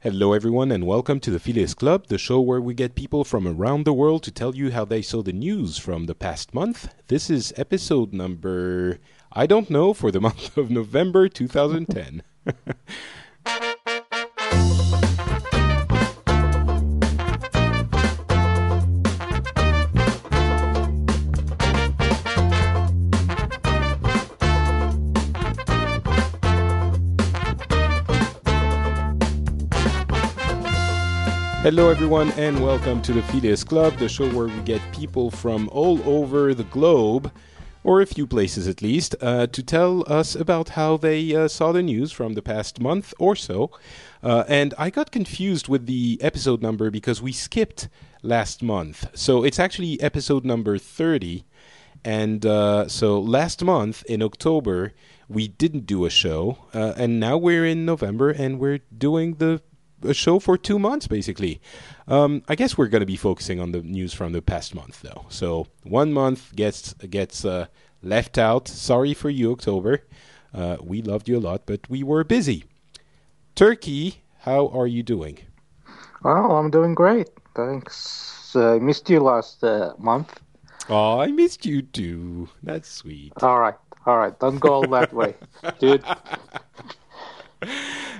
[0.00, 3.48] Hello, everyone, and welcome to the Phileas Club, the show where we get people from
[3.48, 6.94] around the world to tell you how they saw the news from the past month.
[7.08, 9.00] This is episode number,
[9.32, 12.22] I don't know, for the month of November 2010.
[31.68, 35.68] Hello, everyone, and welcome to the Phileas Club, the show where we get people from
[35.70, 37.30] all over the globe,
[37.84, 41.70] or a few places at least, uh, to tell us about how they uh, saw
[41.70, 43.70] the news from the past month or so.
[44.22, 47.90] Uh, and I got confused with the episode number because we skipped
[48.22, 49.06] last month.
[49.12, 51.44] So it's actually episode number 30.
[52.02, 54.94] And uh, so last month in October,
[55.28, 56.64] we didn't do a show.
[56.72, 59.60] Uh, and now we're in November and we're doing the
[60.02, 61.60] a show for two months, basically.
[62.06, 65.02] Um, I guess we're going to be focusing on the news from the past month,
[65.02, 65.26] though.
[65.28, 67.66] So one month gets gets uh,
[68.02, 68.68] left out.
[68.68, 70.04] Sorry for you, October.
[70.54, 72.64] Uh, we loved you a lot, but we were busy.
[73.54, 75.38] Turki, how are you doing?
[76.22, 77.28] Well, I'm doing great.
[77.54, 78.54] Thanks.
[78.54, 80.40] Uh, I missed you last uh, month.
[80.88, 82.48] Oh, I missed you too.
[82.62, 83.32] That's sweet.
[83.42, 83.74] All right,
[84.06, 84.38] all right.
[84.38, 85.34] Don't go all that way,
[85.78, 86.02] dude.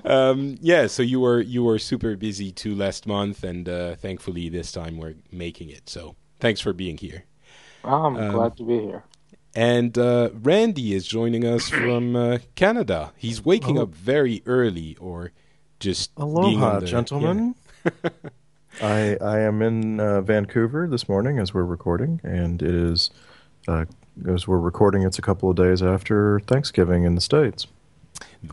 [0.05, 4.48] um, yeah, so you were you were super busy too last month, and uh, thankfully
[4.48, 5.89] this time we're making it.
[5.89, 7.25] So thanks for being here.
[7.84, 9.05] I'm um, glad to be here.
[9.55, 13.12] And uh, Randy is joining us from uh, Canada.
[13.16, 13.83] He's waking oh.
[13.83, 15.33] up very early, or
[15.81, 17.55] just aloha, the, gentlemen.
[17.84, 18.11] Yeah.
[18.83, 23.11] I I am in uh, Vancouver this morning as we're recording, and it is
[23.66, 23.86] uh,
[24.28, 25.03] as we're recording.
[25.03, 27.66] It's a couple of days after Thanksgiving in the states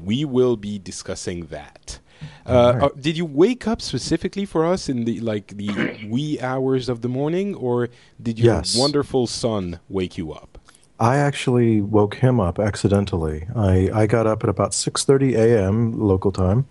[0.01, 1.99] we will be discussing that.
[2.47, 2.83] Uh, right.
[2.83, 7.01] uh, did you wake up specifically for us in the like the wee hours of
[7.01, 7.89] the morning, or
[8.21, 8.75] did your yes.
[8.77, 10.57] wonderful son wake you up?
[10.99, 13.47] I actually woke him up accidentally.
[13.53, 15.99] I, I got up at about six thirty a.m.
[15.99, 16.67] local time,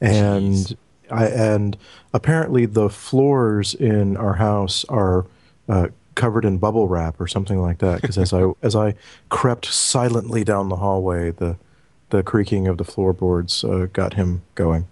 [0.00, 0.76] and Jeez.
[1.10, 1.76] I and
[2.12, 5.26] apparently the floors in our house are
[5.68, 8.00] uh, covered in bubble wrap or something like that.
[8.00, 8.94] Because as I as I
[9.28, 11.56] crept silently down the hallway, the
[12.10, 14.86] the creaking of the floorboards uh, got him going.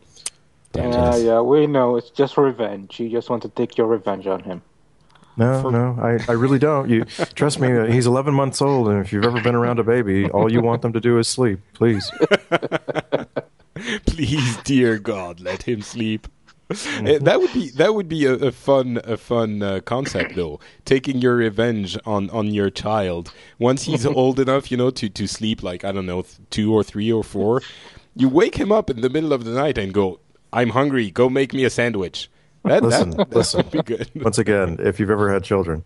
[0.74, 1.96] Yeah, yeah, we know.
[1.96, 3.00] It's just revenge.
[3.00, 4.62] You just want to take your revenge on him.
[5.36, 5.70] No, For...
[5.70, 6.90] no, I, I really don't.
[6.90, 7.72] You trust me.
[7.72, 10.60] Uh, he's 11 months old, and if you've ever been around a baby, all you
[10.60, 11.60] want them to do is sleep.
[11.74, 12.10] Please,
[14.06, 16.26] please, dear God, let him sleep.
[16.70, 17.24] Mm-hmm.
[17.24, 20.60] that would be that would be a, a fun a fun uh, concept though.
[20.84, 25.26] Taking your revenge on on your child once he's old enough, you know, to to
[25.26, 27.62] sleep like I don't know two or three or four.
[28.14, 30.20] You wake him up in the middle of the night and go,
[30.52, 31.10] "I'm hungry.
[31.10, 32.30] Go make me a sandwich."
[32.64, 33.66] That, listen, that, listen.
[33.70, 34.10] Be good.
[34.14, 35.84] Once again, if you've ever had children,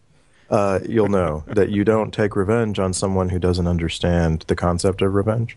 [0.51, 5.01] uh, you'll know that you don't take revenge on someone who doesn't understand the concept
[5.01, 5.57] of revenge.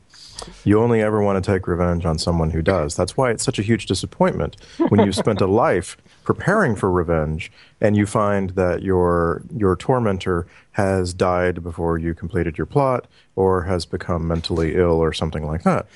[0.63, 2.95] You only ever want to take revenge on someone who does.
[2.95, 4.57] That's why it's such a huge disappointment
[4.89, 10.47] when you've spent a life preparing for revenge and you find that your your tormentor
[10.71, 15.63] has died before you completed your plot or has become mentally ill or something like
[15.63, 15.87] that.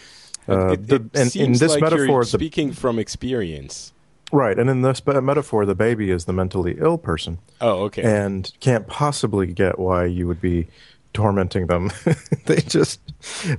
[0.47, 3.93] Uh, it, it the, and in this like metaphor, speaking the, from experience.
[4.31, 7.39] Right, and in this metaphor, the baby is the mentally ill person.
[7.61, 8.03] Oh, okay.
[8.03, 10.67] And can't possibly get why you would be
[11.13, 11.91] tormenting them.
[12.45, 13.01] they just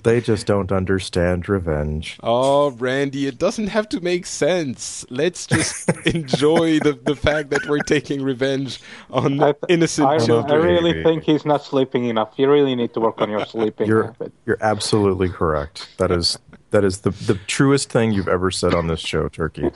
[0.03, 2.19] they just don't understand revenge.
[2.23, 5.05] Oh, Randy, it doesn't have to make sense.
[5.11, 10.53] Let's just enjoy the, the fact that we're taking revenge on I innocent I, children.
[10.53, 12.33] I really think he's not sleeping enough.
[12.37, 14.33] You really need to work on your sleeping you're, habit.
[14.47, 15.89] You're absolutely correct.
[15.99, 16.39] That is
[16.71, 19.71] that is the the truest thing you've ever said on this show, Turki.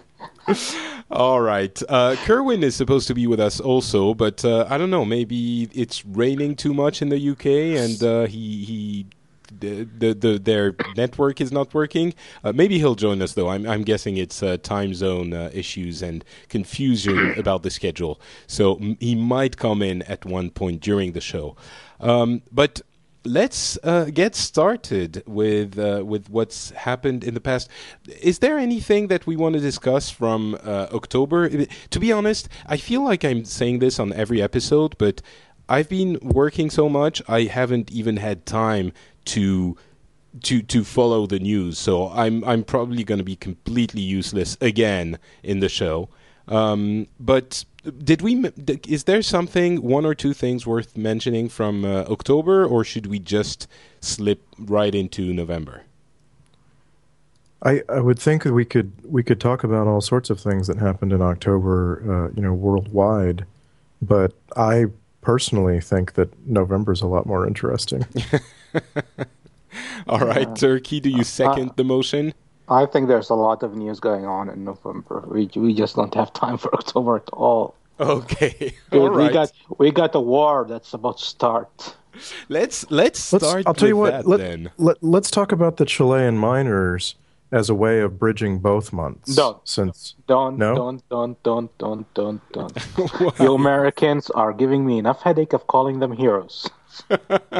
[1.11, 1.81] All right.
[1.89, 5.05] Uh, Kerwin is supposed to be with us also, but uh, I don't know.
[5.05, 9.07] Maybe it's raining too much in the UK, and uh, he he
[9.61, 12.15] the, the, the their network is not working.
[12.43, 13.49] Uh, maybe he'll join us though.
[13.49, 18.21] I'm I'm guessing it's uh, time zone uh, issues and confusion about the schedule.
[18.47, 21.57] So m- he might come in at one point during the show.
[22.01, 22.81] Um, but
[23.25, 27.69] let's uh, get started with uh, with what's happened in the past.
[28.21, 31.49] Is there anything that we want to discuss from uh, October?
[31.91, 35.23] To be honest, I feel like I'm saying this on every episode, but
[35.69, 38.93] I've been working so much, I haven't even had time
[39.27, 39.77] to
[40.43, 41.79] to to follow the news.
[41.79, 46.09] So I'm I'm probably going to be completely useless again in the show.
[46.47, 48.45] Um, but did we?
[48.89, 53.19] Is there something, one or two things worth mentioning from uh, October, or should we
[53.19, 53.67] just
[54.01, 55.83] slip right into November?
[57.63, 60.67] I, I would think that we could we could talk about all sorts of things
[60.67, 63.47] that happened in October, uh, you know, worldwide.
[64.03, 64.87] But I
[65.23, 68.05] personally think that November is a lot more interesting.
[70.07, 70.55] all right, yeah.
[70.55, 72.35] Turki, do you second uh, the motion?
[72.69, 75.25] I think there's a lot of news going on in November.
[75.29, 77.75] We we just don't have time for October at all.
[78.01, 79.27] Okay, all we, right.
[79.29, 81.97] we got we got the war that's about to start.
[82.49, 83.43] Let's let's start.
[83.43, 84.27] Let's, I'll tell you what.
[84.27, 84.71] Let, then.
[84.79, 87.17] Let, let's talk about the Chilean miners
[87.53, 89.37] as a way of bridging both months.
[89.37, 89.59] Don't.
[89.67, 90.75] Since don't, no?
[90.75, 93.39] don't, don't, don't, don't, don't, don't.
[93.41, 96.69] you Americans are giving me enough headache of calling them heroes.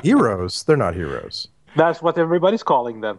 [0.03, 0.63] heroes?
[0.65, 1.49] They're not heroes.
[1.77, 3.19] That's what everybody's calling them.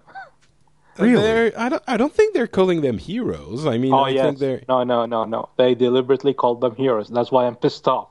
[0.98, 1.22] Really?
[1.22, 1.84] They're, I don't.
[1.88, 3.66] I don't think they're calling them heroes.
[3.66, 4.26] I mean, oh I yes.
[4.26, 4.62] think they're.
[4.70, 5.50] No, no, no, no.
[5.58, 7.10] They deliberately called them heroes.
[7.10, 8.10] That's why I'm pissed off.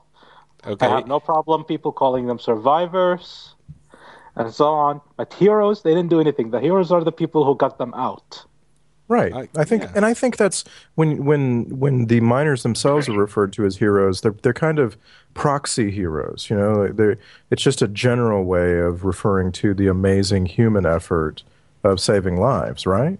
[0.65, 0.85] Okay.
[0.85, 3.55] I have no problem people calling them survivors
[4.35, 5.01] and so on.
[5.17, 6.51] But heroes, they didn't do anything.
[6.51, 8.45] The heroes are the people who got them out.
[9.07, 9.33] Right.
[9.33, 9.91] I, I think, yeah.
[9.95, 10.63] and I think that's
[10.95, 14.21] when when when the miners themselves are referred to as heroes.
[14.21, 14.97] They're they're kind of
[15.35, 16.47] proxy heroes.
[16.49, 17.15] You know, they
[17.51, 21.43] it's just a general way of referring to the amazing human effort
[21.85, 22.85] of saving lives.
[22.85, 23.19] Right.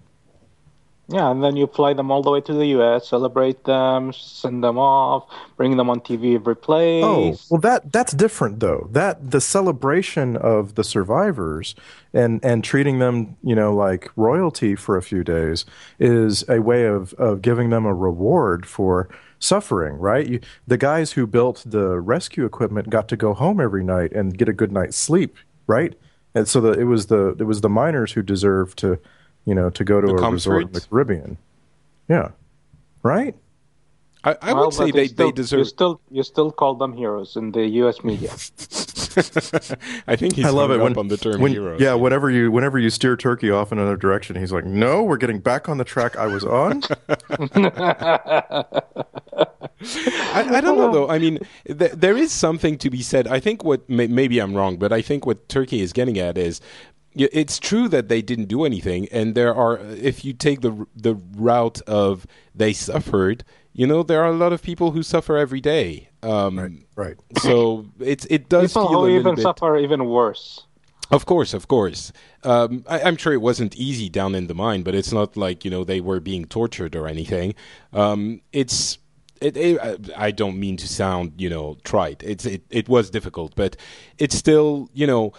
[1.08, 4.64] Yeah, and then you fly them all the way to the U.S., celebrate them, send
[4.64, 7.04] them off, bring them on TV every oh, place.
[7.44, 8.88] Oh, well, that that's different though.
[8.92, 11.76] That the celebration of the survivors
[12.12, 15.66] and and treating them, you know, like royalty for a few days
[16.00, 19.08] is a way of of giving them a reward for
[19.38, 19.98] suffering.
[19.98, 20.28] Right?
[20.28, 24.36] You, the guys who built the rescue equipment got to go home every night and
[24.36, 25.38] get a good night's sleep.
[25.68, 25.96] Right?
[26.36, 29.00] And so the, it was the it was the miners who deserved to
[29.46, 31.38] you know, to go to the a resort in the Caribbean.
[32.10, 32.32] Yeah.
[33.04, 33.36] Right?
[34.24, 35.60] I, I well, would say they, still, they deserve.
[35.60, 38.04] You still, you still call them heroes in the U.S.
[38.04, 38.32] media.
[40.08, 41.78] I think he's I love it when, on the term when, hero.
[41.80, 45.18] Yeah, whenever you whenever you steer Turki off in another direction, he's like, "No, we're
[45.18, 46.84] getting back on the track I was on."
[50.34, 51.10] I, I, don't know though.
[51.10, 53.28] I mean, th- there is something to be said.
[53.28, 56.38] I think what may, maybe I'm wrong, but I think what Turki is getting at
[56.38, 56.60] is
[57.16, 59.78] it's true that they didn't do anything, and there are.
[59.78, 64.54] If you take the the route of they suffered, you know, there are a lot
[64.54, 66.10] of people who suffer every day.
[66.26, 66.72] Um, right.
[66.96, 67.18] Right.
[67.40, 70.66] So it's it does people feel who even bit, suffer even worse.
[71.12, 72.12] Of course, of course.
[72.44, 75.64] Um, I, am sure it wasn't easy down in the mine, but it's not like
[75.64, 77.54] you know they were being tortured or anything.
[77.94, 78.98] Um, it's
[79.40, 82.24] it, it, I don't mean to sound you know trite.
[82.24, 83.78] It's it, it was difficult, but
[84.18, 85.34] it's still you know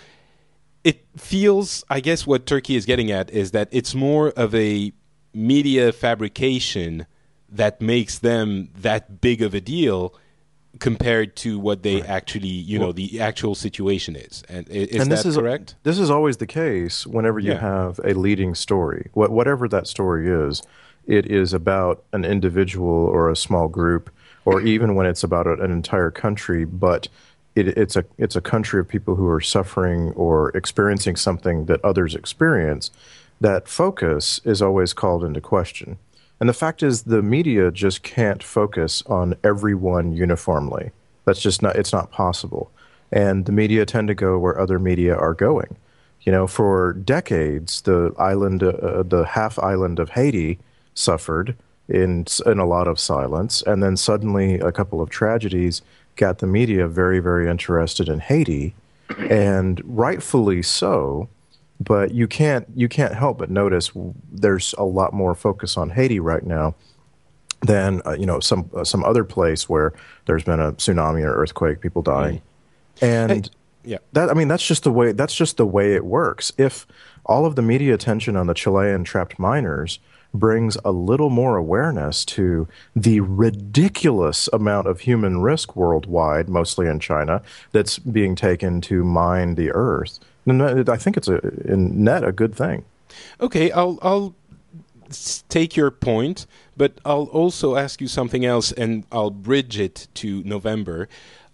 [0.85, 4.93] it feels, I guess, what Turki is getting at is that it's more of a
[5.35, 7.07] media fabrication
[7.49, 10.15] that makes them that big of a deal
[10.79, 12.09] compared to what they right.
[12.09, 14.43] actually, you well, know, the actual situation is.
[14.49, 15.75] And is and this is, correct?
[15.83, 17.61] This is always the case whenever you yeah.
[17.61, 19.11] have a leading story.
[19.15, 20.63] What, whatever that story is,
[21.07, 24.11] it is about an individual or a small group,
[24.45, 27.09] or even when it's about an entire country, but
[27.55, 31.85] it, it's a it's a country of people who are suffering or experiencing something that
[31.85, 32.91] others experience,
[33.41, 35.99] that focus is always called into question.
[36.39, 40.91] And the fact is, the media just can't focus on everyone uniformly.
[41.25, 42.71] That's just not it's not possible.
[43.11, 45.77] And the media tend to go where other media are going.
[46.23, 50.59] You know, for decades, the island, uh, the half island of Haiti,
[50.95, 51.57] suffered
[51.89, 55.83] in in a lot of silence, and then suddenly a couple of tragedies
[56.17, 58.75] got the media very, very interested in Haiti,
[59.31, 61.29] and rightfully so.
[61.79, 63.91] But you can't you can't help but notice
[64.33, 66.75] there's a lot more focus on Haiti right now
[67.61, 69.93] than uh, you know some uh, some other place where
[70.27, 72.41] there's been a tsunami or earthquake, people dying,
[72.97, 73.03] mm.
[73.03, 73.51] and hey,
[73.85, 76.53] yeah, that I mean that's just the way that's just the way it works.
[76.59, 76.87] If
[77.25, 79.99] all of the media attention on the Chilean trapped miners
[80.35, 87.01] brings a little more awareness to the ridiculous amount of human risk worldwide, mostly in
[87.01, 87.43] China,
[87.73, 90.19] that's being taken to mine the earth.
[90.47, 91.39] And I think it's a
[91.71, 92.85] in net a good thing.
[93.41, 94.35] Okay, I'll I'll
[95.49, 100.43] take your point, but I'll also ask you something else, and I'll bridge it to
[100.45, 101.09] November.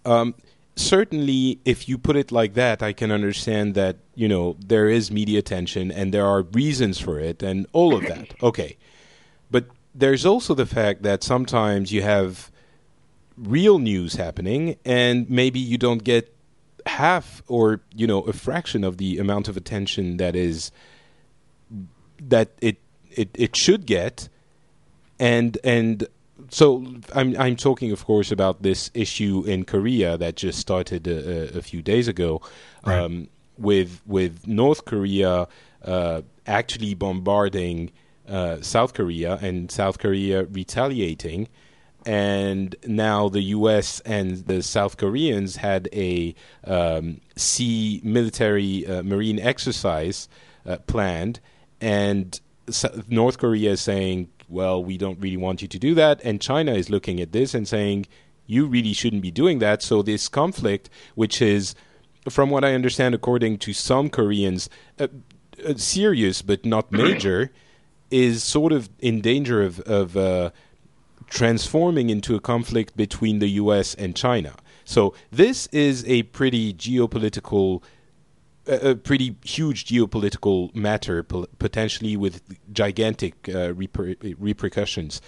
[0.05, 0.35] Um,
[0.75, 5.11] certainly, if you put it like that, I can understand that you know there is
[5.11, 8.33] media attention and there are reasons for it and all of that.
[8.43, 8.77] Okay,
[9.49, 12.51] but there's also the fact that sometimes you have
[13.37, 16.32] real news happening and maybe you don't get
[16.85, 20.71] half or you know a fraction of the amount of attention that is
[22.21, 22.77] that it
[23.11, 24.29] it, it should get
[25.19, 26.07] and and
[26.49, 31.57] so I'm I'm talking, of course, about this issue in Korea that just started a,
[31.57, 32.41] a few days ago,
[32.85, 32.99] right.
[32.99, 35.47] um, with with North Korea
[35.83, 37.91] uh, actually bombarding
[38.27, 41.47] uh, South Korea and South Korea retaliating.
[42.05, 44.01] And now the U.S.
[44.01, 50.27] and the South Koreans had a um, sea military uh, marine exercise
[50.65, 51.39] uh, planned,
[51.79, 52.39] and
[53.07, 56.73] North Korea is saying, "Well, we don't really want you to do that," and China
[56.73, 58.07] is looking at this and saying,
[58.45, 61.75] "You really shouldn't be doing that." So this conflict, which is
[62.29, 64.69] from what I understand, according to some Koreans,
[64.99, 65.07] uh,
[65.65, 67.51] uh, serious but not major,
[68.11, 70.51] is sort of in danger of, of uh,
[71.33, 73.95] transforming into a conflict between the U.S.
[73.95, 74.53] and China.
[74.85, 77.81] So this is a pretty geopolitical,
[78.67, 85.21] a pretty huge geopolitical matter, potentially with gigantic uh, reper- repercussions.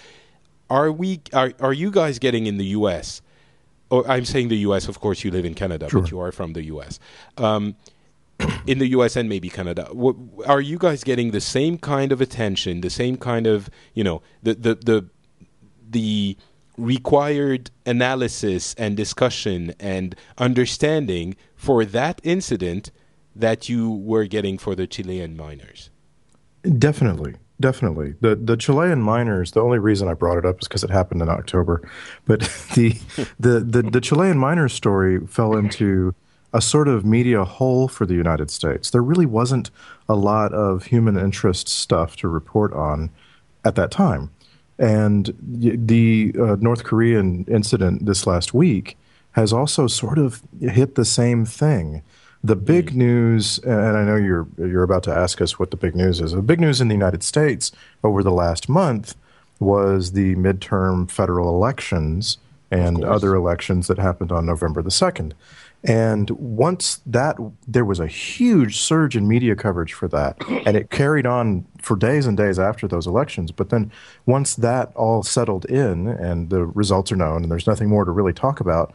[0.70, 1.22] Are we?
[1.32, 3.22] Are are you guys getting in the U.S
[3.90, 4.88] or I'm saying the U.S.
[4.88, 6.02] Of course, you live in Canada, sure.
[6.02, 6.98] but you are from the U.S.
[7.36, 7.76] Um,
[8.66, 9.16] in the U.S.
[9.16, 13.16] and maybe Canada, what, are you guys getting the same kind of attention, the same
[13.16, 15.08] kind of you know the the the
[15.96, 16.36] the
[16.76, 22.90] required analysis and discussion and understanding for that incident
[23.34, 25.88] that you were getting for the Chilean miners?
[26.78, 27.36] Definitely.
[27.58, 28.14] Definitely.
[28.20, 31.22] The the Chilean miners, the only reason I brought it up is because it happened
[31.22, 31.88] in October.
[32.26, 32.40] But
[32.74, 32.90] the,
[33.40, 36.14] the, the, the Chilean miners story fell into
[36.52, 38.90] a sort of media hole for the United States.
[38.90, 39.70] There really wasn't
[40.10, 43.08] a lot of human interest stuff to report on
[43.64, 44.30] at that time.
[44.78, 48.98] And the uh, North Korean incident this last week
[49.32, 52.02] has also sort of hit the same thing.
[52.44, 52.96] The big mm.
[52.96, 56.32] news, and I know you're you're about to ask us what the big news is.
[56.32, 57.72] The big news in the United States
[58.04, 59.14] over the last month
[59.58, 62.38] was the midterm federal elections
[62.70, 65.34] and other elections that happened on November the second.
[65.84, 70.90] And once that, there was a huge surge in media coverage for that, and it
[70.90, 73.52] carried on for days and days after those elections.
[73.52, 73.92] But then,
[74.24, 78.10] once that all settled in and the results are known, and there's nothing more to
[78.10, 78.94] really talk about,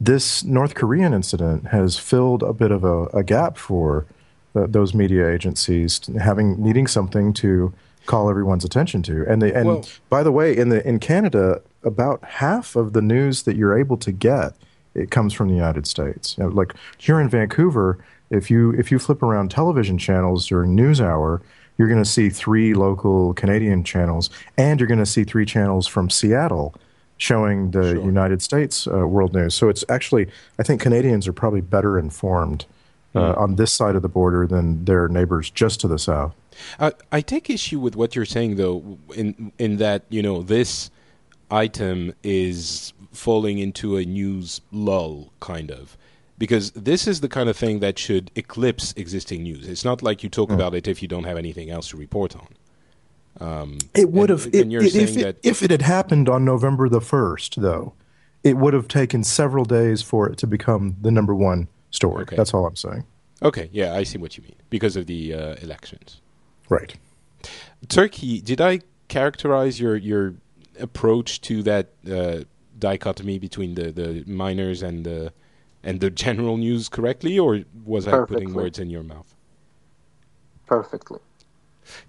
[0.00, 4.06] this North Korean incident has filled a bit of a, a gap for
[4.54, 7.72] the, those media agencies having needing something to
[8.06, 9.26] call everyone's attention to.
[9.28, 13.02] And they, and well, by the way, in the in Canada, about half of the
[13.02, 14.54] news that you're able to get
[15.00, 16.36] it comes from the United States.
[16.36, 17.98] You know, like here in Vancouver,
[18.30, 21.42] if you if you flip around television channels during news hour,
[21.78, 25.86] you're going to see three local Canadian channels, and you're going to see three channels
[25.86, 26.74] from Seattle
[27.16, 28.04] showing the sure.
[28.04, 29.54] United States uh, world news.
[29.54, 30.28] So it's actually,
[30.58, 32.64] I think Canadians are probably better informed
[33.14, 33.38] uh, mm.
[33.38, 36.34] on this side of the border than their neighbors just to the south.
[36.78, 40.90] Uh, I take issue with what you're saying, though, in in that you know this
[41.50, 45.96] item is falling into a news lull, kind of.
[46.38, 49.68] Because this is the kind of thing that should eclipse existing news.
[49.68, 50.54] It's not like you talk mm.
[50.54, 52.48] about it if you don't have anything else to report on.
[53.40, 57.94] Um, it would have, if, it, if it had happened on November the 1st, though,
[58.42, 62.22] it would have taken several days for it to become the number one story.
[62.22, 62.36] Okay.
[62.36, 63.04] That's all I'm saying.
[63.42, 64.56] Okay, yeah, I see what you mean.
[64.68, 66.20] Because of the uh, elections.
[66.68, 66.94] Right.
[67.88, 70.34] Turki, did I characterize your, your
[70.80, 72.40] approach to that uh,
[72.78, 75.32] dichotomy between the, the miners and the,
[75.82, 78.36] and the general news correctly, or was Perfectly.
[78.36, 79.34] I putting words in your mouth?
[80.66, 81.20] Perfectly.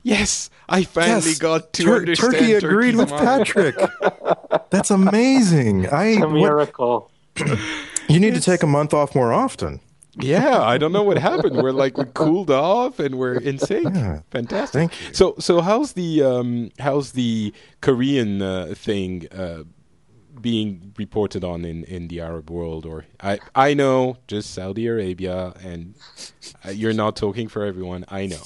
[0.04, 1.40] Yes, I finally yes.
[1.40, 2.34] got to Tur- understand.
[2.34, 3.76] Turki agreed with Patrick.
[4.70, 5.88] That's amazing.
[5.88, 7.10] I it's a miracle.
[7.38, 7.60] What,
[8.10, 9.80] you need it's, to take a month off more often.
[10.16, 11.56] Yeah, I don't know what happened.
[11.58, 13.96] We're like we cooled off and we're in sync.
[13.96, 14.92] Yeah, Fantastic.
[15.14, 19.64] So so how's the um, how's the Korean uh, thing uh,
[20.40, 22.86] being reported on in, in the Arab world?
[22.86, 25.96] Or I I know just Saudi Arabia, and
[26.66, 28.04] uh, you're not talking for everyone.
[28.10, 28.44] I know.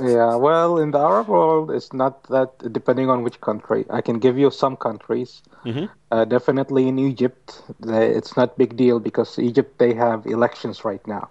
[0.00, 3.84] Yeah, well, in the Arab world, it's not that depending on which country.
[3.90, 5.42] I can give you some countries.
[5.64, 5.86] Mm-hmm.
[6.10, 11.28] Uh, definitely in Egypt, it's not big deal because Egypt they have elections right now,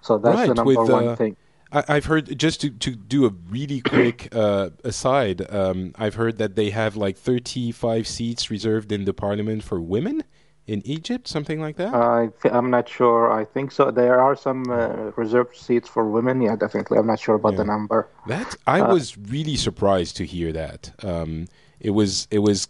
[0.00, 1.36] so that's right, the number with, one uh, thing.
[1.72, 5.42] I, have heard just to, to do a really quick uh, aside.
[5.52, 10.22] Um, I've heard that they have like 35 seats reserved in the parliament for women
[10.66, 11.94] in Egypt, something like that?
[11.94, 13.32] I th- I'm not sure.
[13.32, 13.90] I think so.
[13.90, 16.40] There are some uh, reserved seats for women.
[16.40, 16.98] Yeah, definitely.
[16.98, 17.58] I'm not sure about yeah.
[17.58, 18.08] the number.
[18.26, 20.92] That I uh, was really surprised to hear that.
[21.02, 21.46] Um,
[21.78, 22.68] it was it was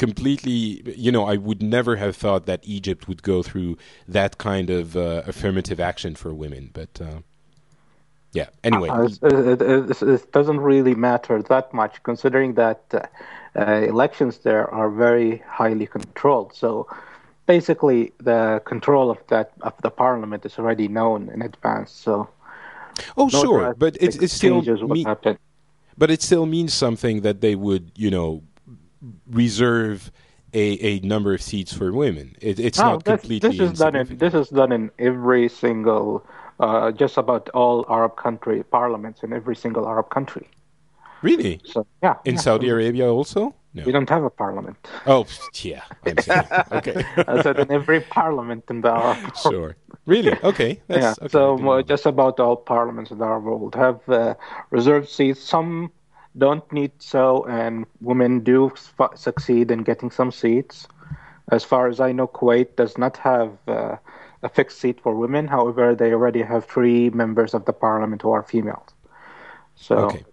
[0.00, 0.82] completely.
[0.96, 3.76] You know, I would never have thought that Egypt would go through
[4.08, 7.00] that kind of uh, affirmative action for women, but.
[7.00, 7.20] Uh,
[8.32, 8.48] yeah.
[8.62, 12.80] Anyway, uh, it, it, it, doesn't really matter that much, considering that
[13.56, 16.54] uh, elections there are very highly controlled.
[16.54, 16.86] So
[17.46, 21.90] basically the control of that of the parliament is already known in advance.
[21.90, 22.28] So
[23.16, 25.04] oh, sure, but it's it's still me-
[25.98, 28.42] but it still means something that they would, you know,
[29.30, 30.10] reserve
[30.52, 32.36] a, a number of seats for women.
[32.40, 33.50] It, it's no, not completely.
[33.50, 36.26] This is done in this is done in every single,
[36.58, 40.48] uh, just about all Arab country parliaments in every single Arab country.
[41.22, 41.60] Really?
[41.64, 42.16] So yeah.
[42.24, 42.40] In yeah.
[42.40, 43.54] Saudi Arabia also.
[43.72, 43.84] No.
[43.84, 44.76] We don't have a parliament.
[45.06, 45.26] Oh
[45.62, 45.82] yeah,
[46.72, 47.04] okay.
[47.16, 49.36] I said in every parliament in the Arab.
[49.36, 49.76] Sure.
[50.06, 50.36] Really?
[50.42, 50.82] Okay.
[50.88, 51.14] That's, yeah.
[51.26, 51.28] Okay.
[51.28, 54.34] So just about all parliaments in the Arab world have uh,
[54.70, 55.40] reserved seats.
[55.40, 55.92] Some
[56.36, 60.86] don't need so, and women do f- succeed in getting some seats.
[61.50, 63.96] As far as I know, Kuwait does not have uh,
[64.42, 65.48] a fixed seat for women.
[65.48, 68.94] However, they already have three members of the parliament who are females.
[69.74, 70.24] So, okay.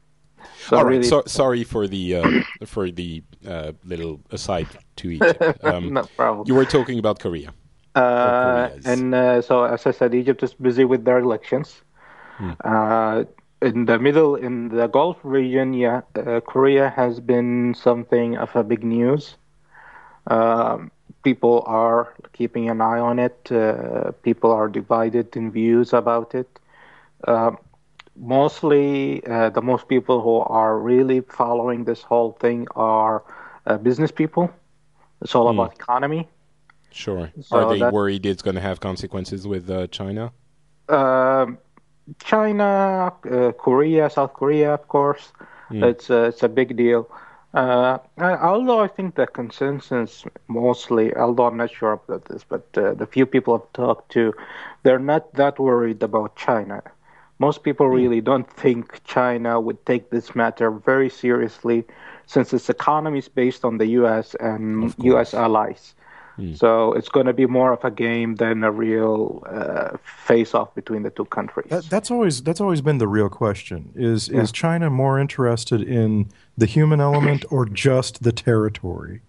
[0.58, 0.92] So All right.
[0.92, 5.42] Really, so, sorry for the uh, for the uh, little aside to Egypt.
[5.64, 6.48] Um, no problem.
[6.48, 7.54] You were talking about Korea.
[7.96, 11.82] Uh, and uh, so, as I said, Egypt is busy with their elections.
[12.38, 12.52] Hmm.
[13.62, 18.64] In the middle, in the Gulf region, yeah, uh, Korea has been something of a
[18.64, 19.36] big news.
[20.28, 20.92] Um,
[21.24, 23.52] people are keeping an eye on it.
[23.52, 26.48] Uh, people are divided in views about it.
[27.28, 27.52] Uh,
[28.16, 33.24] mostly, uh, the most people who are really following this whole thing are
[33.66, 34.52] uh, business people.
[35.22, 35.60] It's all hmm.
[35.60, 36.28] about economy.
[36.92, 37.32] Sure.
[37.42, 40.32] So are they that, worried it's going to have consequences with uh, China?
[40.90, 41.58] Um,
[42.24, 45.32] China, uh, Korea, South Korea, of course.
[45.70, 45.84] Mm.
[45.84, 47.10] It's uh, it's a big deal.
[47.54, 52.94] Uh, although I think the consensus mostly, although I'm not sure about this, but uh,
[52.94, 54.34] the few people I've talked to,
[54.84, 56.84] they're not that worried about China.
[57.40, 61.86] Most people really don't think China would take this matter very seriously,
[62.26, 64.36] since its economy is based on the U.S.
[64.40, 65.34] and U.S.
[65.34, 65.94] allies.
[66.38, 66.58] Mm.
[66.58, 71.04] So it's going to be more of a game than a real uh, face-off between
[71.04, 71.68] the two countries.
[71.70, 74.42] That, that's always that's always been the real question: is yeah.
[74.42, 79.22] is China more interested in the human element or just the territory?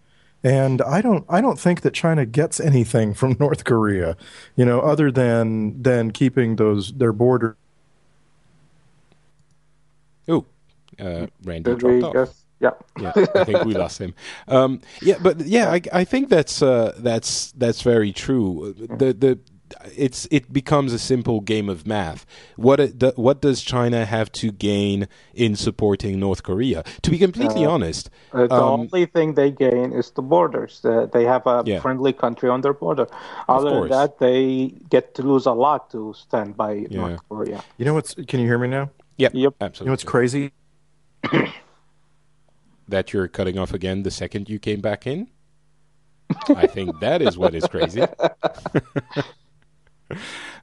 [0.44, 4.16] And I don't I don't think that China gets anything from North Korea,
[4.54, 7.56] you know, other than than keeping those their border.
[10.28, 10.44] Oh,
[11.00, 12.37] uh, Randy dropped off.
[12.60, 13.12] Yeah, yeah.
[13.34, 14.14] I think we lost him.
[14.48, 18.74] Um, yeah, but yeah, I, I think that's uh, that's that's very true.
[18.76, 19.38] The the
[19.96, 22.26] it's it becomes a simple game of math.
[22.56, 26.84] What it, what does China have to gain in supporting North Korea?
[27.02, 30.80] To be completely uh, honest, uh, the um, only thing they gain is the borders.
[30.84, 31.80] Uh, they have a yeah.
[31.80, 33.06] friendly country on their border.
[33.48, 36.98] Other than that, they get to lose a lot to stand by yeah.
[36.98, 37.62] North Korea.
[37.76, 38.14] You know what's?
[38.14, 38.90] Can you hear me now?
[39.16, 39.32] Yep.
[39.34, 39.54] Yep.
[39.60, 39.84] Absolutely.
[39.84, 40.52] You know what's crazy?
[42.88, 45.28] That you're cutting off again the second you came back in.
[46.48, 48.02] I think that is what is crazy.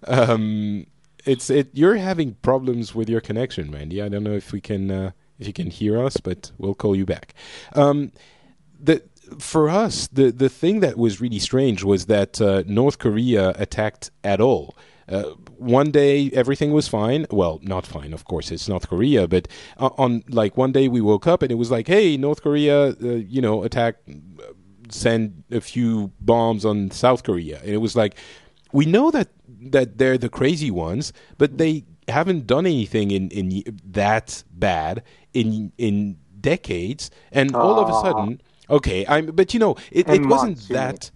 [0.07, 0.85] um,
[1.25, 1.69] it's it.
[1.73, 4.01] You're having problems with your connection, Randy.
[4.01, 6.95] I don't know if we can uh, if you can hear us, but we'll call
[6.95, 7.33] you back.
[7.73, 8.11] Um,
[8.79, 9.03] the
[9.39, 14.11] for us, the the thing that was really strange was that uh, North Korea attacked
[14.23, 14.75] at all.
[15.07, 15.23] Uh,
[15.57, 17.25] one day everything was fine.
[17.29, 18.51] Well, not fine, of course.
[18.51, 21.69] It's North Korea, but uh, on like one day we woke up and it was
[21.69, 23.97] like, hey, North Korea, uh, you know, attack,
[24.89, 28.17] send a few bombs on South Korea, and it was like,
[28.71, 29.29] we know that
[29.71, 35.71] that they're the crazy ones, but they haven't done anything in in that bad in
[35.77, 39.27] in decades, and all of a sudden, okay, I'm.
[39.27, 41.11] But you know, it, it wasn't that.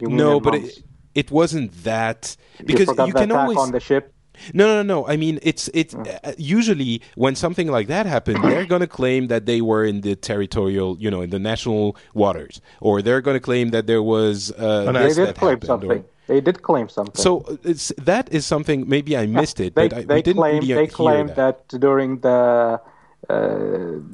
[0.00, 0.82] no, but it,
[1.14, 4.12] it wasn't that because you, you can always on the ship.
[4.54, 5.06] No, no, no.
[5.06, 6.18] I mean, it's it's mm.
[6.24, 10.00] uh, usually when something like that happened, they're going to claim that they were in
[10.00, 14.02] the territorial, you know, in the national waters, or they're going to claim that there
[14.02, 14.52] was.
[14.52, 15.90] Uh, they did claim something.
[15.90, 17.20] Or, they did claim something.
[17.20, 18.88] So uh, it's that is something.
[18.88, 21.68] Maybe I missed it, they, but I, they didn't claim, really They claimed that.
[21.68, 21.80] that.
[21.80, 22.80] during the,
[23.28, 23.34] uh,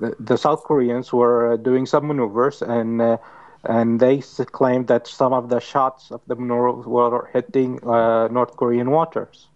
[0.00, 3.18] the, the South Koreans were doing some maneuvers and uh,
[3.64, 4.18] and they
[4.52, 9.48] claimed that some of the shots of the maneuvers were hitting uh, North Korean waters.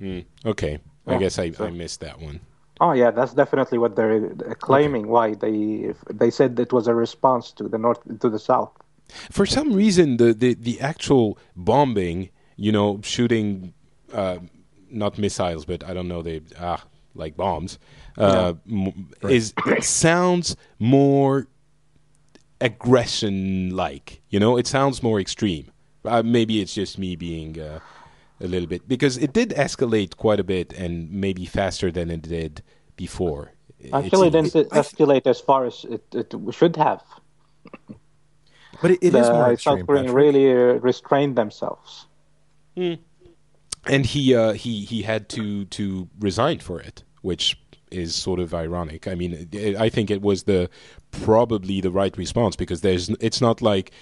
[0.00, 1.66] Mm, okay, yeah, I guess I, so.
[1.66, 2.40] I missed that one.
[2.80, 5.02] Oh yeah, that's definitely what they're claiming.
[5.02, 5.10] Okay.
[5.10, 8.70] Why they they said it was a response to the north to the south.
[9.30, 13.74] For some reason, the the, the actual bombing, you know, shooting,
[14.12, 14.38] uh,
[14.90, 17.78] not missiles, but I don't know, they ah like bombs,
[18.16, 18.88] uh, yeah.
[18.88, 21.48] m- is sounds more
[22.60, 24.20] aggression like.
[24.30, 25.70] You know, it sounds more extreme.
[26.04, 27.80] Uh, maybe it's just me being uh,
[28.40, 32.22] a little bit because it did escalate quite a bit and maybe faster than it
[32.22, 32.62] did
[32.96, 33.52] before.
[33.92, 37.02] Actually, it didn't it, escalate as far as it, it should have.
[38.80, 39.78] But it, it the, is more extreme.
[39.78, 42.06] South Korea really uh, restrained themselves.
[42.76, 42.98] Mm.
[43.86, 47.58] And he uh, he he had to to resign for it, which
[47.90, 49.08] is sort of ironic.
[49.08, 50.68] I mean, I think it was the
[51.10, 53.92] probably the right response because there's it's not like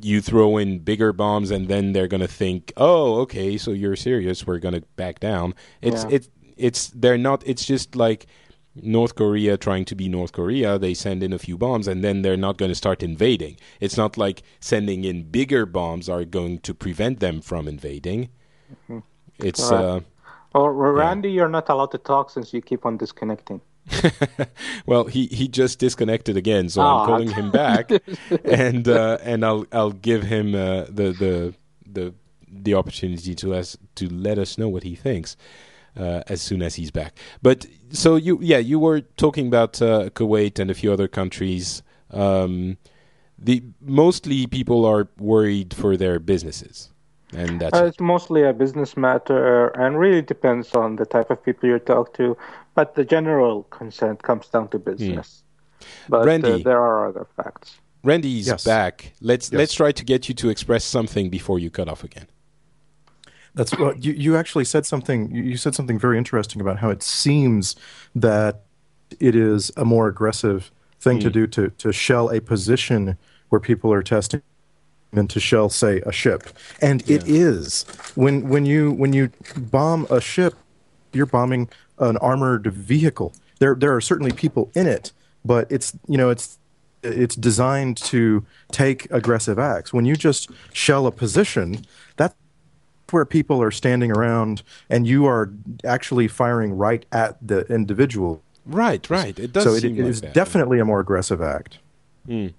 [0.00, 3.96] you throw in bigger bombs and then they're going to think, "Oh, okay, so you're
[3.96, 4.46] serious.
[4.46, 6.16] We're going to back down." It's yeah.
[6.16, 8.26] it it's they're not it's just like
[8.74, 12.22] North Korea trying to be North Korea, they send in a few bombs and then
[12.22, 13.56] they're not going to start invading.
[13.80, 18.30] It's not like sending in bigger bombs are going to prevent them from invading.
[18.72, 19.00] Mm-hmm.
[19.38, 19.84] It's right.
[19.84, 20.00] uh
[20.54, 21.34] or Randy, yeah.
[21.34, 23.60] you're not allowed to talk since you keep on disconnecting.
[24.86, 27.90] well, he, he just disconnected again, so I'm calling him back,
[28.44, 31.54] and uh, and I'll I'll give him uh, the the
[31.90, 32.14] the
[32.48, 35.36] the opportunity to us to let us know what he thinks
[35.96, 37.18] uh, as soon as he's back.
[37.42, 41.82] But so you yeah you were talking about uh, Kuwait and a few other countries.
[42.10, 42.78] Um,
[43.38, 46.92] the mostly people are worried for their businesses
[47.34, 51.42] and that's uh, it's mostly a business matter and really depends on the type of
[51.42, 52.36] people you talk to
[52.74, 55.42] but the general consent comes down to business
[55.80, 55.86] mm.
[56.08, 58.64] but Randy, uh, there are other facts randy's yes.
[58.64, 59.58] back let's yes.
[59.58, 62.26] let's try to get you to express something before you cut off again
[63.54, 67.02] that's well you, you actually said something you said something very interesting about how it
[67.02, 67.76] seems
[68.14, 68.62] that
[69.20, 71.22] it is a more aggressive thing mm.
[71.22, 73.16] to do to to shell a position
[73.50, 74.42] where people are testing
[75.12, 76.44] than to shell, say, a ship.
[76.80, 77.16] And yeah.
[77.16, 80.54] it is when when you when you bomb a ship,
[81.12, 83.32] you're bombing an armored vehicle.
[83.58, 85.12] There there are certainly people in it,
[85.44, 86.58] but it's you know it's
[87.02, 89.92] it's designed to take aggressive acts.
[89.92, 91.84] When you just shell a position,
[92.16, 92.34] that's
[93.10, 95.50] where people are standing around, and you are
[95.84, 98.42] actually firing right at the individual.
[98.64, 99.38] Right, right.
[99.38, 99.64] It does.
[99.64, 100.34] So it, it like is that.
[100.34, 101.78] definitely a more aggressive act.
[102.28, 102.54] Mm.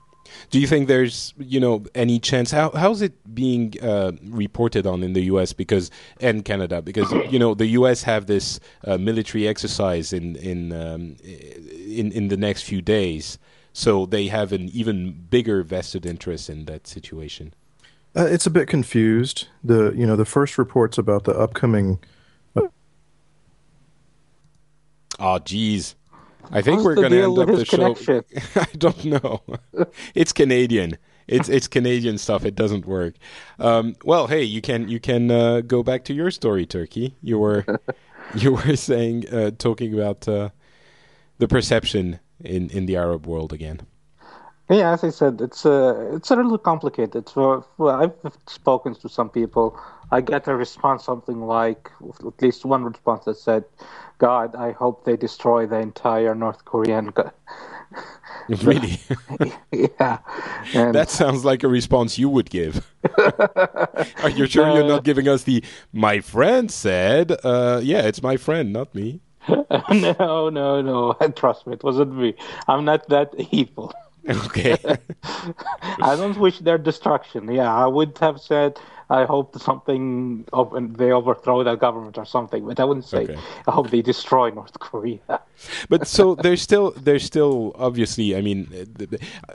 [0.49, 2.51] Do you think there's you know any chance?
[2.51, 5.53] How how's it being uh, reported on in the U.S.
[5.53, 8.03] because and Canada because you know the U.S.
[8.03, 13.37] have this uh, military exercise in in um, in in the next few days,
[13.73, 17.53] so they have an even bigger vested interest in that situation.
[18.15, 19.47] Uh, it's a bit confused.
[19.63, 21.99] The you know the first reports about the upcoming.
[25.19, 25.95] Oh, geez.
[26.51, 28.23] I think What's we're going to end up the connection?
[28.23, 28.23] show.
[28.55, 29.41] I don't know.
[30.15, 30.97] it's Canadian.
[31.27, 32.45] It's it's Canadian stuff.
[32.45, 33.15] It doesn't work.
[33.59, 37.15] Um, well, hey, you can you can uh, go back to your story, Turki.
[37.21, 37.65] You were
[38.35, 40.49] you were saying uh, talking about uh,
[41.37, 43.81] the perception in in the Arab world again.
[44.69, 47.29] Yeah, as I said, it's a it's a little complicated.
[47.29, 48.13] For I've
[48.47, 49.77] spoken to some people.
[50.13, 51.89] I get a response something like
[52.23, 53.65] at least one response that said,
[54.19, 57.11] God, I hope they destroy the entire North Korean.
[58.61, 58.99] really?
[59.71, 60.19] yeah.
[60.75, 62.85] And that sounds like a response you would give.
[63.17, 67.35] Are you sure uh, you're not giving us the my friend said?
[67.43, 69.19] Uh, yeah, it's my friend, not me.
[69.49, 71.13] no, no, no.
[71.35, 72.35] Trust me, it wasn't me.
[72.67, 73.91] I'm not that evil.
[74.29, 74.77] Okay.
[75.23, 77.51] I don't wish their destruction.
[77.51, 78.79] Yeah, I would have said
[79.13, 80.45] I hope something
[80.97, 83.37] they overthrow that government or something, but I wouldn't say okay.
[83.67, 85.19] I hope they destroy North Korea.
[85.89, 89.53] but so there's still there's still obviously I mean the, the, uh,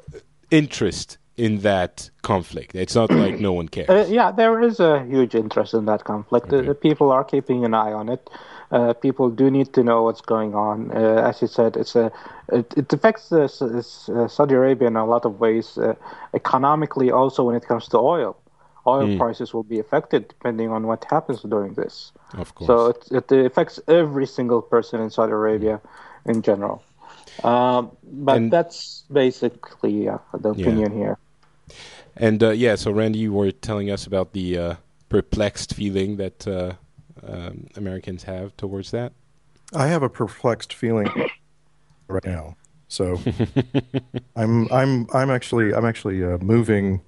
[0.50, 2.74] interest in that conflict.
[2.74, 3.88] It's not like no one cares.
[3.90, 6.52] Uh, yeah, there is a huge interest in that conflict.
[6.52, 6.74] Okay.
[6.74, 8.30] people are keeping an eye on it.
[8.70, 10.90] Uh, people do need to know what's going on.
[10.92, 12.12] Uh, as you said, it's a
[12.52, 13.48] it, it affects uh,
[14.28, 15.94] Saudi Arabia in a lot of ways, uh,
[16.34, 18.36] economically also when it comes to oil
[18.88, 19.18] oil mm.
[19.18, 22.12] prices will be affected depending on what happens during this.
[22.34, 22.66] Of course.
[22.66, 26.34] So it, it affects every single person in Saudi Arabia mm.
[26.34, 26.82] in general.
[27.44, 30.98] Um, but and, that's basically uh, the opinion yeah.
[30.98, 31.18] here.
[32.16, 34.74] And uh, yeah, so Randy, you were telling us about the uh,
[35.08, 36.72] perplexed feeling that uh,
[37.26, 39.12] um, Americans have towards that.
[39.74, 41.08] I have a perplexed feeling
[42.08, 42.56] right now.
[42.88, 43.20] So
[44.36, 47.02] I'm I'm I'm actually I'm actually uh, moving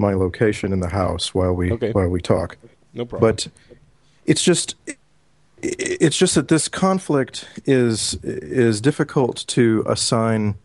[0.00, 1.92] my location in the house while we okay.
[1.92, 2.56] while we talk.
[2.94, 3.30] No problem.
[3.30, 3.48] But
[4.26, 4.74] it's just
[5.62, 10.56] it's just that this conflict is is difficult to assign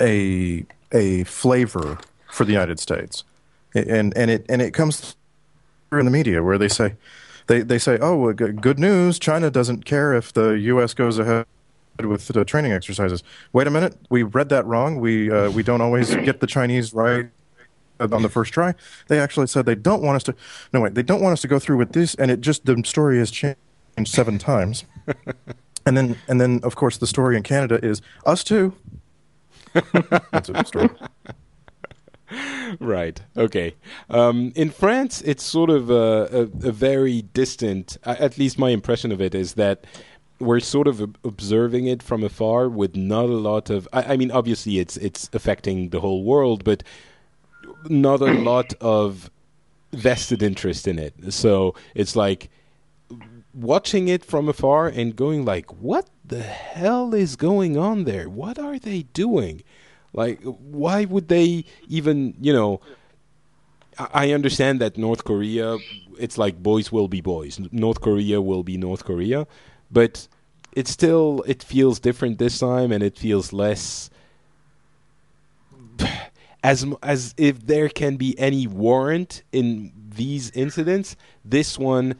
[0.00, 1.98] a a flavor
[2.30, 3.24] for the United States,
[3.74, 5.16] and and it and it comes
[5.90, 6.96] through in the media where they say
[7.46, 10.94] they they say oh good news China doesn't care if the U.S.
[10.94, 11.46] goes ahead
[12.00, 13.22] with the training exercises.
[13.52, 14.98] Wait a minute, we read that wrong.
[14.98, 17.28] We uh, we don't always get the Chinese right
[18.00, 18.74] on the first try.
[19.08, 20.34] They actually said they don't want us to.
[20.72, 22.82] No, wait, they don't want us to go through with this, and it just the
[22.84, 23.58] story has changed
[24.04, 24.84] seven times.
[25.86, 28.74] and then, and then, of course, the story in Canada is us too.
[30.32, 30.88] That's a story.
[32.80, 33.20] right.
[33.36, 33.74] Okay.
[34.10, 37.96] Um, in France, it's sort of a, a, a very distant.
[38.04, 39.84] at least my impression of it is that
[40.40, 43.88] we're sort of observing it from afar with not a lot of.
[43.92, 46.82] I, I mean, obviously, it's it's affecting the whole world, but
[47.88, 49.30] not a lot of
[49.92, 51.14] vested interest in it.
[51.32, 52.50] So it's like
[53.52, 58.28] watching it from afar and going like, "What the hell is going on there?
[58.28, 59.62] What are they doing?
[60.12, 62.80] Like, why would they even, you know?"
[63.96, 65.78] I understand that North Korea,
[66.18, 67.60] it's like boys will be boys.
[67.70, 69.46] North Korea will be North Korea,
[69.90, 70.26] but
[70.72, 74.10] it still it feels different this time, and it feels less
[76.64, 81.14] as as if there can be any warrant in these incidents.
[81.44, 82.16] This one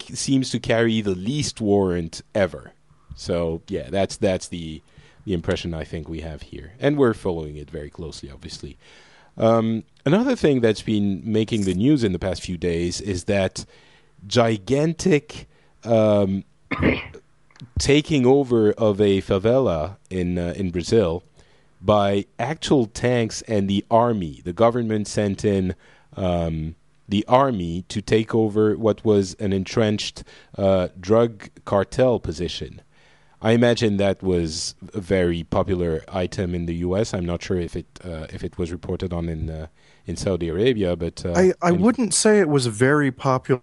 [0.00, 2.72] seems to carry the least warrant ever.
[3.14, 4.82] So yeah, that's that's the
[5.24, 8.76] the impression I think we have here, and we're following it very closely, obviously.
[9.38, 13.64] Um, another thing that's been making the news in the past few days is that
[14.26, 15.48] gigantic
[15.84, 16.44] um,
[17.78, 21.22] taking over of a favela in uh, in Brazil
[21.84, 24.40] by actual tanks and the army.
[24.42, 25.74] The government sent in
[26.16, 30.24] um, the army to take over what was an entrenched
[30.56, 32.80] uh, drug cartel position.
[33.42, 37.12] I imagine that was a very popular item in the U.S.
[37.12, 39.66] I'm not sure if it uh, if it was reported on in uh,
[40.06, 43.62] in Saudi Arabia, but uh, I, I wouldn't say it was very popular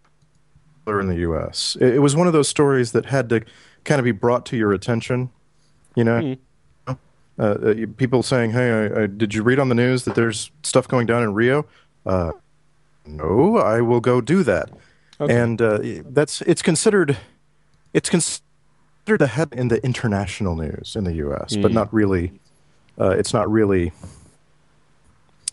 [0.88, 1.78] in the U.S.
[1.82, 3.42] It, it, was one of those stories that had to
[3.84, 5.32] kind of be brought to your attention.
[5.96, 6.36] You know,
[7.42, 7.98] mm.
[7.98, 11.08] people saying, "Hey, I, I, did you read on the news that there's stuff going
[11.08, 11.66] down in Rio?"
[12.06, 12.32] Uh,
[13.06, 14.70] no, I will go do that.
[15.20, 15.40] Okay.
[15.40, 17.18] And uh, that's it's considered
[17.94, 18.42] it's considered
[19.06, 21.62] the head in the international news in the U.S., mm.
[21.62, 22.34] but not really.
[23.00, 23.92] Uh, it's not really.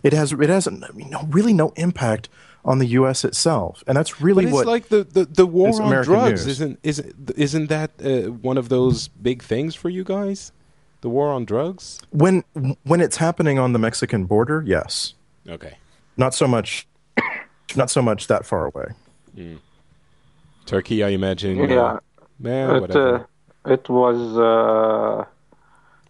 [0.02, 2.28] It has it has no, really no impact
[2.64, 3.24] on the U.S.
[3.24, 4.66] itself, and that's really but it's what.
[4.66, 6.46] like the, the, the war on drugs, news.
[6.46, 10.52] isn't isn't isn't that uh, one of those big things for you guys?
[11.00, 12.00] The war on drugs.
[12.10, 12.44] When
[12.82, 15.14] when it's happening on the Mexican border, yes.
[15.48, 15.78] Okay.
[16.16, 16.88] Not so much
[17.76, 18.88] not so much that far away.
[19.36, 19.58] Mm.
[20.66, 21.56] Turki, I imagine.
[21.56, 22.00] Yeah, uh,
[22.38, 23.24] man, it, uh,
[23.64, 24.36] it was.
[24.36, 25.24] Uh,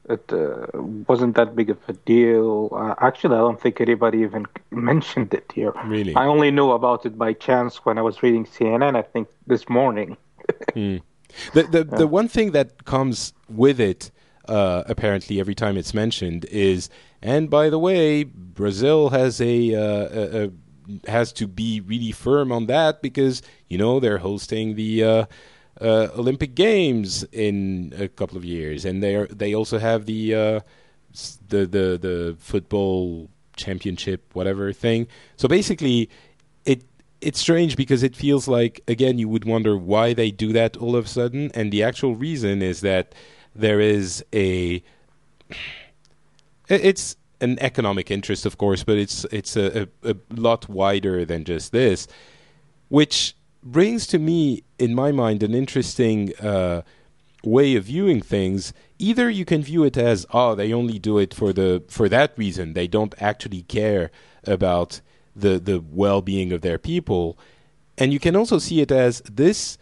[0.09, 0.66] it uh,
[1.07, 2.70] wasn't that big of a deal.
[2.72, 5.72] Uh, actually, I don't think anybody even mentioned it here.
[5.85, 8.96] Really, I only knew about it by chance when I was reading CNN.
[8.96, 10.16] I think this morning.
[10.74, 11.03] mm.
[11.53, 14.11] The the the one thing that comes with it.
[14.48, 16.88] Uh, apparently every time it's mentioned is
[17.20, 20.50] and by the way brazil has a, uh, a, a
[21.06, 25.24] has to be really firm on that because you know they're hosting the uh,
[25.80, 30.34] uh, Olympic Games in a couple of years, and they are, they also have the
[30.34, 30.61] uh,
[31.48, 35.06] the the the football championship whatever thing.
[35.37, 36.11] So basically,
[36.64, 36.84] it
[37.20, 40.96] it's strange because it feels like again you would wonder why they do that all
[40.96, 43.14] of a sudden, and the actual reason is that
[43.58, 44.82] there is a
[46.68, 51.44] it's an economic interest, of course, but it's it's a, a, a, lot wider than
[51.44, 52.06] just this,
[52.88, 56.82] which brings to me, in my mind, an interesting uh,
[57.42, 58.72] way of viewing things.
[58.98, 62.32] Either you can view it as, oh, they only do it for the for that
[62.36, 64.10] reason; they don't actually care
[64.44, 65.00] about
[65.34, 67.38] the the well being of their people,
[67.96, 69.78] and you can also see it as this.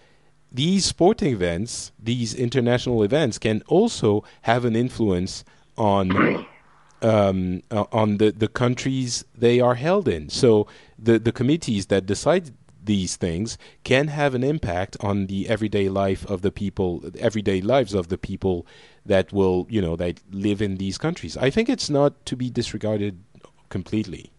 [0.52, 5.44] These sporting events, these international events, can also have an influence
[5.76, 6.46] on
[7.02, 10.28] um, uh, on the, the countries they are held in.
[10.28, 10.66] So
[10.98, 16.24] the, the committees that decide these things can have an impact on the everyday life
[16.26, 18.66] of the people, everyday lives of the people
[19.04, 21.36] that will, you know, that live in these countries.
[21.36, 23.22] I think it's not to be disregarded
[23.68, 24.30] completely.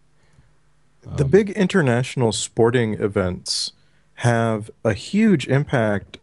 [1.02, 3.72] The um, big international sporting events
[4.18, 6.18] have a huge impact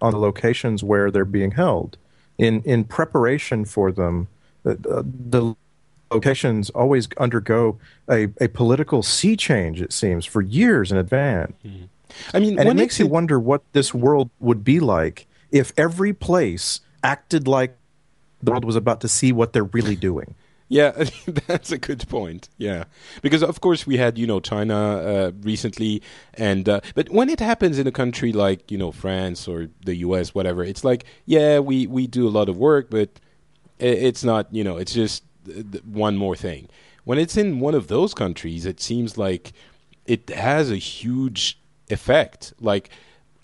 [0.00, 1.96] on the locations where they're being held.
[2.38, 4.26] In in preparation for them,
[4.64, 5.54] the, the
[6.10, 7.78] locations always undergo
[8.10, 11.52] a, a political sea change, it seems, for years in advance.
[11.64, 11.84] Mm-hmm.
[12.34, 16.12] I mean, and it makes you wonder what this world would be like if every
[16.12, 17.76] place acted like
[18.42, 20.34] the world was about to see what they're really doing.
[20.70, 20.92] Yeah,
[21.48, 22.48] that's a good point.
[22.56, 22.84] Yeah,
[23.22, 26.00] because of course we had you know China uh, recently,
[26.34, 29.96] and uh, but when it happens in a country like you know France or the
[29.96, 30.32] U.S.
[30.32, 33.10] whatever, it's like yeah we we do a lot of work, but
[33.80, 35.24] it's not you know it's just
[35.84, 36.68] one more thing.
[37.02, 39.52] When it's in one of those countries, it seems like
[40.06, 42.52] it has a huge effect.
[42.60, 42.90] Like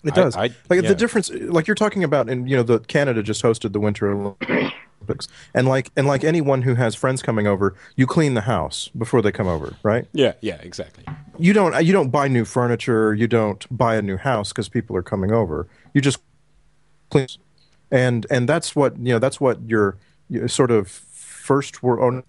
[0.01, 0.37] it does.
[0.37, 0.87] I, I, like yeah.
[0.87, 4.33] the difference, like you're talking about, and you know, the Canada just hosted the Winter
[5.01, 8.89] Olympics, and like and like anyone who has friends coming over, you clean the house
[8.97, 10.05] before they come over, right?
[10.13, 11.03] Yeah, yeah, exactly.
[11.37, 14.95] You don't you don't buy new furniture, you don't buy a new house because people
[14.95, 15.67] are coming over.
[15.93, 16.19] You just
[17.09, 17.27] clean
[17.91, 19.19] and and that's what you know.
[19.19, 19.97] That's what your,
[20.29, 22.23] your sort of first world.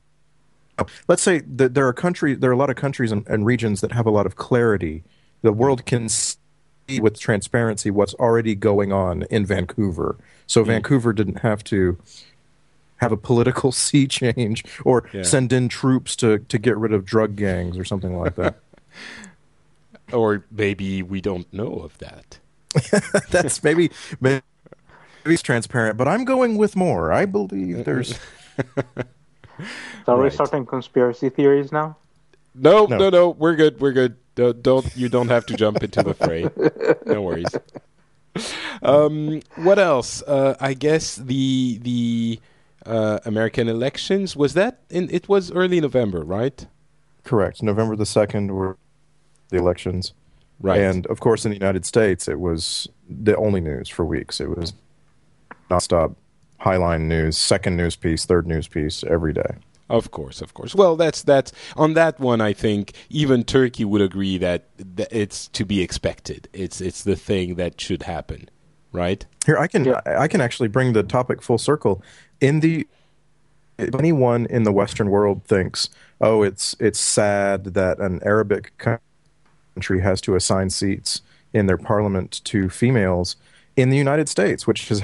[0.79, 3.45] Oh, let's say that there are countries, there are a lot of countries and, and
[3.45, 5.03] regions that have a lot of clarity.
[5.43, 6.37] The world can see
[7.01, 10.17] with transparency what's already going on in Vancouver.
[10.47, 11.99] So mm Vancouver didn't have to
[12.99, 15.23] have a political sea change or yeah.
[15.23, 18.57] send in troops to, to get rid of drug gangs or something like that.
[20.13, 22.39] or maybe we don't know of that.
[23.31, 24.43] That's maybe, maybe
[25.25, 27.13] it's transparent, but I'm going with more.
[27.13, 28.19] I believe there's.
[30.07, 30.25] So are right.
[30.25, 31.97] we starting conspiracy theories now?
[32.55, 33.31] No, no, no, no.
[33.31, 33.81] We're good.
[33.81, 34.17] We're good.
[34.35, 36.49] Don't, don't you don't have to jump into the fray.
[37.07, 37.47] No worries.
[38.83, 40.23] Um, what else?
[40.23, 42.41] Uh, I guess the the
[42.87, 46.67] uh, American elections was that in it was early November, right?
[47.25, 47.63] Correct.
[47.63, 48.79] November the second were
[49.51, 50.13] the elections.
[50.61, 50.81] Right.
[50.81, 54.41] And of course, in the United States, it was the only news for weeks.
[54.41, 54.73] It was
[55.71, 56.17] nonstop,
[56.61, 59.57] highline news, second news piece, third news piece every day.
[59.91, 60.75] Of course, of course.
[60.75, 62.41] Well, that's that's on that one.
[62.41, 66.49] I think even Turki would agree that, that it's to be expected.
[66.53, 68.51] It's it's the thing that should happen,
[68.93, 69.25] right?
[69.47, 70.01] Here, I can yeah.
[70.05, 72.03] I can actually bring the topic full circle.
[72.41, 72.87] In the
[73.79, 75.89] anyone in the Western world thinks,
[76.21, 81.23] oh, it's it's sad that an Arabic country has to assign seats
[81.53, 83.37] in their parliament to females
[83.77, 85.03] in the United States, which has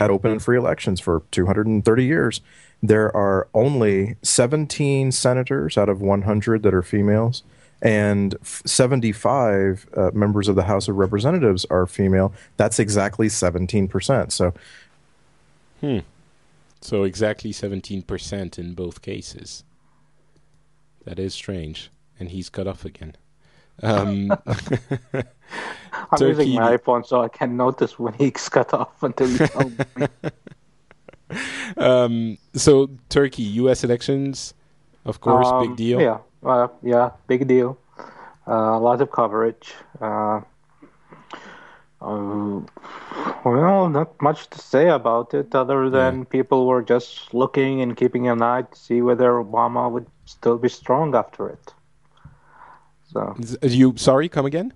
[0.00, 2.40] had open and free elections for 230 years
[2.82, 7.44] there are only 17 senators out of 100 that are females,
[7.80, 12.32] and 75 uh, members of the House of Representatives are female.
[12.56, 14.32] That's exactly 17%.
[14.32, 14.52] So,
[15.80, 15.98] hmm.
[16.82, 19.64] So exactly 17% in both cases.
[21.04, 21.90] That is strange.
[22.18, 23.16] And he's cut off again.
[23.82, 24.30] Um,
[26.12, 26.44] I'm Turki...
[26.44, 30.06] using my iPhone so I can notice when he's cut off until you tell me.
[31.76, 33.84] um, so Turki, U.S.
[33.84, 34.54] elections,
[35.04, 36.00] of course, um, big deal.
[36.00, 37.78] Yeah, uh, yeah, big deal.
[38.46, 39.72] Uh, a lot of coverage.
[40.00, 40.40] Uh,
[42.02, 42.60] uh,
[43.44, 46.24] well, not much to say about it other than yeah.
[46.24, 50.68] people were just looking and keeping an eye to see whether Obama would still be
[50.68, 51.74] strong after it.
[53.12, 54.72] So, you sorry, come again?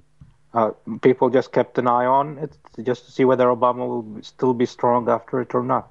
[0.53, 0.71] Uh,
[1.03, 4.67] people just kept an eye on it just to see whether Obama will still be
[4.67, 5.91] strong after it or not.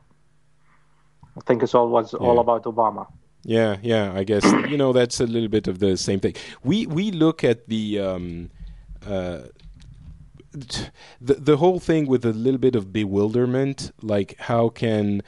[1.37, 2.19] I think it's all was yeah.
[2.19, 3.07] all about Obama.
[3.43, 4.13] Yeah, yeah.
[4.13, 6.35] I guess you know that's a little bit of the same thing.
[6.63, 8.49] We we look at the um,
[9.05, 9.41] uh,
[11.21, 13.91] the the whole thing with a little bit of bewilderment.
[14.01, 15.21] Like, how can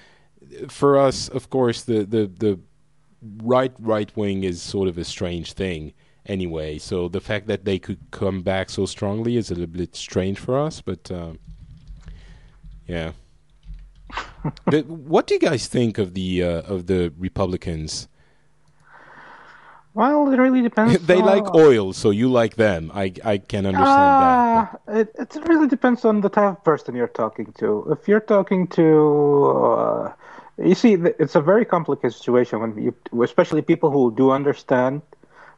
[0.69, 2.59] for us, of course, the the the
[3.43, 5.93] right right wing is sort of a strange thing
[6.25, 6.77] anyway.
[6.77, 10.39] So the fact that they could come back so strongly is a little bit strange
[10.39, 10.81] for us.
[10.81, 11.39] But um,
[12.85, 13.11] yeah
[14.65, 18.07] but what do you guys think of the uh, of the Republicans?
[19.97, 20.99] Well, it really depends.
[21.11, 22.91] they uh, like oil, so you like them.
[22.93, 24.99] I I can understand uh, that.
[24.99, 27.67] It it really depends on the type of person you're talking to.
[27.89, 28.87] If you're talking to,
[29.57, 30.13] uh,
[30.61, 35.01] you see, it's a very complicated situation when you, especially people who do understand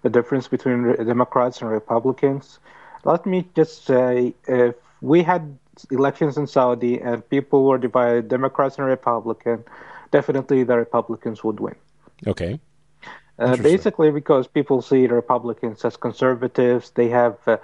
[0.04, 2.60] the difference between Democrats and Republicans.
[3.04, 5.44] Let me just say, if we had
[5.92, 9.66] elections in Saudi and people were divided, Democrats and Republican,
[10.12, 11.76] definitely the Republicans would win.
[12.26, 12.60] Okay.
[13.40, 17.58] Uh, basically, because people see Republicans as conservatives, they have, uh,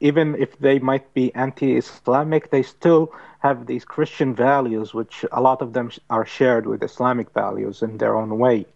[0.00, 5.62] even if they might be anti-Islamic, they still have these Christian values, which a lot
[5.62, 8.66] of them are shared with Islamic values in their own way.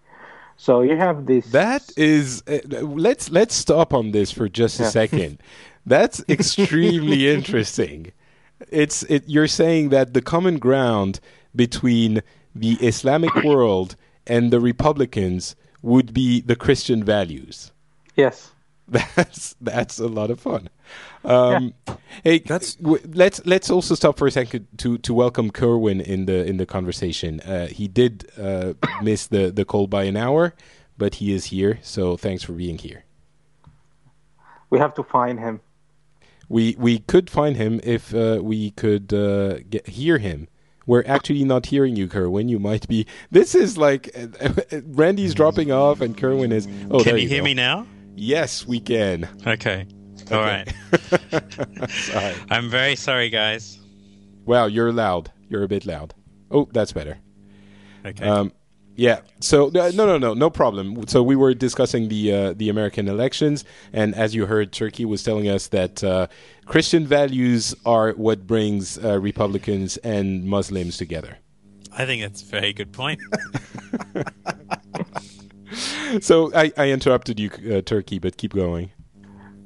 [0.56, 1.46] So you have this.
[1.50, 4.90] That is, uh, let's let's stop on this for just a yeah.
[4.90, 5.42] second.
[5.86, 8.12] That's extremely interesting
[8.68, 11.20] it's it, you're saying that the common ground
[11.54, 12.22] between
[12.54, 17.72] the Islamic world and the Republicans would be the Christian values.
[18.16, 18.52] Yes.
[19.14, 20.68] That's that's a lot of fun.
[21.24, 21.96] Um, yeah.
[22.24, 26.26] Hey, that's w- let's let's also stop for a second to to welcome Kerwin in
[26.26, 27.38] the in the conversation.
[27.42, 30.54] Uh, he did uh, miss the the call by an hour,
[30.98, 31.78] but he is here.
[31.82, 33.04] So thanks for being here.
[34.70, 35.60] We have to find him
[36.50, 40.48] we we could find him if uh, we could uh, get, hear him.
[40.90, 42.48] We're actually not hearing you, Kerwin.
[42.48, 43.06] You might be.
[43.30, 44.10] This is like
[44.86, 46.66] Randy's dropping off, and Kerwin is.
[46.90, 47.44] Oh, can you, you hear go.
[47.44, 47.86] me now?
[48.16, 49.28] Yes, we can.
[49.46, 49.86] Okay.
[50.32, 50.64] All okay.
[51.30, 51.90] right.
[51.92, 52.34] sorry.
[52.50, 53.78] I'm very sorry, guys.
[54.46, 55.30] Wow, you're loud.
[55.48, 56.12] You're a bit loud.
[56.50, 57.18] Oh, that's better.
[58.04, 58.26] Okay.
[58.26, 58.52] Um,
[59.00, 59.20] Yeah.
[59.40, 61.08] So uh, no, no, no, no problem.
[61.08, 65.22] So we were discussing the uh, the American elections, and as you heard, Turki was
[65.22, 66.26] telling us that uh,
[66.66, 71.38] Christian values are what brings uh, Republicans and Muslims together.
[71.96, 73.20] I think that's a very good point.
[76.20, 78.90] so I, I, interrupted you, uh, Turki, but keep going.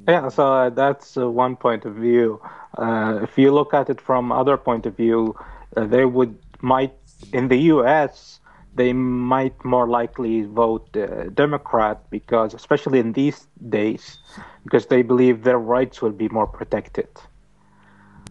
[0.07, 2.39] Yeah, so uh, that's one point of view.
[2.79, 5.35] if you look at it from other point of view,
[5.75, 6.93] they would might
[7.33, 8.34] in the U.S
[8.75, 14.17] they might more likely vote uh, Democrat because, especially in these days,
[14.63, 17.07] because they believe their rights will be more protected.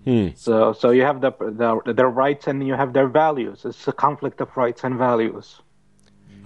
[0.05, 0.28] Hmm.
[0.36, 3.64] So, so you have the, the their rights and you have their values.
[3.64, 5.62] It's a conflict of rights and values.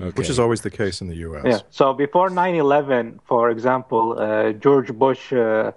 [0.01, 0.11] Okay.
[0.11, 1.45] Which is always the case in the U.S.
[1.45, 1.59] Yeah.
[1.71, 5.73] So before 9/11, for example, uh, George Bush uh,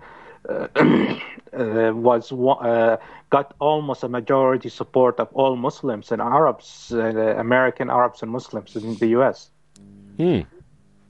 [0.47, 0.67] uh,
[1.53, 2.97] uh was uh,
[3.31, 6.99] got almost a majority support of all Muslims and Arabs, uh,
[7.37, 9.49] American Arabs and Muslims in the U.S.
[10.17, 10.41] Hmm.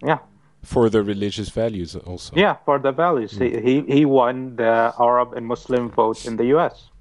[0.05, 0.19] Yeah.
[0.63, 2.36] For the religious values, also.
[2.36, 3.43] Yeah, for the values, hmm.
[3.67, 6.91] he he won the Arab and Muslim vote in the U.S.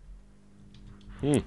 [1.20, 1.40] Hmm.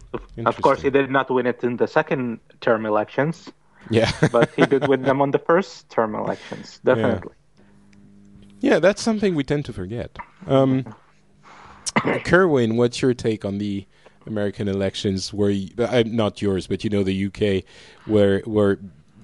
[0.45, 3.51] Of course, he did not win it in the second term elections.
[3.89, 7.34] Yeah, but he did win them on the first term elections, definitely.
[8.59, 10.19] Yeah, yeah that's something we tend to forget.
[10.45, 10.86] Um,
[12.24, 13.86] Kerwin, what's your take on the
[14.26, 15.34] American elections?
[15.34, 17.64] Where you, uh, not yours, but you know the UK,
[18.06, 18.80] where where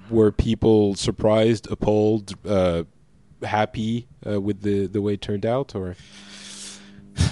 [0.08, 2.84] were people surprised, appalled, uh,
[3.42, 5.96] happy uh, with the the way it turned out, or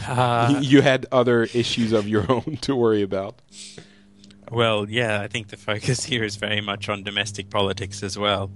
[0.07, 3.41] uh, you, had other issues of your own to worry about?
[4.51, 8.51] Well, yeah, I think the focus here is very much on domestic politics as well.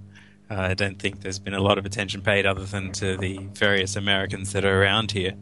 [0.51, 3.39] Uh, I don't think there's been a lot of attention paid other than to the
[3.55, 5.35] various Americans that are around here.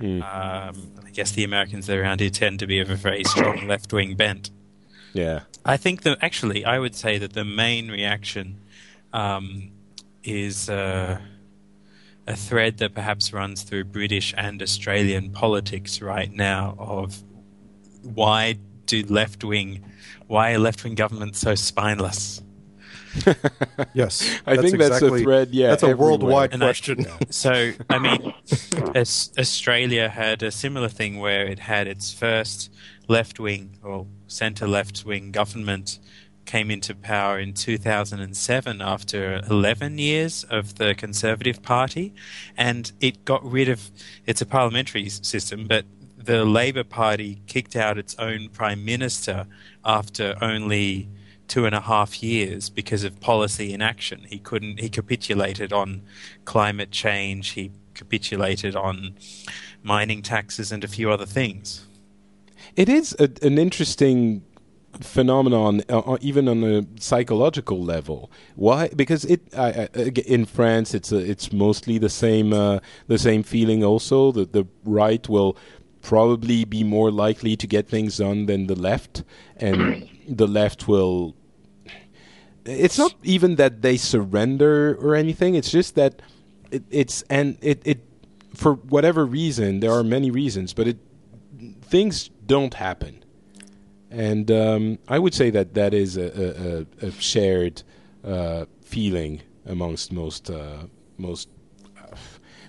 [0.00, 0.22] Mm.
[0.22, 3.92] Um, I guess the Americans around here tend to be of a very strong left
[3.92, 4.50] wing bent.
[5.12, 5.40] Yeah.
[5.64, 8.60] I think that actually, I would say that the main reaction
[9.12, 9.72] um,
[10.22, 11.18] is uh,
[12.26, 17.22] a thread that perhaps runs through British and Australian politics right now of
[18.02, 19.84] why do left wing,
[20.26, 22.42] why are left wing governments so spineless?
[23.94, 25.48] Yes, I think that's exactly, a thread.
[25.50, 26.10] Yeah, that's a everywhere.
[26.10, 27.06] worldwide and question.
[27.06, 28.34] I, so, I mean,
[28.94, 32.70] Australia had a similar thing where it had its first
[33.08, 35.98] left wing or centre left wing government
[36.44, 42.14] came into power in 2007 after 11 years of the Conservative Party,
[42.56, 43.90] and it got rid of.
[44.26, 45.84] It's a parliamentary system, but
[46.16, 49.46] the Labour Party kicked out its own prime minister
[49.84, 51.08] after only
[51.48, 54.26] two and a half years because of policy inaction.
[54.28, 54.78] He couldn't.
[54.78, 56.02] He capitulated on
[56.44, 57.50] climate change.
[57.50, 59.16] He capitulated on
[59.82, 61.86] mining taxes and a few other things.
[62.76, 64.44] It is a, an interesting
[65.00, 68.30] phenomenon, uh, uh even on a psychological level.
[68.54, 68.88] Why?
[68.88, 69.88] Because it uh,
[70.26, 73.82] in France, it's a, it's mostly the same uh, the same feeling.
[73.82, 75.56] Also, that the right will
[76.02, 79.24] probably be more likely to get things done than the left,
[79.56, 81.34] and the left will
[82.68, 85.54] it's not even that they surrender or anything.
[85.54, 86.20] It's just that
[86.70, 88.00] it, it's and it, it
[88.54, 90.98] for whatever reason there are many reasons, but it
[91.82, 93.24] things don't happen,
[94.10, 97.82] and um, I would say that that is a, a, a shared
[98.24, 100.84] uh, feeling amongst most uh,
[101.16, 101.48] most.
[102.00, 102.16] Uh,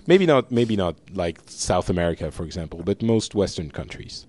[0.06, 4.26] maybe not, maybe not like South America, for example, but most Western countries.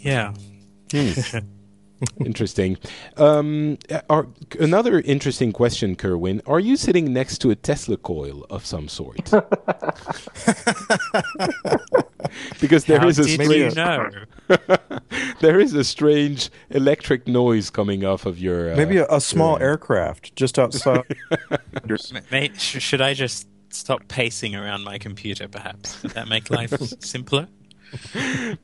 [0.00, 0.32] Yeah.
[0.90, 1.10] Hmm.
[2.24, 2.78] interesting.
[3.16, 3.78] Um,
[4.08, 4.28] are,
[4.58, 6.42] another interesting question, Kerwin.
[6.46, 9.16] Are you sitting next to a Tesla coil of some sort?
[12.60, 14.10] because there How is a strange, you know?
[15.40, 18.72] there is a strange electric noise coming off of your.
[18.72, 21.04] Uh, Maybe a, a small your, aircraft just outside.
[22.30, 25.48] Mate, should I just stop pacing around my computer?
[25.48, 27.48] Perhaps would that make life simpler?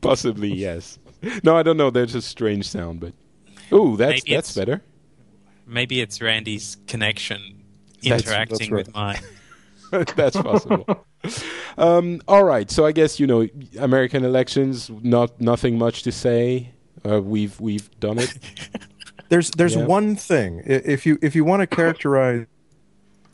[0.01, 0.99] Possibly, yes.
[1.43, 1.91] No, I don't know.
[1.91, 3.15] There's a strange sound, but
[3.73, 4.83] Oh, that's maybe that's better.
[5.67, 7.63] Maybe it's Randy's connection
[8.03, 8.87] interacting that's, that's right.
[8.87, 9.21] with mine.
[10.17, 11.07] that's possible.
[11.79, 13.49] um, all right, so I guess you know
[13.79, 14.91] American elections.
[15.03, 16.71] Not nothing much to say.
[17.09, 18.39] Uh, we've we've done it.
[19.29, 19.85] there's there's yeah.
[19.85, 20.63] one thing.
[20.67, 22.47] If you if you want to characterize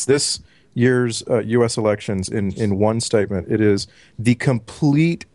[0.06, 0.40] this
[0.74, 1.76] year's uh, U.S.
[1.76, 3.86] elections in in one statement, it is
[4.18, 5.26] the complete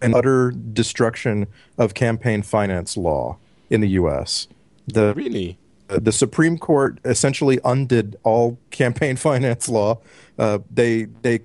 [0.00, 1.46] and utter destruction
[1.78, 3.38] of campaign finance law
[3.72, 4.46] in the U.S.
[4.86, 5.58] The really
[5.88, 9.98] the Supreme Court essentially undid all campaign finance law.
[10.38, 11.40] Uh, they they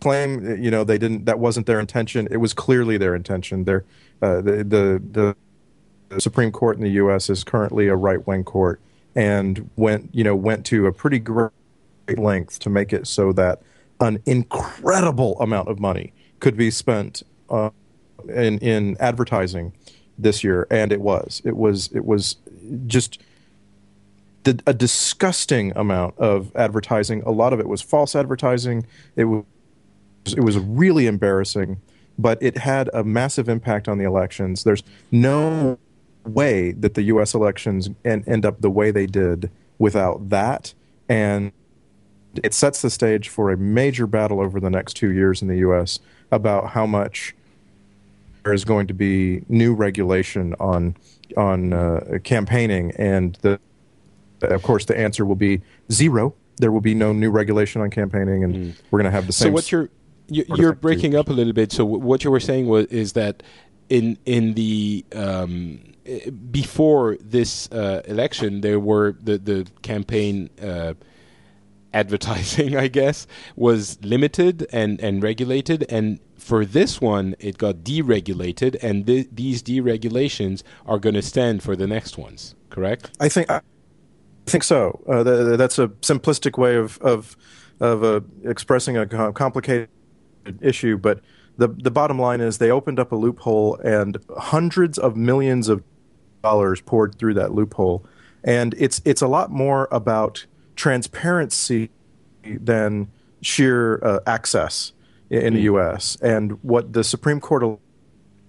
[0.00, 2.28] claim you know they didn't that wasn't their intention.
[2.30, 3.64] It was clearly their intention.
[3.64, 3.84] Their
[4.22, 5.36] uh, the the the
[6.10, 7.28] the Supreme Court in the U.S.
[7.28, 8.80] is currently a right wing court
[9.16, 11.50] and went you know went to a pretty great
[12.16, 13.62] length to make it so that
[14.00, 17.70] an incredible amount of money could be spent uh,
[18.28, 19.72] in in advertising
[20.18, 22.36] this year, and it was it was it was
[22.86, 23.18] just
[24.66, 27.22] a disgusting amount of advertising.
[27.22, 28.86] A lot of it was false advertising.
[29.16, 29.44] It was
[30.36, 31.80] it was really embarrassing,
[32.18, 34.64] but it had a massive impact on the elections.
[34.64, 35.78] There's no
[36.24, 37.34] way that the U.S.
[37.34, 40.74] elections end up the way they did without that,
[41.08, 41.52] and
[42.42, 45.58] it sets the stage for a major battle over the next two years in the
[45.58, 46.00] U.S.
[46.30, 47.34] about how much
[48.52, 50.96] is going to be new regulation on
[51.36, 53.58] on uh, campaigning, and the
[54.42, 56.34] of course the answer will be zero.
[56.58, 58.74] There will be no new regulation on campaigning, and mm.
[58.90, 59.48] we're going to have the same.
[59.48, 59.88] So what you're
[60.28, 61.72] you're breaking up a little bit.
[61.72, 63.42] So what you were saying was is that
[63.88, 65.80] in in the um,
[66.50, 70.50] before this uh, election, there were the the campaign.
[70.60, 70.94] Uh,
[71.94, 73.26] advertising, I guess,
[73.56, 75.86] was limited and, and regulated.
[75.88, 81.62] And for this one, it got deregulated, and th- these deregulations are going to stand
[81.62, 82.54] for the next ones.
[82.68, 83.10] Correct?
[83.18, 83.62] I think I
[84.44, 85.02] think so.
[85.08, 87.34] Uh, th- that's a simplistic way of of
[87.80, 89.88] of uh, expressing a complicated
[90.60, 91.20] issue, but
[91.56, 95.82] the the bottom line is they opened up a loophole, and hundreds of millions of
[96.42, 98.04] dollars poured through that loophole,
[98.44, 100.44] and it's it's a lot more about
[100.76, 101.88] transparency
[102.44, 104.92] than sheer uh, access
[105.30, 105.64] in the hmm.
[105.64, 106.16] U.S.
[106.22, 107.78] And what the Supreme Court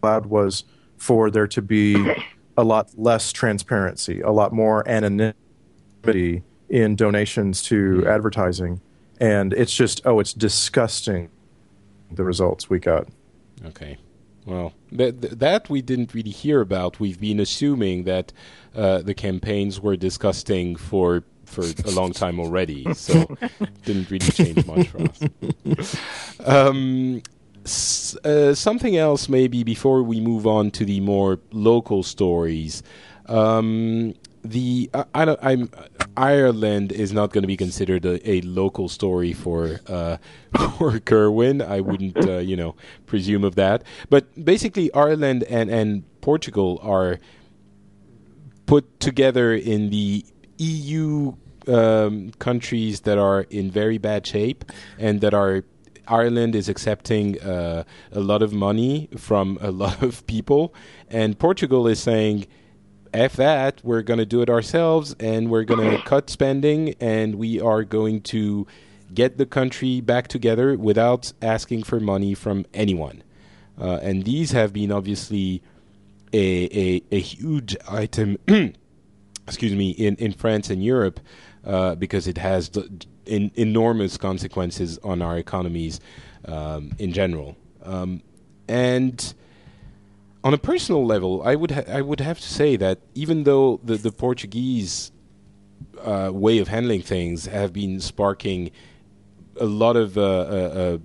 [0.04, 0.64] allowed was
[0.98, 2.14] for there to be
[2.58, 8.08] a lot less transparency, a lot more anonymity in donations to hmm.
[8.08, 8.82] advertising.
[9.20, 11.30] And it's just, oh, it's disgusting
[12.12, 13.08] the results we got.
[13.66, 13.98] Okay.
[14.46, 17.00] Well, that that we didn't really hear about.
[17.00, 18.32] We've been assuming that
[18.76, 23.26] uh, the campaigns were disgusting for for a long time already, so
[23.86, 25.96] didn't really change much for us.
[26.44, 27.22] Um,
[27.64, 32.84] s- uh, something else, maybe before we move on to the more local stories.
[33.28, 35.70] Um, the I, I don't, I'm
[36.16, 40.18] Ireland is not going to be considered a, a local story for uh,
[40.78, 41.62] for Kerwin.
[41.64, 42.76] I wouldn't uh, you know
[43.08, 43.84] presume of that.
[44.10, 47.20] But basically, Ireland and and Portugal are
[48.68, 50.26] put together in the
[50.58, 51.34] EU
[51.68, 54.66] um, countries that are in very bad shape
[55.00, 55.64] and that are
[56.08, 60.74] Ireland is accepting uh, a lot of money from a lot of people,
[61.10, 62.46] and Portugal is saying,
[63.14, 67.36] "F that, we're going to do it ourselves, and we're going to cut spending, and
[67.36, 68.68] we are going to
[69.14, 73.24] get the country back together without asking for money from anyone."
[73.80, 75.62] Uh, and these have been obviously
[76.34, 78.38] a a, a huge item.
[79.48, 81.20] excuse me, in, in France and Europe,
[81.66, 82.72] uh, because it has
[83.26, 86.00] in, enormous consequences on our economies
[86.46, 87.56] um, in general.
[87.84, 88.22] Um,
[88.68, 89.34] and
[90.44, 93.80] on a personal level, I would ha- I would have to say that even though
[93.84, 95.12] the the Portuguese
[96.04, 98.72] uh, way of handling things have been sparking
[99.60, 100.98] a lot of uh, uh, uh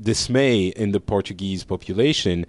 [0.00, 2.44] dismay in the Portuguese population,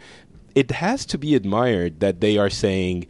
[0.56, 3.06] it has to be admired that they are saying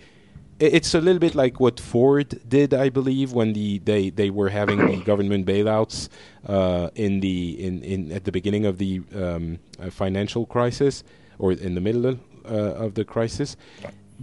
[0.60, 4.50] it's a little bit like what Ford did, I believe, when the they, they were
[4.50, 6.10] having the government bailouts
[6.48, 11.04] uh, in the in, in at the beginning of the um, uh, financial crisis
[11.40, 13.56] or in the middle of, uh, of the crisis.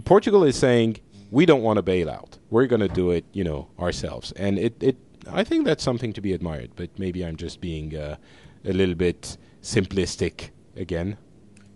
[0.05, 0.97] Portugal is saying
[1.29, 2.37] we don't want a bailout.
[2.49, 4.97] We're going to do it, you know, ourselves, and it, it
[5.29, 6.71] I think that's something to be admired.
[6.75, 8.17] But maybe I'm just being uh,
[8.65, 11.17] a little bit simplistic again.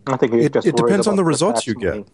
[0.08, 2.08] I think it, it depends on the results you get.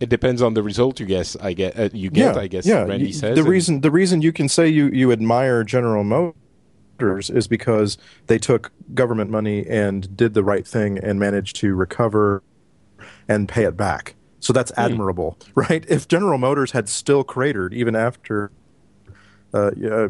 [0.00, 1.36] It depends on the result you guess.
[1.36, 2.34] I get uh, you get.
[2.34, 2.66] Yeah, I guess.
[2.66, 2.84] Yeah.
[2.84, 7.46] Randy says the reason the reason you can say you you admire General Motors is
[7.46, 12.42] because they took government money and did the right thing and managed to recover
[13.28, 14.14] and pay it back.
[14.40, 14.80] So that's hmm.
[14.80, 15.84] admirable, right?
[15.88, 18.50] If General Motors had still cratered even after
[19.54, 20.08] uh, uh,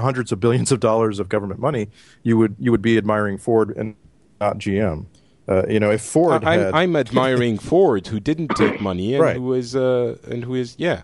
[0.00, 1.88] hundreds of billions of dollars of government money,
[2.22, 3.94] you would you would be admiring Ford and
[4.40, 5.06] not GM.
[5.48, 6.74] Uh, you know, if Ford, I'm.
[6.74, 9.36] I'm admiring Ford, who didn't take money and right.
[9.36, 11.02] who is uh, and who is yeah,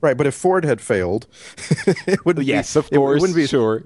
[0.00, 0.16] right.
[0.16, 1.26] But if Ford had failed,
[2.06, 3.84] it would yes, be, of course, it wouldn't be sure.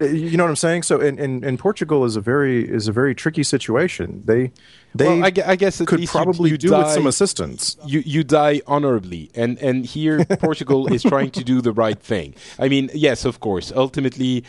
[0.00, 0.82] Uh, you know what I'm saying?
[0.82, 4.22] So, in, in, in, Portugal is a very is a very tricky situation.
[4.24, 4.50] They
[4.92, 7.76] they well, I, I, guess could probably you, you do die, with some assistance.
[7.86, 12.34] You you die honorably, and and here Portugal is trying to do the right thing.
[12.58, 13.70] I mean, yes, of course.
[13.70, 14.42] Ultimately,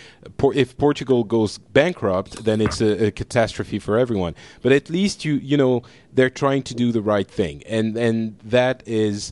[0.56, 4.34] if Portugal goes bankrupt, then it's a, a catastrophe for everyone.
[4.64, 8.40] But at least you you know they're trying to do the right thing, and and
[8.40, 9.32] that is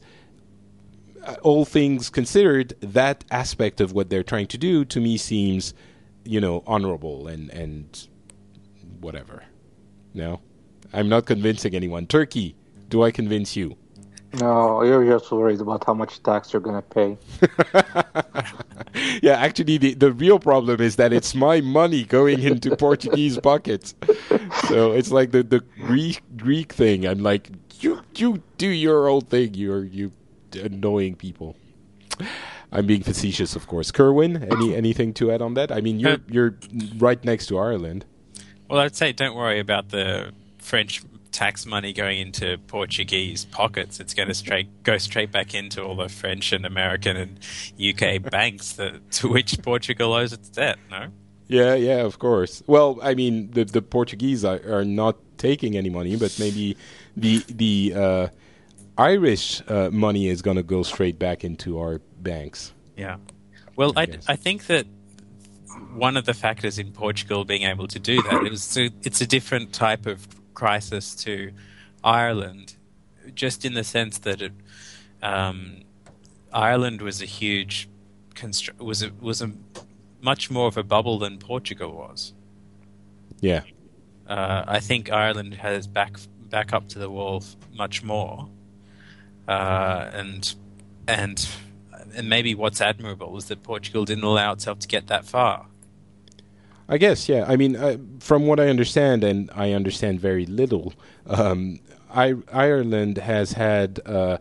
[1.26, 5.74] uh, all things considered, that aspect of what they're trying to do to me seems
[6.26, 8.08] you know, honorable and and
[9.00, 9.44] whatever.
[10.14, 10.42] No,
[10.94, 12.08] I'm not convincing anyone.
[12.08, 12.56] Turki,
[12.90, 13.76] do I convince you?
[14.40, 17.18] No, you're just worried about how much tax you're gonna pay.
[19.22, 23.94] yeah, actually, the, the real problem is that it's my money going into Portuguese buckets.
[24.68, 27.06] So it's like the, the Greek Greek thing.
[27.06, 29.54] I'm like, you you do your own thing.
[29.54, 30.12] You're you
[30.54, 31.56] annoying people.
[32.74, 33.92] I'm being facetious, of course.
[33.92, 35.72] Kerwin, any anything to add on that?
[35.72, 36.56] I mean, you're you're
[36.98, 38.06] right next to Ireland.
[38.68, 44.00] Well, I'd say don't worry about the French tax money going into Portuguese pockets.
[44.00, 47.40] It's going to straight go straight back into all the French and American and
[47.80, 50.78] UK banks that, to which Portugal owes its debt.
[50.90, 51.08] No.
[51.48, 52.64] Yeah, yeah, of course.
[52.66, 56.76] Well, I mean, the the Portuguese are, are not taking any money, but maybe
[57.16, 58.28] the the uh,
[58.98, 62.74] Irish uh, money is going to go straight back into our banks.
[62.98, 63.18] Yeah.
[63.76, 64.86] Well, I, I, I, think that
[65.94, 69.74] one of the factors in Portugal being able to do that is it's a different
[69.74, 71.52] type of crisis to
[72.04, 72.76] Ireland,
[73.34, 74.54] just in the sense that it,
[75.22, 75.82] um,
[76.52, 77.90] Ireland was a huge
[78.36, 79.52] constr- was a, was a
[80.22, 82.34] much more of a bubble than Portugal was.
[83.40, 83.62] Yeah.
[84.28, 86.18] Uh, I think Ireland has back
[86.50, 87.44] back up to the wall
[87.74, 88.48] much more,
[89.48, 90.56] uh, and
[91.08, 91.48] and
[92.16, 95.68] and maybe what's admirable is that Portugal didn't allow itself to get that far.
[96.88, 97.46] I guess, yeah.
[97.48, 100.94] I mean, uh, from what I understand, and I understand very little,
[101.28, 101.80] um,
[102.14, 104.38] I, Ireland has had uh,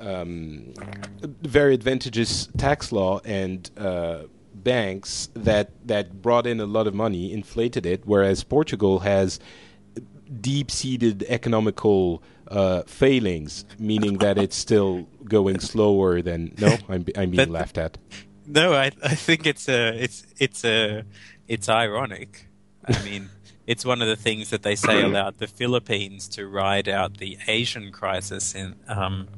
[0.00, 0.72] um,
[1.42, 4.22] very advantageous tax law and uh,
[4.54, 9.38] banks that that brought in a lot of money, inflated it, whereas Portugal has
[10.40, 16.54] deep-seated economical uh, failings, meaning that it's still going slower than.
[16.58, 17.98] No, I'm, I'm being laughed at.
[18.46, 21.04] No, I I think it's a it's it's a
[21.46, 22.46] it's ironic.
[22.86, 23.30] I mean,
[23.66, 27.38] it's one of the things that they say allowed the Philippines to ride out the
[27.46, 29.28] Asian crisis in um,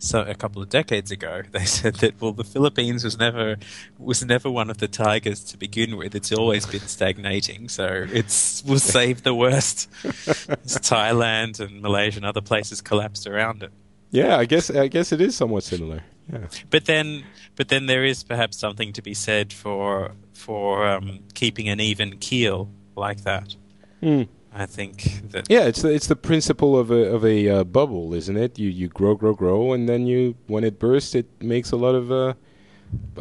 [0.00, 3.56] so a couple of decades ago, they said that well, the Philippines was never
[3.98, 6.14] was never one of the tigers to begin with.
[6.14, 9.88] It's always been stagnating, so it's will save the worst.
[10.02, 13.70] Thailand and Malaysia and other places collapsed around it.
[14.10, 16.02] Yeah, I guess I guess it is somewhat similar.
[16.32, 16.46] Yeah.
[16.70, 17.24] But then,
[17.56, 22.18] but then there is perhaps something to be said for for um, keeping an even
[22.18, 23.54] keel like that.
[24.00, 24.22] Hmm.
[24.52, 28.14] I think that yeah, it's the, it's the principle of a of a uh, bubble,
[28.14, 28.58] isn't it?
[28.58, 31.94] You you grow, grow, grow, and then you when it bursts, it makes a lot
[31.94, 32.34] of uh,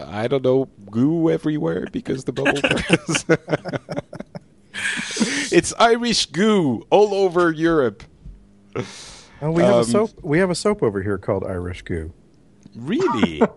[0.06, 3.26] I don't know goo everywhere because the bubble bursts.
[5.52, 8.04] it's Irish goo all over Europe.
[9.42, 10.12] Oh, we have um, a soap.
[10.22, 12.14] We have a soap over here called Irish goo.
[12.76, 13.42] Really?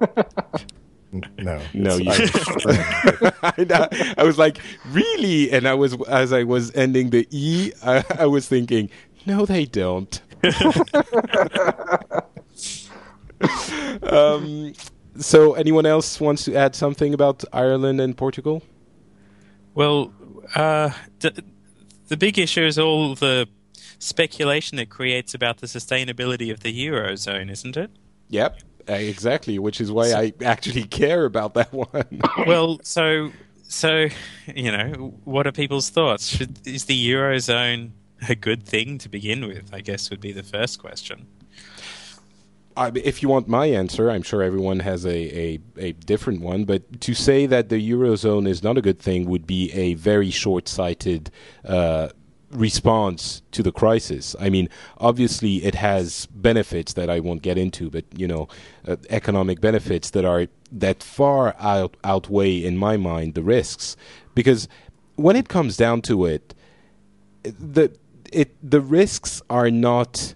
[1.13, 2.11] No, no, you.
[3.43, 4.59] I, I was like,
[4.89, 5.53] really?
[5.53, 8.89] And I was as I was ending the e, I, I was thinking,
[9.27, 10.23] no, they don't.
[14.05, 14.73] um,
[15.19, 18.63] so, anyone else wants to add something about Ireland and Portugal?
[19.75, 20.13] Well,
[20.55, 20.91] uh,
[21.21, 21.45] the,
[22.09, 23.47] the big issue is all the
[23.99, 27.91] speculation it creates about the sustainability of the eurozone, isn't it?
[28.31, 28.61] Yep.
[28.89, 32.21] Uh, exactly, which is why so, I actually care about that one.
[32.47, 33.31] well, so
[33.63, 34.09] so
[34.55, 36.29] you know, what are people's thoughts?
[36.29, 37.91] Should, is the eurozone
[38.29, 39.73] a good thing to begin with?
[39.73, 41.27] I guess would be the first question.
[42.77, 46.65] I, if you want my answer, I'm sure everyone has a, a, a, different one.
[46.65, 50.31] But to say that the eurozone is not a good thing would be a very
[50.31, 51.31] short sighted
[51.67, 52.09] uh,
[52.53, 54.37] response to the crisis.
[54.39, 58.49] I mean, obviously, it has benefits that I won't get into, but you know,
[58.87, 63.97] uh, economic benefits that are that far out outweigh, in my mind, the risks.
[64.35, 64.69] Because
[65.17, 66.55] when it comes down to it,
[67.43, 67.95] the
[68.33, 70.35] it the risks are not.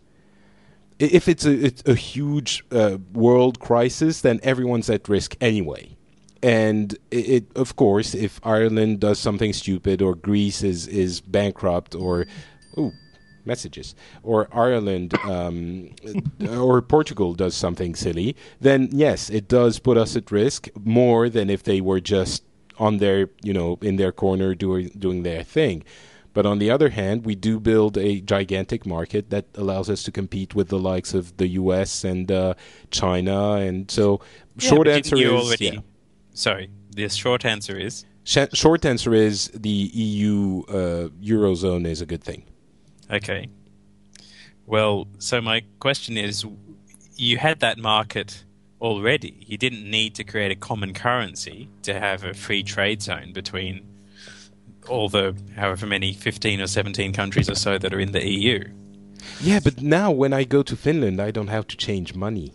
[0.98, 5.95] If it's a, it's a huge uh, world crisis, then everyone's at risk anyway
[6.42, 11.94] and it, it, of course if Ireland does something stupid or Greece is is bankrupt
[11.94, 12.26] or
[12.78, 12.92] ooh
[13.44, 15.90] messages or Ireland um,
[16.50, 21.48] or Portugal does something silly then yes it does put us at risk more than
[21.48, 22.42] if they were just
[22.78, 25.84] on their you know in their corner doing doing their thing.
[26.32, 30.12] But on the other hand, we do build a gigantic market that allows us to
[30.12, 32.04] compete with the likes of the U.S.
[32.04, 32.52] and uh,
[32.90, 34.20] China, and so
[34.58, 35.80] yeah, short answer is already, yeah.
[36.36, 36.70] Sorry.
[36.90, 42.24] The short answer is Sh- short answer is the EU uh, eurozone is a good
[42.24, 42.42] thing.
[43.08, 43.48] Okay.
[44.66, 46.44] Well, so my question is,
[47.14, 48.42] you had that market
[48.80, 49.44] already.
[49.46, 53.86] You didn't need to create a common currency to have a free trade zone between
[54.88, 58.64] all the however many 15 or 17 countries or so that are in the EU.
[59.40, 62.52] Yeah, but now when I go to Finland, I don't have to change money.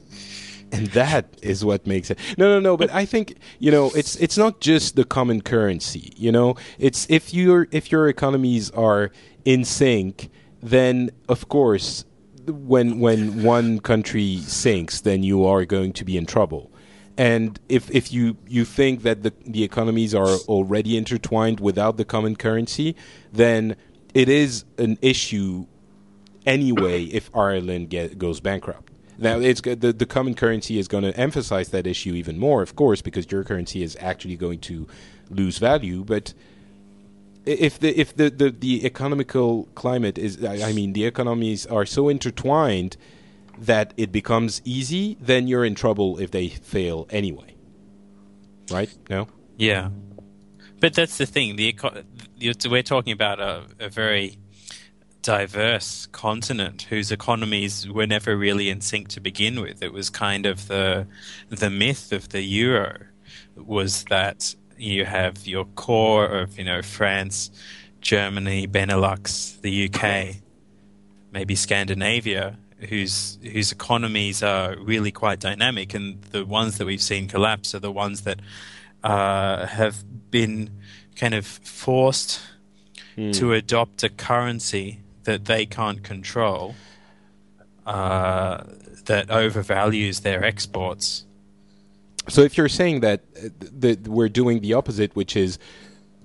[0.71, 2.17] And that is what makes it.
[2.37, 2.77] No, no, no.
[2.77, 6.13] But I think you know, it's it's not just the common currency.
[6.15, 9.11] You know, it's if your if your economies are
[9.43, 10.29] in sync,
[10.61, 12.05] then of course,
[12.47, 16.71] when when one country sinks, then you are going to be in trouble.
[17.17, 22.05] And if, if you, you think that the, the economies are already intertwined without the
[22.05, 22.95] common currency,
[23.31, 23.75] then
[24.13, 25.67] it is an issue
[26.45, 28.90] anyway if Ireland get, goes bankrupt.
[29.21, 32.75] Now, it's the, the common currency is going to emphasize that issue even more, of
[32.75, 34.87] course, because your currency is actually going to
[35.29, 36.03] lose value.
[36.03, 36.33] But
[37.45, 42.09] if the if the, the, the economical climate is, I mean, the economies are so
[42.09, 42.97] intertwined
[43.59, 47.55] that it becomes easy, then you're in trouble if they fail anyway.
[48.71, 48.91] Right?
[49.07, 49.27] No?
[49.55, 49.89] Yeah.
[50.79, 51.57] But that's the thing.
[51.57, 51.75] The
[52.67, 54.39] we're talking about a, a very
[55.21, 59.83] diverse continent whose economies were never really in sync to begin with.
[59.83, 61.07] It was kind of the
[61.49, 62.97] the myth of the euro
[63.55, 67.51] was that you have your core of you know France,
[68.01, 70.41] Germany, Benelux, the UK,
[71.31, 72.57] maybe Scandinavia,
[72.89, 77.79] whose whose economies are really quite dynamic, and the ones that we've seen collapse are
[77.79, 78.39] the ones that
[79.03, 80.69] uh, have been
[81.15, 82.41] kind of forced
[83.15, 83.35] mm.
[83.35, 86.75] to adopt a currency that they can't control,
[87.85, 88.63] uh,
[89.05, 91.25] that overvalues their exports.
[92.29, 93.49] So, if you're saying that uh,
[93.79, 95.57] that we're doing the opposite, which is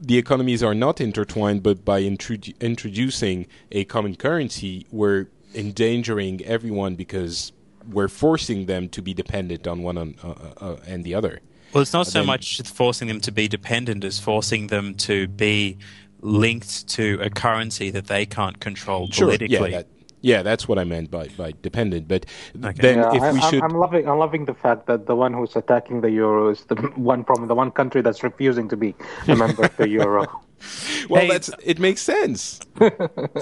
[0.00, 6.96] the economies are not intertwined, but by introdu- introducing a common currency, we're endangering everyone
[6.96, 7.52] because
[7.90, 11.40] we're forcing them to be dependent on one on, uh, uh, uh and the other.
[11.72, 15.28] Well, it's not so then, much forcing them to be dependent as forcing them to
[15.28, 15.78] be
[16.20, 19.72] linked to a currency that they can't control sure, politically.
[19.72, 19.86] Yeah, that,
[20.22, 22.08] yeah, that's what I meant by, by dependent.
[22.08, 22.72] But okay.
[22.80, 25.14] then, yeah, if I, we I'm, should, I'm loving I'm loving the fact that the
[25.14, 28.76] one who's attacking the euro is the one from the one country that's refusing to
[28.76, 28.94] be
[29.28, 30.26] a member of the euro.
[31.10, 32.60] well, hey, that's it makes sense.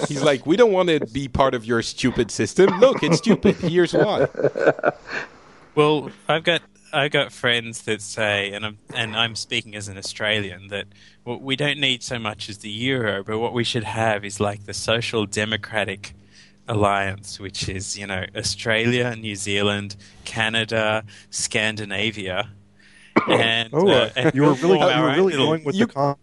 [0.07, 2.77] He's like, we don't want to be part of your stupid system.
[2.79, 3.55] Look, it's stupid.
[3.55, 4.27] Here's why.
[5.75, 6.61] Well, I've got
[6.95, 10.85] I've got friends that say, and I'm and I'm speaking as an Australian, that
[11.23, 14.39] what we don't need so much as the euro, but what we should have is
[14.39, 16.13] like the social democratic
[16.67, 22.49] alliance, which is you know Australia, New Zealand, Canada, Scandinavia,
[23.27, 26.15] and, oh, uh, and you were really, you were really going with you, the.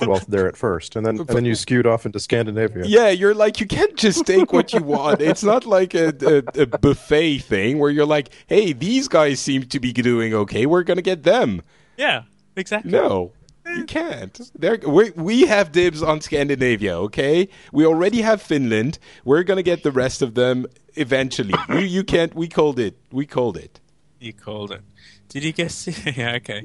[0.00, 2.84] Con- well there at first, and then and then you skewed off into Scandinavia.
[2.86, 5.20] Yeah, you're like you can't just take what you want.
[5.20, 9.64] It's not like a, a, a, buffet thing where you're like, hey, these guys seem
[9.64, 10.66] to be doing okay.
[10.66, 11.62] We're gonna get them.
[11.96, 12.22] Yeah,
[12.56, 12.90] exactly.
[12.90, 13.32] No,
[13.66, 14.40] you can't.
[14.54, 16.96] There, we we have dibs on Scandinavia.
[16.98, 18.98] Okay, we already have Finland.
[19.24, 21.54] We're gonna get the rest of them eventually.
[21.68, 22.34] you you can't.
[22.34, 22.96] We called it.
[23.12, 23.80] We called it.
[24.18, 24.82] You called it.
[25.30, 25.86] Did you guess?
[26.16, 26.34] yeah.
[26.34, 26.62] Okay.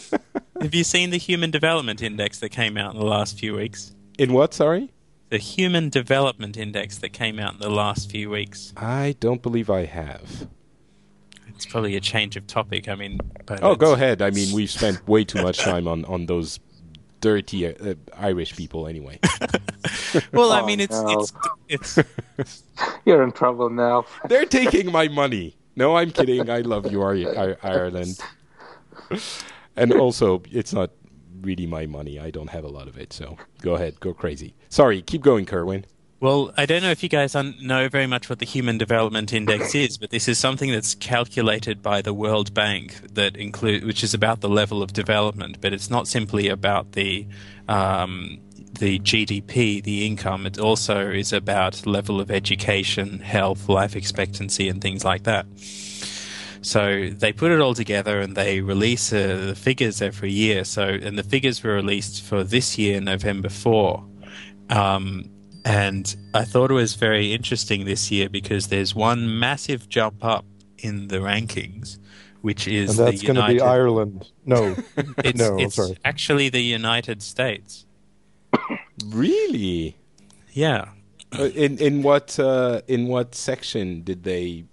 [0.60, 3.94] Have you seen the Human Development Index that came out in the last few weeks?
[4.18, 4.92] In what, sorry?
[5.30, 8.72] The Human Development Index that came out in the last few weeks.
[8.76, 10.48] I don't believe I have.
[11.48, 12.88] It's probably a change of topic.
[12.88, 13.18] I mean,
[13.62, 14.20] oh, go ahead.
[14.20, 16.58] I mean, we've spent way too much time on, on those
[17.20, 19.20] dirty uh, Irish people anyway.
[20.32, 21.26] well, I mean, it's, oh, no.
[21.68, 21.98] it's
[22.38, 22.62] it's
[23.04, 24.06] you're in trouble now.
[24.28, 25.56] They're taking my money.
[25.74, 26.50] No, I'm kidding.
[26.50, 28.18] I love you, Ireland
[29.76, 30.90] and also, it's not
[31.40, 32.18] really my money.
[32.18, 33.12] I don't have a lot of it.
[33.12, 34.54] So go ahead, go crazy.
[34.68, 35.86] Sorry, keep going, Kerwin.
[36.20, 39.74] Well, I don't know if you guys know very much what the Human Development Index
[39.74, 44.14] is, but this is something that's calculated by the World Bank that include, which is
[44.14, 45.60] about the level of development.
[45.60, 47.26] But it's not simply about the
[47.68, 48.38] um,
[48.82, 50.44] the GDP, the income.
[50.44, 55.46] It also is about level of education, health, life expectancy, and things like that.
[56.62, 60.64] So they put it all together and they release uh, the figures every year.
[60.64, 64.04] So and the figures were released for this year, November four.
[64.68, 65.30] Um,
[65.64, 70.44] and I thought it was very interesting this year because there's one massive jump up
[70.78, 72.00] in the rankings,
[72.40, 74.28] which is and that's going to be Ireland.
[74.44, 74.74] No,
[75.18, 75.96] it's, no, it's sorry.
[76.04, 77.86] actually the United States.
[79.06, 79.96] Really?
[80.52, 80.88] Yeah.
[81.38, 84.64] Uh, in in what uh, in what section did they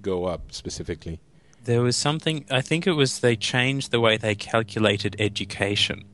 [0.00, 1.20] go up specifically?
[1.64, 2.46] There was something.
[2.50, 6.04] I think it was they changed the way they calculated education.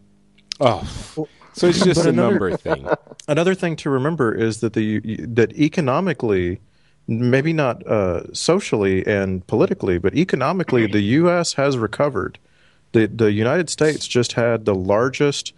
[0.61, 0.83] Oh,
[1.53, 2.89] so it's just a another, number thing.
[3.29, 6.61] Another thing to remember is that the that economically,
[7.07, 11.53] maybe not uh, socially and politically, but economically, the U.S.
[11.55, 12.39] has recovered.
[12.93, 15.53] the The United States just had the largest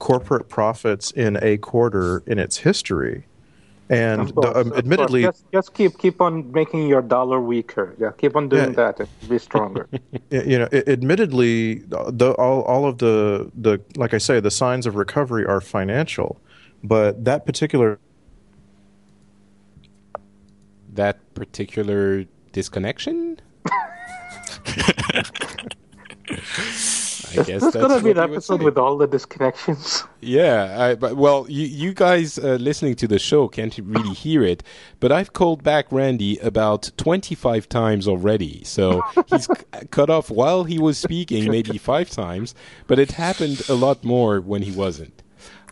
[0.00, 3.26] corporate profits in a quarter in its history.
[3.88, 7.96] And course, the, um, admittedly, just, just, keep keep on making your dollar weaker.
[7.98, 9.08] Yeah, keep on doing yeah, that.
[9.28, 9.88] Be stronger.
[10.30, 14.94] you know, admittedly, the, all all of the the like I say, the signs of
[14.94, 16.40] recovery are financial,
[16.84, 17.98] but that particular
[20.92, 23.40] that particular disconnection.
[27.32, 30.06] I guess that's going to be an episode with all the disconnections.
[30.22, 34.42] Yeah, I, but well, you, you guys uh, listening to the show can't really hear
[34.42, 34.62] it,
[35.00, 38.62] but I've called back Randy about 25 times already.
[38.64, 42.54] So he's c- cut off while he was speaking, maybe five times,
[42.86, 45.22] but it happened a lot more when he wasn't.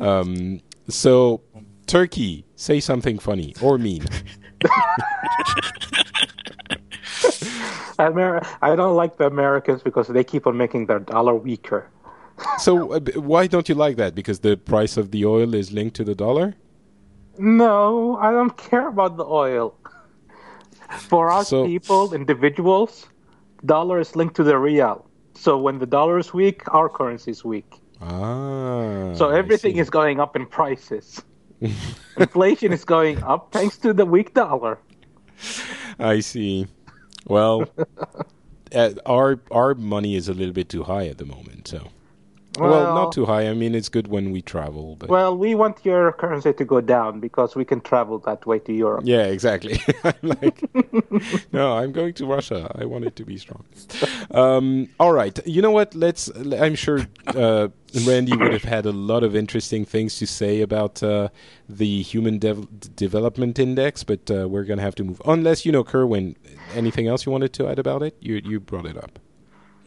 [0.00, 1.42] Um, so,
[1.86, 4.06] Turki, say something funny or mean.
[7.99, 11.90] Amer- I don't like the Americans because they keep on making their dollar weaker.
[12.59, 14.14] so uh, why don't you like that?
[14.14, 16.55] Because the price of the oil is linked to the dollar?
[17.38, 19.74] No, I don't care about the oil.
[20.90, 23.07] For us so, people, individuals,
[23.64, 25.05] dollar is linked to the real.
[25.34, 27.74] So when the dollar is weak, our currency is weak.
[28.01, 29.12] Ah.
[29.14, 31.22] So everything is going up in prices.
[32.16, 34.78] Inflation is going up thanks to the weak dollar.
[35.99, 36.66] I see.
[37.27, 37.69] Well,
[38.75, 41.89] uh, our our money is a little bit too high at the moment, so.
[42.61, 43.48] Well, well, not too high.
[43.48, 44.96] I mean, it's good when we travel.
[44.96, 48.59] But well, we want your currency to go down because we can travel that way
[48.61, 49.02] to Europe.
[49.04, 49.80] Yeah, exactly.
[50.04, 50.62] I'm like,
[51.52, 52.70] no, I'm going to Russia.
[52.74, 53.64] I want it to be strong.
[54.30, 55.94] Um, all right, you know what?
[55.94, 56.28] Let's.
[56.36, 57.68] I'm sure uh,
[58.06, 61.28] Randy would have had a lot of interesting things to say about uh,
[61.68, 65.22] the Human Dev- Development Index, but uh, we're going to have to move.
[65.24, 66.36] Unless you know, Kerwin,
[66.74, 68.16] anything else you wanted to add about it?
[68.20, 69.18] You you brought it up.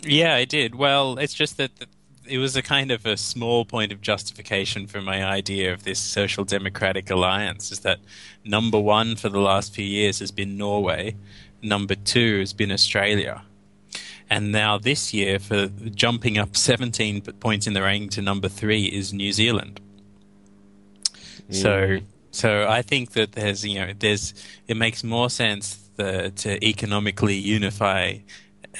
[0.03, 0.75] Yeah, I did.
[0.75, 1.75] Well, it's just that.
[1.77, 1.87] The-
[2.31, 5.99] it was a kind of a small point of justification for my idea of this
[5.99, 7.99] social democratic alliance is that
[8.45, 11.15] number one for the last few years has been Norway,
[11.61, 13.41] number two has been Australia.
[14.29, 18.85] And now this year, for jumping up 17 points in the ranking to number three,
[18.85, 19.81] is New Zealand.
[21.49, 21.55] Mm.
[21.61, 21.97] So,
[22.31, 24.33] so I think that there's you know there's
[24.69, 28.19] it makes more sense the, to economically unify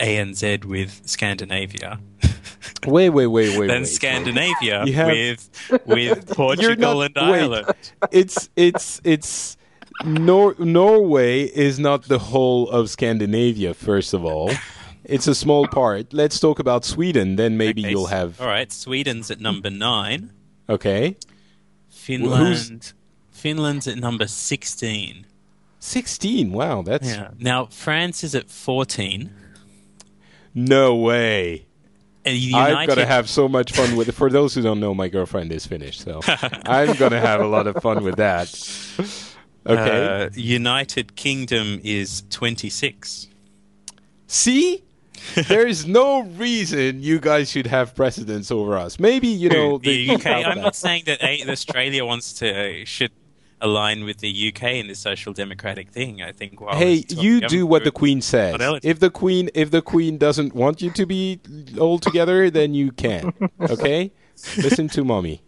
[0.02, 2.00] ANZ with Scandinavia
[2.88, 3.68] Wait, wait, wait, wait.
[3.68, 7.68] Then wait, Scandinavia have, with with Portugal not, and Ireland.
[7.68, 9.58] Wait, it's it's it's
[10.04, 13.74] Nor- Norway is not the whole of Scandinavia.
[13.74, 14.52] First of all,
[15.04, 16.12] it's a small part.
[16.14, 17.36] Let's talk about Sweden.
[17.36, 18.42] Then maybe okay, you'll have.
[18.42, 20.32] All right, Sweden's at number nine.
[20.70, 21.18] Okay.
[21.90, 22.94] Finland.
[23.32, 25.26] Finland's at number sixteen.
[25.80, 26.52] Sixteen.
[26.52, 27.32] Wow, that's yeah.
[27.40, 29.32] Now France is at fourteen.
[30.54, 31.66] No way.
[32.26, 32.88] United...
[32.88, 34.12] Got to have so much fun with it.
[34.14, 37.48] For those who don't know, my girlfriend is Finnish, so I'm going to have a
[37.48, 38.48] lot of fun with that.
[39.66, 40.26] Okay.
[40.26, 43.28] Uh, United Kingdom is 26.
[44.28, 44.84] See?
[45.48, 49.00] there is no reason you guys should have precedence over us.
[49.00, 50.26] Maybe you know the, UK.
[50.26, 53.12] I'm not saying that Australia wants to uh, should
[53.62, 56.22] align with the UK in the social democratic thing.
[56.22, 56.60] I think.
[56.72, 58.56] hey, you do what the Queen says.
[58.84, 61.40] If the Queen, if the Queen doesn't want you to be
[61.80, 63.34] all together, then you can.
[63.62, 64.12] Okay,
[64.58, 65.42] listen to mommy.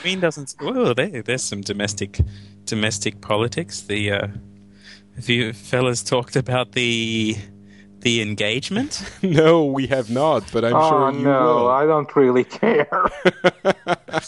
[0.00, 0.54] Queen doesn't.
[0.60, 2.20] Well, there, there's some domestic
[2.64, 3.80] domestic politics.
[3.80, 4.26] The uh,
[5.16, 7.36] have you fellas talked about the
[8.00, 9.02] the engagement?
[9.22, 11.68] no, we have not, but I'm oh, sure you no, will.
[11.68, 12.88] I don't really care.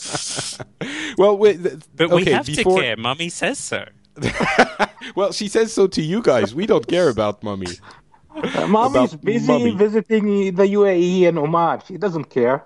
[1.20, 2.76] well, wait, th- but okay, we have before...
[2.76, 2.96] to care.
[2.96, 3.84] Mummy says so.
[5.14, 6.54] well, she says so to you guys.
[6.54, 7.68] We don't care about Mummy.
[8.34, 9.74] Uh, Mommy's about busy mummy.
[9.74, 11.82] visiting the UAE and Oman.
[11.86, 12.64] She doesn't care.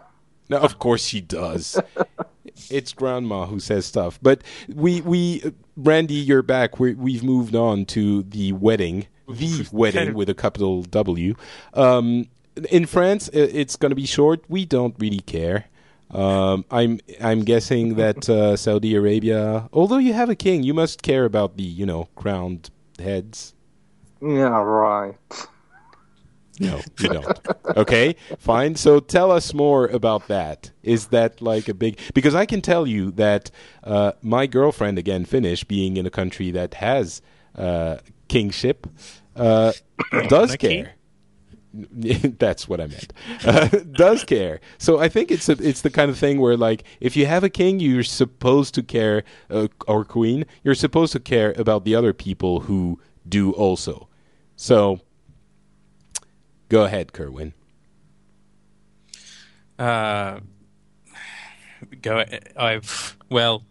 [0.48, 1.80] No, of course she does.
[2.70, 4.18] it's grandma who says stuff.
[4.22, 4.42] But
[4.72, 5.42] we, we,
[5.76, 6.78] Randy, you're back.
[6.78, 11.34] we we've moved on to the wedding the wedding with a capital W.
[11.72, 12.28] Um,
[12.70, 14.44] in France, it's going to be short.
[14.48, 15.66] We don't really care.
[16.10, 21.02] Um, I'm I'm guessing that uh, Saudi Arabia, although you have a king, you must
[21.02, 23.54] care about the you know crowned heads.
[24.22, 25.16] Yeah, right.
[26.60, 27.40] No, you don't.
[27.76, 28.76] Okay, fine.
[28.76, 30.70] So tell us more about that.
[30.82, 31.98] Is that like a big?
[32.14, 33.50] Because I can tell you that
[33.82, 37.22] uh, my girlfriend, again, Finnish, being in a country that has
[37.56, 37.96] uh,
[38.28, 38.86] kingship,
[39.34, 39.72] uh,
[40.28, 40.94] does care.
[42.38, 43.12] That's what I meant.
[43.44, 44.60] Uh, does care.
[44.78, 47.44] So I think it's a, it's the kind of thing where like if you have
[47.44, 51.94] a king, you're supposed to care, uh, or queen, you're supposed to care about the
[51.94, 54.08] other people who do also.
[54.56, 55.00] So
[56.68, 57.52] go ahead, Kerwin.
[59.78, 60.40] Uh,
[62.00, 62.24] go.
[62.56, 63.62] I've well.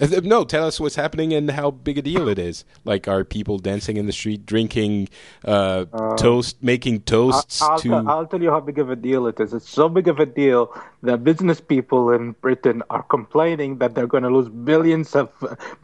[0.00, 2.64] Uh, no, tell us what's happening and how big a deal it is.
[2.84, 5.08] Like, are people dancing in the street, drinking
[5.44, 7.62] uh, uh, toast, making toasts?
[7.62, 7.94] I'll, to...
[7.94, 9.54] I'll, I'll tell you how big of a deal it is.
[9.54, 14.08] It's so big of a deal that business people in Britain are complaining that they're
[14.08, 15.30] going to lose billions of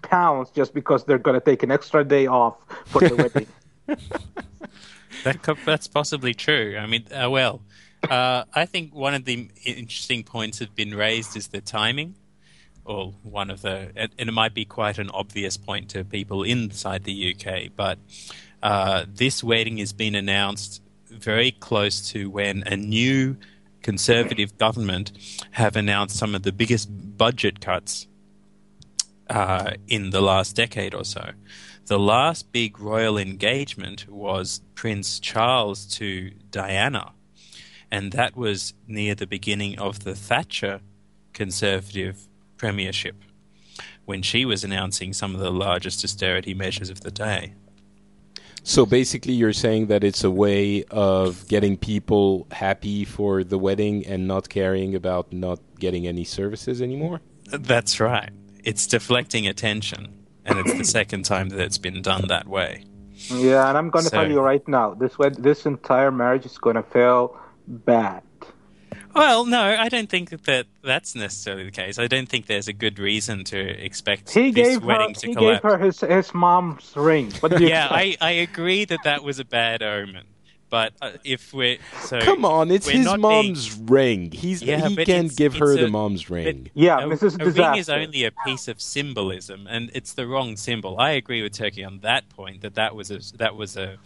[0.02, 2.56] pounds just because they're going to take an extra day off
[2.86, 3.46] for the wedding.
[5.24, 6.76] that, that's possibly true.
[6.76, 7.62] I mean, uh, well,
[8.08, 12.16] uh, I think one of the interesting points that have been raised is the timing
[12.90, 17.04] or one of the, and it might be quite an obvious point to people inside
[17.04, 17.98] the UK, but
[18.62, 23.36] uh, this wedding has been announced very close to when a new
[23.82, 25.12] conservative government
[25.52, 28.08] have announced some of the biggest budget cuts
[29.28, 31.30] uh, in the last decade or so.
[31.86, 37.12] The last big royal engagement was Prince Charles to Diana,
[37.90, 40.80] and that was near the beginning of the Thatcher
[41.32, 42.26] conservative
[42.60, 43.16] premiership
[44.04, 47.54] when she was announcing some of the largest austerity measures of the day.
[48.62, 54.06] So basically, you're saying that it's a way of getting people happy for the wedding
[54.06, 57.22] and not caring about not getting any services anymore?
[57.46, 58.30] That's right.
[58.62, 60.12] It's deflecting attention,
[60.44, 62.84] and it's the second time that it's been done that way.
[63.28, 66.44] Yeah, and I'm going to so, tell you right now, this wed- this entire marriage
[66.44, 68.22] is going to fail bad.
[69.14, 71.98] Well, no, I don't think that that's necessarily the case.
[71.98, 75.26] I don't think there's a good reason to expect he this gave wedding her, to
[75.26, 75.62] he collapse.
[75.62, 77.32] He gave her his, his mom's ring.
[77.58, 80.24] yeah, I, I agree that that was a bad omen.
[80.70, 84.30] But uh, if we're so come on, it's his mom's being, ring.
[84.30, 86.70] He's yeah, he can give her a, the mom's ring.
[86.74, 87.40] Yeah, a, Mrs.
[87.40, 90.98] A ring is only a piece of symbolism, and it's the wrong symbol.
[90.98, 92.62] I agree with Turki on that point.
[92.62, 93.98] That that was a that was a,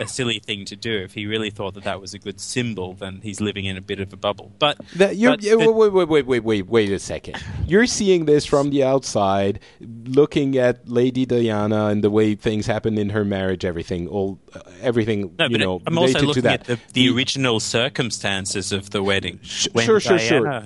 [0.00, 0.96] a silly thing to do.
[0.96, 3.82] If he really thought that that was a good symbol, then he's living in a
[3.82, 4.52] bit of a bubble.
[4.58, 7.36] But, that, you're, but the, wait, wait, wait, wait, wait, wait a second.
[7.66, 12.96] You're seeing this from the outside, looking at Lady Diana and the way things happen
[12.98, 15.34] in her marriage, everything, all uh, everything.
[15.38, 19.40] No, you know, I'm also looking at the, the, original circumstances of the wedding.
[19.42, 20.64] sure, sure, sure.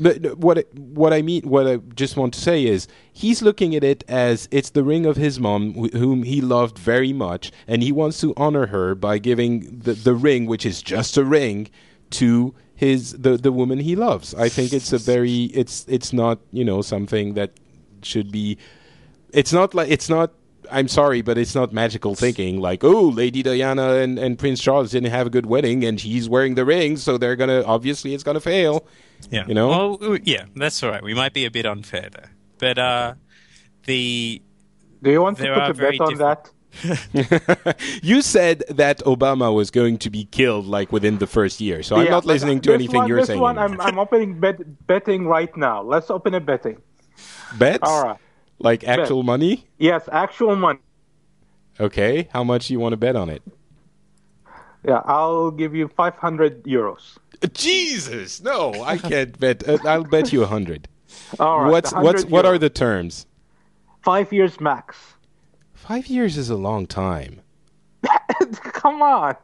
[0.00, 3.82] But what what I mean, what I just want to say is, he's looking at
[3.82, 7.90] it as it's the ring of his mom, whom he loved very much, and he
[7.90, 11.68] wants to honor her by giving the the ring, which is just a ring,
[12.10, 14.34] to his the the woman he loves.
[14.34, 17.50] I think it's a very it's it's not you know something that
[18.02, 18.56] should be.
[19.32, 20.32] It's not like it's not
[20.70, 24.90] I'm sorry, but it's not magical thinking like, oh, Lady Diana and, and Prince Charles
[24.90, 28.14] didn't have a good wedding and he's wearing the ring, so they're going to, obviously,
[28.14, 28.86] it's going to fail.
[29.30, 29.46] Yeah.
[29.46, 29.98] You know?
[30.00, 31.02] Well, yeah, that's all right.
[31.02, 32.30] We might be a bit unfair there.
[32.58, 33.14] But uh,
[33.84, 34.42] the.
[35.02, 36.50] Do you want to put a bet on that?
[38.02, 41.96] you said that Obama was going to be killed like within the first year, so
[41.96, 43.38] yeah, I'm not listening to anything one, you're this saying.
[43.38, 45.82] This one, I'm, I'm opening bet, betting right now.
[45.82, 46.80] Let's open a betting.
[47.58, 47.80] Bets?
[47.82, 48.18] All right.
[48.58, 49.26] Like actual bet.
[49.26, 49.66] money?
[49.78, 50.80] Yes, actual money.
[51.80, 53.42] Okay, how much do you want to bet on it?
[54.84, 57.18] Yeah, I'll give you 500 euros.
[57.52, 59.68] Jesus, no, I can't bet.
[59.68, 60.88] Uh, I'll bet you 100.
[61.38, 61.70] All right.
[61.70, 63.26] What's what's what are the terms?
[64.02, 64.96] Five years max.
[65.74, 67.40] Five years is a long time.
[68.62, 69.36] Come on.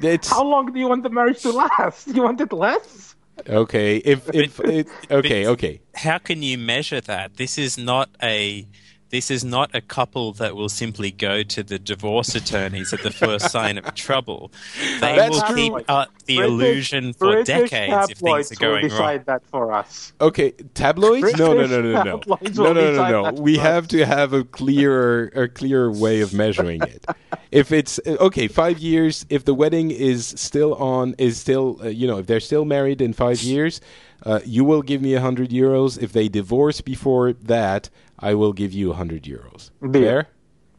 [0.00, 0.30] It's...
[0.30, 2.08] How long do you want the marriage to last?
[2.14, 3.14] You want it less?
[3.46, 5.80] Okay, if if it, okay, okay.
[5.94, 7.36] How can you measure that?
[7.36, 8.66] This is not a
[9.10, 13.10] this is not a couple that will simply go to the divorce attorneys at the
[13.10, 14.50] first sign of trouble.
[15.00, 15.56] They That's will true.
[15.56, 19.24] keep up the British, illusion for British decades if things are going will decide wrong.
[19.26, 20.12] that for us.
[20.20, 21.20] Okay, tabloids?
[21.20, 23.40] British no, no, no, no, no, no, no, no, no.
[23.40, 27.06] We have to have a clearer, a clearer way of measuring it.
[27.52, 29.24] if it's okay, five years.
[29.30, 33.00] If the wedding is still on, is still, uh, you know, if they're still married
[33.00, 33.80] in five years,
[34.24, 36.00] uh, you will give me a hundred euros.
[36.00, 37.88] If they divorce before that,
[38.18, 39.70] I will give you 100 euros.
[39.90, 40.02] Deal.
[40.02, 40.28] Fair?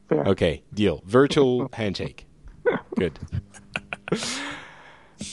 [0.10, 0.24] Fair.
[0.26, 1.02] Okay, deal.
[1.06, 2.26] Virtual handshake.
[2.98, 3.20] Good.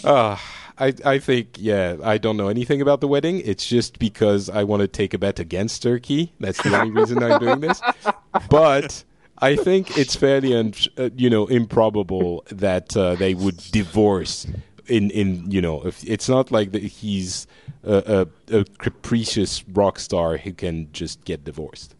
[0.05, 0.37] Uh,
[0.79, 3.41] I, I think, yeah, I don't know anything about the wedding.
[3.41, 6.35] It's just because I want to take a bet against Turki.
[6.39, 7.81] That's the only reason I'm doing this.
[8.51, 9.03] But
[9.39, 14.47] I think it's fairly, un- uh, you know, improbable that uh, they would divorce.
[14.89, 17.47] In, in you know, if it's not like that he's
[17.83, 21.96] a, a, a capricious rock star who can just get divorced.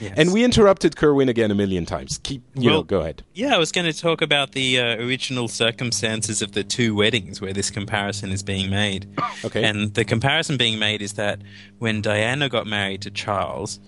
[0.00, 0.14] Yes.
[0.16, 2.18] And we interrupted Kerwin again a million times.
[2.22, 3.22] Keep, you well, know, go ahead.
[3.34, 7.40] Yeah, I was going to talk about the uh, original circumstances of the two weddings
[7.40, 9.08] where this comparison is being made.
[9.44, 9.64] Okay.
[9.64, 11.40] And the comparison being made is that
[11.78, 13.78] when Diana got married to Charles,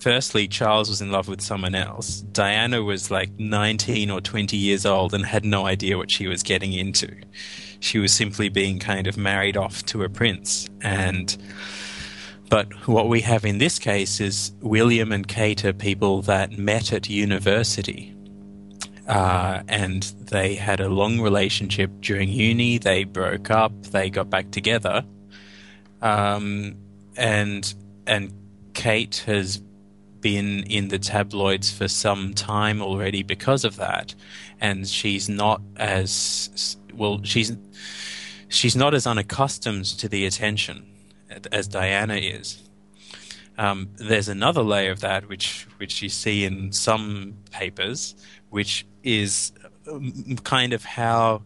[0.00, 2.20] firstly, Charles was in love with someone else.
[2.20, 6.42] Diana was like 19 or 20 years old and had no idea what she was
[6.42, 7.16] getting into.
[7.80, 10.68] She was simply being kind of married off to a prince.
[10.80, 11.36] And
[12.48, 16.92] but what we have in this case is William and Kate are people that met
[16.92, 18.14] at university.
[19.08, 22.78] Uh, and they had a long relationship during uni.
[22.78, 23.72] They broke up.
[23.82, 25.04] They got back together.
[26.00, 26.76] Um,
[27.16, 27.74] and
[28.06, 28.32] and
[28.74, 29.58] Kate has
[30.20, 34.14] been in the tabloids for some time already because of that,
[34.60, 37.20] and she's not as well.
[37.24, 37.54] She's
[38.48, 40.93] she's not as unaccustomed to the attention
[41.52, 42.62] as Diana is.
[43.56, 48.14] Um, there's another layer of that which which you see in some papers,
[48.50, 49.52] which is
[49.90, 51.42] um, kind of how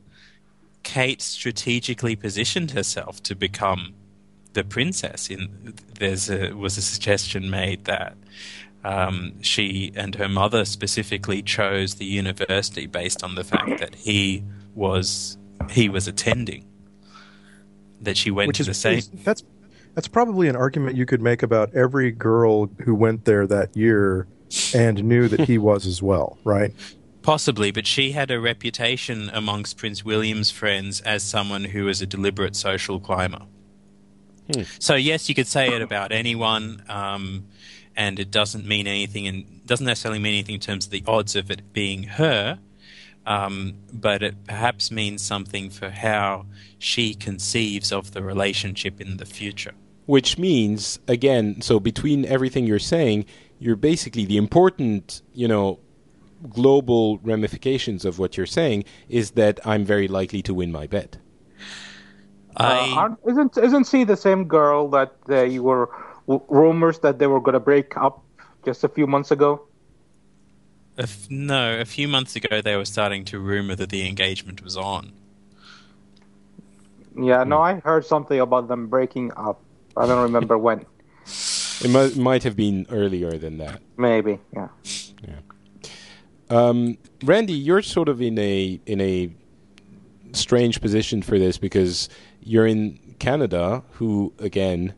[0.82, 3.94] Kate strategically positioned herself to become
[4.54, 5.28] the princess.
[5.28, 8.16] In there's a, was a suggestion made that
[8.84, 14.42] um, she and her mother specifically chose the university based on the fact that he
[14.74, 15.36] was
[15.70, 16.64] he was attending.
[18.00, 19.02] That she went Which to is, the same.
[19.24, 19.42] That's
[19.98, 24.28] that's probably an argument you could make about every girl who went there that year
[24.72, 26.72] and knew that he was as well, right?
[27.22, 32.06] Possibly, but she had a reputation amongst Prince William's friends as someone who was a
[32.06, 33.42] deliberate social climber.
[34.54, 34.62] Hmm.
[34.78, 37.48] So yes, you could say it about anyone, um,
[37.96, 41.34] and it doesn't mean anything, and doesn't necessarily mean anything in terms of the odds
[41.34, 42.60] of it being her.
[43.26, 46.46] Um, but it perhaps means something for how
[46.78, 49.74] she conceives of the relationship in the future
[50.08, 53.26] which means again so between everything you're saying
[53.58, 55.78] you're basically the important you know
[56.48, 61.18] global ramifications of what you're saying is that i'm very likely to win my bet.
[62.56, 65.12] Uh, isn't isn't she the same girl that
[65.50, 65.90] you were
[66.26, 68.24] w- rumors that they were going to break up
[68.64, 69.62] just a few months ago?
[71.30, 75.12] No a few months ago they were starting to rumor that the engagement was on.
[77.14, 79.60] Yeah no i heard something about them breaking up
[79.98, 80.84] I don't remember when.
[81.80, 83.80] It might, might have been earlier than that.
[83.96, 84.68] Maybe, yeah.
[85.26, 85.40] Yeah.
[86.50, 89.30] Um, Randy, you're sort of in a in a
[90.32, 92.08] strange position for this because
[92.42, 94.94] you're in Canada, who again,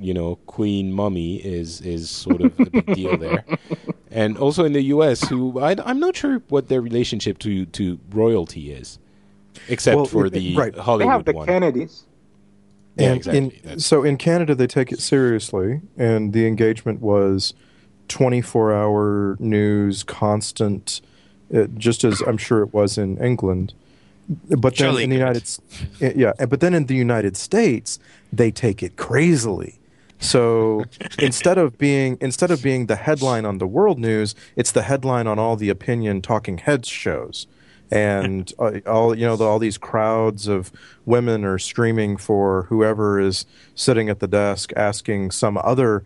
[0.00, 3.44] you know, Queen Mummy is is sort of a big deal there,
[4.10, 7.98] and also in the U.S., who I, am not sure what their relationship to to
[8.10, 8.98] royalty is,
[9.68, 10.76] except well, for the right.
[10.76, 11.46] Hollywood they have the one.
[11.46, 12.06] Kennedys.
[12.96, 13.72] Yeah, and exactly.
[13.72, 17.54] in, so in Canada, they take it seriously, and the engagement was
[18.08, 21.00] 24 hour news, constant,
[21.54, 23.72] uh, just as I'm sure it was in England.
[24.28, 25.48] But then in the United,
[26.00, 27.98] yeah, but then in the United States,
[28.32, 29.78] they take it crazily.
[30.20, 30.84] So
[31.18, 35.26] instead of being instead of being the headline on the world news, it's the headline
[35.26, 37.46] on all the opinion talking heads shows
[37.92, 40.72] and uh, all you know all these crowds of
[41.04, 46.02] women are screaming for whoever is sitting at the desk asking some other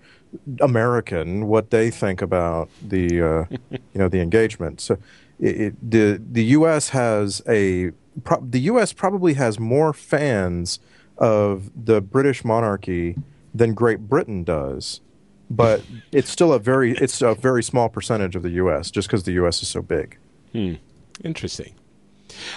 [0.60, 4.80] American what they think about the uh, you know the engagement.
[4.80, 4.98] So
[5.38, 6.88] it, it, the the U.S.
[6.88, 7.92] has a
[8.24, 8.92] pro- the U.S.
[8.92, 10.80] probably has more fans
[11.18, 13.16] of the British monarchy
[13.54, 15.00] than Great Britain does,
[15.48, 18.90] but it's still a very it's a very small percentage of the U.S.
[18.90, 19.62] just because the U.S.
[19.62, 20.18] is so big.
[20.50, 20.74] Hmm.
[21.24, 21.72] Interesting.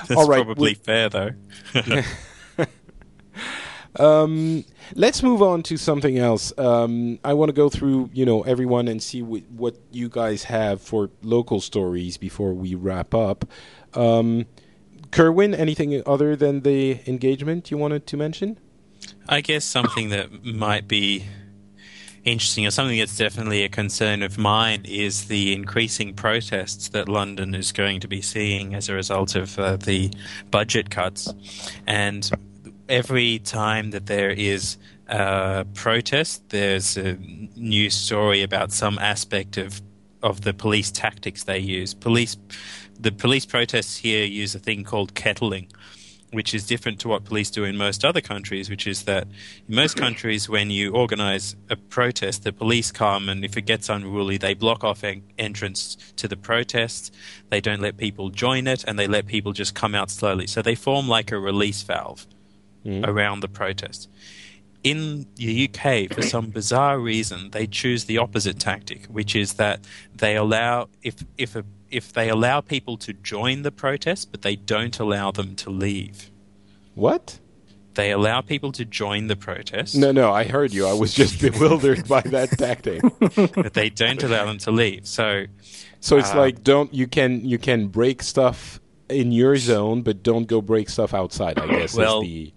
[0.07, 1.31] That's All right, probably we- fair, though.
[3.95, 4.63] um,
[4.95, 6.53] let's move on to something else.
[6.57, 10.43] Um, I want to go through, you know, everyone and see w- what you guys
[10.43, 13.45] have for local stories before we wrap up.
[13.93, 14.45] Um,
[15.11, 18.59] Kerwin, anything other than the engagement you wanted to mention?
[19.27, 21.25] I guess something that might be
[22.31, 27.55] interesting, or something that's definitely a concern of mine, is the increasing protests that London
[27.55, 30.11] is going to be seeing as a result of uh, the
[30.51, 31.33] budget cuts.
[31.87, 32.29] And
[32.87, 34.77] every time that there is
[35.07, 37.17] a protest, there's a
[37.55, 39.81] new story about some aspect of
[40.21, 41.93] of the police tactics they use.
[41.93, 42.35] Police,
[42.99, 45.71] the police protests here use a thing called kettling,
[46.31, 49.27] which is different to what police do in most other countries, which is that
[49.67, 53.89] in most countries, when you organize a protest, the police come and if it gets
[53.89, 57.13] unruly, they block off en- entrance to the protest.
[57.49, 60.45] They don't let people join it and they let people just come out slowly.
[60.47, 62.27] So they form like a release valve
[62.85, 63.05] mm.
[63.07, 64.09] around the protest.
[64.83, 69.83] In the UK, for some bizarre reason, they choose the opposite tactic, which is that
[70.15, 74.55] they allow, if, if a if they allow people to join the protest, but they
[74.55, 76.31] don't allow them to leave.
[76.95, 77.39] What?
[77.95, 79.95] They allow people to join the protest.
[79.95, 80.87] No, no, I heard you.
[80.87, 83.01] I was just bewildered by that tactic.
[83.55, 85.07] but they don't allow them to leave.
[85.07, 85.45] So,
[85.99, 88.79] so it's uh, like don't you can you can break stuff
[89.09, 91.59] in your zone, but don't go break stuff outside.
[91.59, 91.95] I guess.
[91.95, 92.53] Well, the...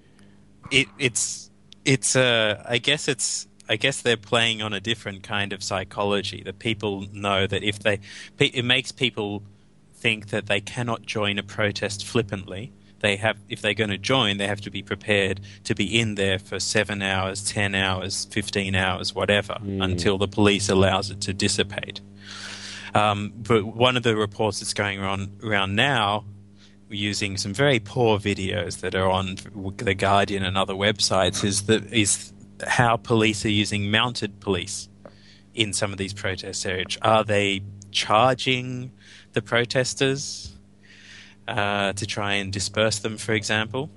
[0.70, 1.50] it, it's
[1.84, 6.42] it's uh, I guess it's I guess they're playing on a different kind of psychology
[6.44, 8.00] that people know that if they,
[8.38, 9.42] it makes people
[9.94, 12.72] think that they cannot join a protest flippantly.
[13.00, 16.14] They have, if they're going to join, they have to be prepared to be in
[16.14, 19.82] there for seven hours, ten hours, fifteen hours, whatever, mm.
[19.82, 22.00] until the police allows it to dissipate.
[22.94, 26.24] Um, but one of the reports that's going on around now
[26.90, 29.36] using some very poor videos that are on
[29.78, 32.32] the Guardian and other websites is that is
[32.66, 34.88] how police are using mounted police
[35.54, 36.98] in some of these protest areas.
[37.02, 38.92] Are they charging
[39.32, 40.56] the protesters
[41.46, 43.90] uh, to try and disperse them, for example?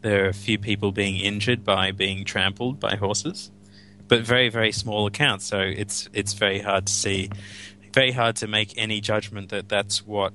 [0.00, 3.50] There are a few people being injured by being trampled by horses,
[4.06, 5.46] but very, very small accounts.
[5.46, 7.30] So it's it's very hard to see,
[7.92, 10.34] very hard to make any judgment that that's what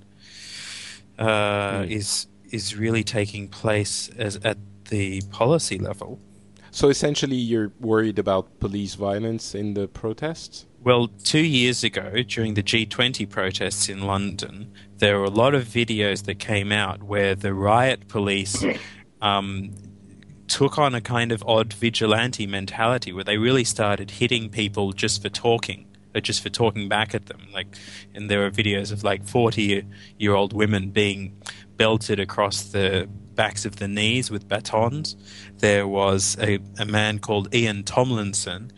[1.20, 1.92] uh, mm.
[1.92, 6.20] is is really taking place as at the policy level.
[6.72, 10.66] So essentially, you're worried about police violence in the protests?
[10.82, 15.66] Well, two years ago, during the G20 protests in London, there were a lot of
[15.66, 18.64] videos that came out where the riot police
[19.22, 19.74] um,
[20.48, 25.22] took on a kind of odd vigilante mentality where they really started hitting people just
[25.22, 25.86] for talking
[26.16, 27.42] or just for talking back at them.
[27.54, 27.68] Like,
[28.16, 29.86] and there were videos of like 40
[30.18, 31.38] year old women being
[31.78, 33.08] belted across the
[33.40, 35.16] backs of the knees with batons.
[35.60, 38.70] There was a, a man called Ian Tomlinson,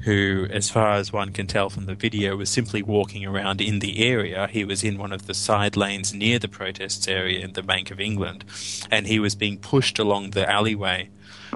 [0.00, 3.78] who, as far as one can tell from the video, was simply walking around in
[3.78, 4.46] the area.
[4.52, 7.90] He was in one of the side lanes near the protests area in the Bank
[7.90, 8.44] of England,
[8.90, 11.08] and he was being pushed along the alleyway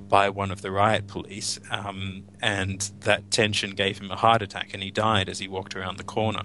[0.08, 4.72] by one of the riot police, um, and that tension gave him a heart attack,
[4.72, 6.44] and he died as he walked around the corner.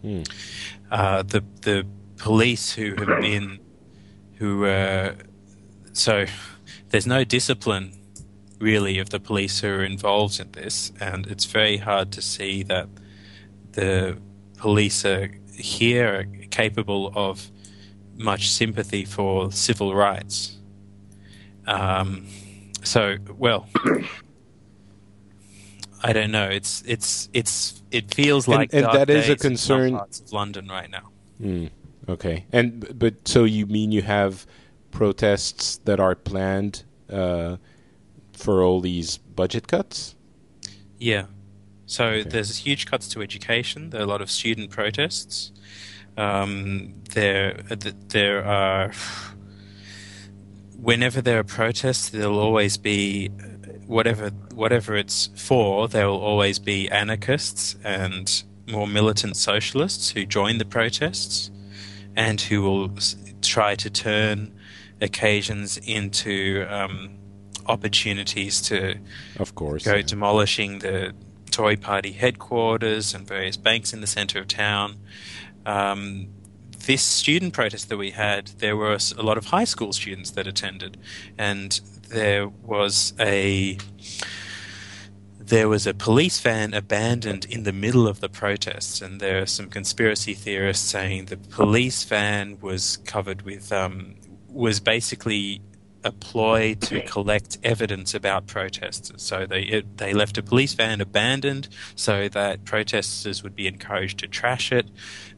[0.00, 0.22] Hmm.
[0.90, 3.58] Uh, the the police who have been
[4.38, 5.14] who uh,
[5.94, 6.26] so
[6.90, 7.92] there's no discipline
[8.58, 12.62] really of the police who are involved in this, and it's very hard to see
[12.64, 12.88] that
[13.72, 14.18] the
[14.58, 17.50] police are here are capable of
[18.16, 20.58] much sympathy for civil rights.
[21.66, 22.26] Um,
[22.82, 23.66] so, well,
[26.02, 26.48] I don't know.
[26.48, 29.92] It's it's it's it feels like and, and that is a concern.
[29.92, 31.10] Parts of London right now.
[31.40, 31.70] Mm,
[32.08, 34.46] okay, and but so you mean you have
[34.94, 37.56] protests that are planned uh,
[38.32, 40.14] for all these budget cuts?
[40.98, 41.26] Yeah.
[41.86, 42.28] So okay.
[42.28, 43.90] there's huge cuts to education.
[43.90, 45.52] There are a lot of student protests.
[46.16, 47.60] Um, there,
[48.08, 48.92] there are.
[50.80, 53.28] Whenever there are protests, there'll always be
[53.86, 55.88] whatever whatever it's for.
[55.88, 61.50] There will always be anarchists and more militant socialists who join the protests,
[62.16, 62.90] and who will
[63.42, 64.52] try to turn
[65.04, 67.16] occasions into um,
[67.66, 68.96] opportunities to,
[69.38, 70.02] of course, go yeah.
[70.02, 71.14] demolishing the
[71.50, 74.96] Tory Party headquarters and various banks in the centre of town.
[75.64, 76.28] Um,
[76.86, 80.46] this student protest that we had, there were a lot of high school students that
[80.46, 80.98] attended,
[81.38, 83.78] and there was a
[85.38, 89.46] there was a police van abandoned in the middle of the protests, and there are
[89.46, 94.14] some conspiracy theorists saying the police van was covered with um,
[94.54, 95.60] was basically
[96.04, 99.22] a ploy to collect evidence about protesters.
[99.22, 104.18] So they it, they left a police van abandoned so that protesters would be encouraged
[104.18, 104.86] to trash it.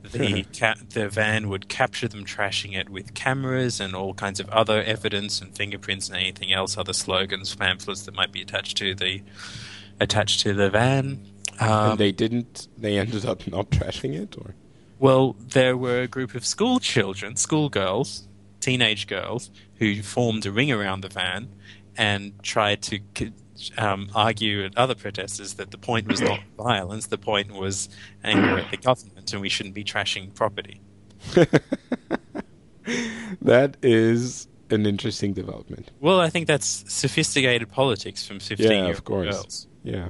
[0.03, 4.49] The ca- the van would capture them trashing it with cameras and all kinds of
[4.51, 8.95] other evidence and fingerprints and anything else, other slogans, pamphlets that might be attached to
[8.95, 9.23] the
[10.01, 11.25] attached to the van.
[11.61, 12.67] Um, and they didn't.
[12.77, 14.55] They ended up not trashing it, or
[14.99, 18.26] well, there were a group of school children, schoolgirls,
[18.67, 21.49] teenage girls who formed a ring around the van
[21.97, 22.99] and tried to
[23.79, 27.89] um, argue at other protesters that the point was not violence, the point was
[28.25, 30.81] anger at the government, and we shouldn't be trashing property.
[33.41, 35.93] that is an interesting development.
[36.01, 39.33] Well, I think that's sophisticated politics from 15 yeah, of course.
[39.33, 39.69] girls.
[39.85, 40.09] Yeah.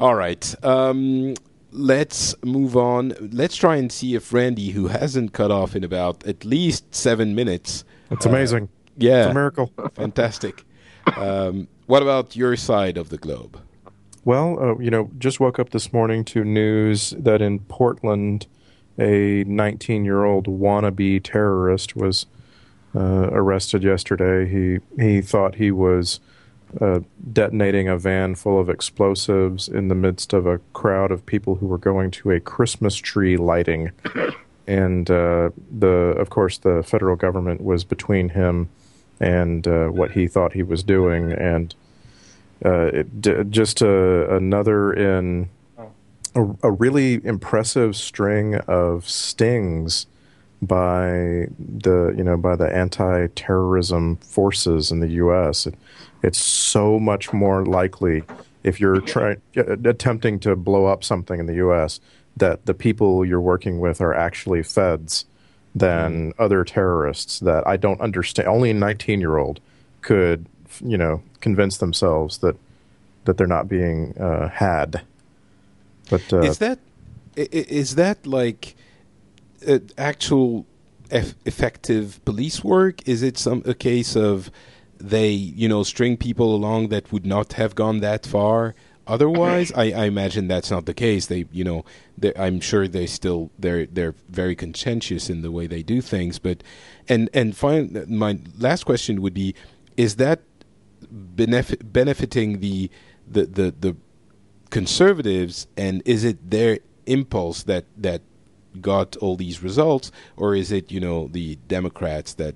[0.00, 0.44] All right.
[0.64, 1.34] Um,
[1.74, 3.14] let's move on.
[3.20, 7.34] Let's try and see if Randy, who hasn't cut off in about at least seven
[7.34, 7.84] minutes.
[8.08, 8.64] That's amazing.
[8.64, 9.22] Uh, yeah.
[9.24, 9.72] It's a miracle.
[9.94, 10.64] Fantastic.
[11.16, 13.60] Um, what about your side of the globe?
[14.24, 18.46] Well, uh, you know, just woke up this morning to news that in Portland,
[18.98, 22.26] a 19 year old wannabe terrorist was
[22.94, 24.48] uh, arrested yesterday.
[24.48, 26.20] He he thought he was
[26.80, 27.00] uh,
[27.32, 31.66] detonating a van full of explosives in the midst of a crowd of people who
[31.66, 33.92] were going to a Christmas tree lighting,
[34.66, 38.68] and uh, the of course the federal government was between him
[39.20, 41.74] and uh, what he thought he was doing, and
[42.64, 45.48] uh, it, d- just another in
[46.34, 50.06] a, a really impressive string of stings
[50.62, 55.66] by the you know by the anti-terrorism forces in the U.S.
[55.66, 55.74] It,
[56.24, 58.22] it's so much more likely
[58.62, 62.00] if you're trying attempting to blow up something in the U.S.
[62.36, 65.26] that the people you're working with are actually feds
[65.74, 66.34] than mm.
[66.38, 68.48] other terrorists that I don't understand.
[68.48, 69.60] Only a 19 year old
[70.00, 70.46] could
[70.84, 72.56] you know convince themselves that
[73.26, 75.02] that they're not being uh, had.
[76.08, 76.78] But uh, is that
[77.36, 78.76] is that like
[79.66, 80.64] uh, actual
[81.10, 83.06] effective police work?
[83.06, 84.50] Is it some a case of
[85.10, 88.74] they you know string people along that would not have gone that far?
[89.06, 91.26] Otherwise, I, I imagine that's not the case.
[91.26, 91.84] They, you know,
[92.36, 96.38] I'm sure they still they're they're very contentious in the way they do things.
[96.38, 96.62] But
[97.08, 99.54] and and fine, my last question would be:
[99.96, 100.40] Is that
[101.10, 102.90] benefit, benefiting the
[103.30, 103.96] the the the
[104.70, 108.22] conservatives, and is it their impulse that that
[108.80, 112.54] got all these results, or is it you know the Democrats that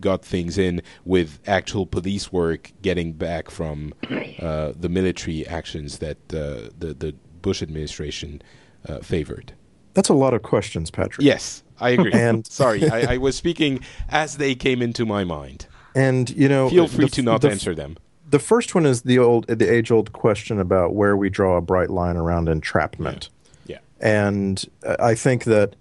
[0.00, 3.92] got things in with actual police work getting back from
[4.40, 8.42] uh, the military actions that uh, the the Bush administration
[8.88, 9.52] uh, favored?
[9.94, 11.24] That's a lot of questions, Patrick.
[11.24, 12.12] Yes, I agree.
[12.12, 15.66] and sorry, I, I, was speaking as they came into my mind.
[15.94, 17.96] And you know, feel free the, to not the, answer them
[18.30, 21.60] the first one is the old, the age old question about where we draw a
[21.60, 23.28] bright line around entrapment.
[23.66, 23.78] Yeah.
[24.00, 24.08] yeah.
[24.08, 24.64] And
[24.98, 25.74] I think that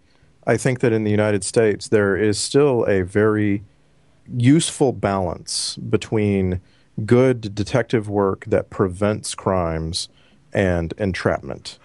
[0.45, 3.63] I think that in the United States there is still a very
[4.35, 6.61] useful balance between
[7.06, 10.10] good detective work that prevents crimes
[10.53, 11.77] and entrapment.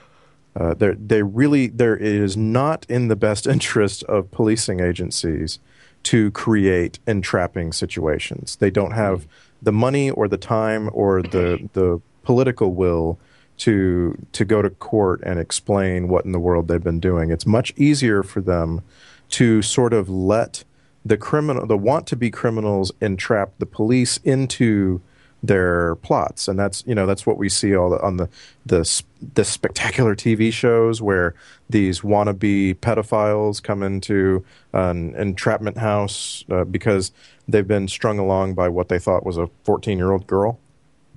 [0.56, 5.58] Uh, they really, there is not in the best interest of policing agencies
[6.04, 8.56] to create entrapping situations.
[8.56, 9.26] They don't have
[9.62, 13.18] the money or the time or the the political will
[13.56, 17.30] to to go to court and explain what in the world they've been doing.
[17.30, 18.82] It's much easier for them
[19.30, 20.64] to sort of let
[21.04, 25.00] the criminal the want to be criminals entrap the police into
[25.42, 28.28] their plots and that's you know that's what we see all the, on the
[28.64, 29.02] the
[29.34, 31.34] the spectacular TV shows where
[31.68, 37.12] these wannabe pedophiles come into an entrapment house uh, because
[37.48, 40.58] they've been strung along by what they thought was a 14 year old girl.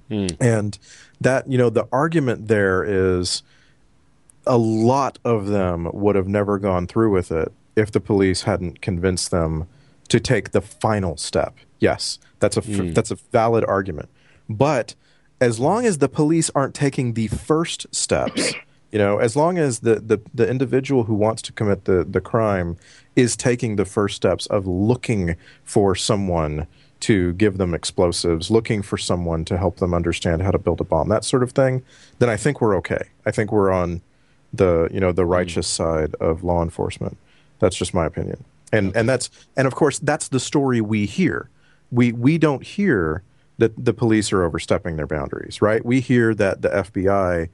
[0.09, 0.37] Mm.
[0.39, 0.79] And
[1.19, 3.43] that, you know, the argument there is
[4.45, 8.81] a lot of them would have never gone through with it if the police hadn't
[8.81, 9.67] convinced them
[10.09, 11.55] to take the final step.
[11.79, 12.93] Yes, that's a mm.
[12.93, 14.09] that's a valid argument.
[14.49, 14.95] But
[15.39, 18.53] as long as the police aren't taking the first steps,
[18.91, 22.21] you know, as long as the, the, the individual who wants to commit the, the
[22.21, 22.77] crime
[23.15, 26.65] is taking the first steps of looking for someone
[26.99, 30.83] to give them explosives, looking for someone to help them understand how to build a
[30.83, 31.83] bomb, that sort of thing,
[32.17, 33.09] then I think we're okay.
[33.25, 34.01] I think we're on
[34.53, 37.17] the you know the righteous side of law enforcement.
[37.59, 38.43] That's just my opinion.
[38.71, 41.49] And and that's and of course that's the story we hear.
[41.91, 43.23] We we don't hear
[43.59, 45.83] that the police are overstepping their boundaries, right?
[45.83, 47.49] We hear that the FBI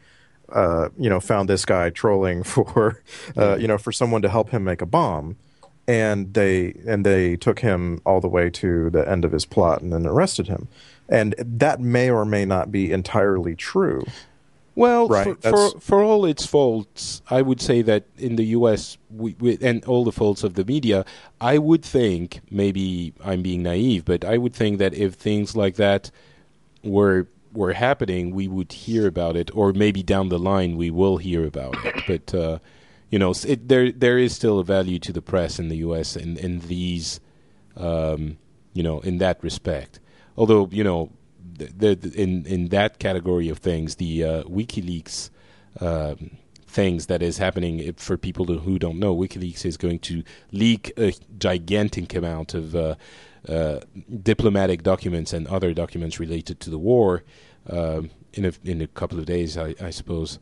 [0.54, 3.02] uh, you know, found this guy trolling for,
[3.38, 5.36] uh, you know, for someone to help him make a bomb,
[5.88, 9.82] and they and they took him all the way to the end of his plot
[9.82, 10.68] and then arrested him,
[11.10, 14.06] and that may or may not be entirely true.
[14.76, 15.40] Well, right.
[15.42, 18.98] for, for, for all its faults, I would say that in the U.S.
[19.12, 21.06] We, we, and all the faults of the media,
[21.40, 25.76] I would think maybe I'm being naive, but I would think that if things like
[25.76, 26.10] that
[26.84, 31.18] were were happening, we would hear about it, or maybe down the line we will
[31.18, 32.04] hear about it.
[32.08, 32.60] But uh,
[33.12, 36.16] you know, it, there there is still a value to the press in the U.S.
[36.16, 37.20] in in these,
[37.78, 38.38] um,
[38.74, 40.00] you know, in that respect.
[40.36, 41.12] Although you know,
[41.58, 45.30] the, the, in in that category of things, the uh, WikiLeaks.
[45.80, 50.92] Um, things that is happening for people who don't know WikiLeaks is going to leak
[50.98, 52.96] a gigantic amount of uh,
[53.48, 53.80] uh,
[54.24, 57.24] diplomatic documents and other documents related to the war
[57.70, 60.40] um, in a in a couple of days, I, I suppose,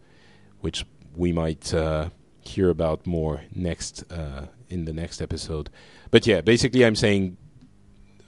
[0.61, 0.85] which
[1.15, 2.09] we might uh,
[2.41, 5.69] hear about more next uh, in the next episode.
[6.09, 7.37] But yeah, basically, I'm saying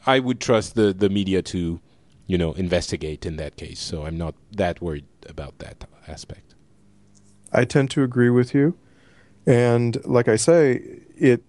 [0.05, 1.80] I would trust the the media to
[2.27, 3.79] you know investigate in that case.
[3.79, 6.55] So I'm not that worried about that aspect.
[7.51, 8.77] I tend to agree with you,
[9.45, 10.81] and like I say,
[11.15, 11.43] it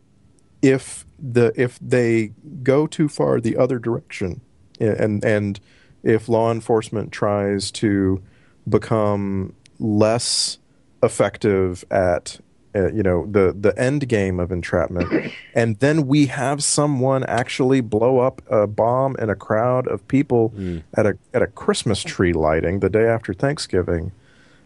[0.62, 2.32] if the if they
[2.62, 4.40] go too far the other direction,
[4.80, 5.60] and and
[6.02, 8.22] if law enforcement tries to
[8.68, 10.58] become less
[11.02, 12.40] effective at
[12.74, 17.80] uh, you know the the end game of entrapment and then we have someone actually
[17.80, 20.82] blow up a bomb in a crowd of people mm.
[20.96, 24.12] at a at a Christmas tree lighting the day after Thanksgiving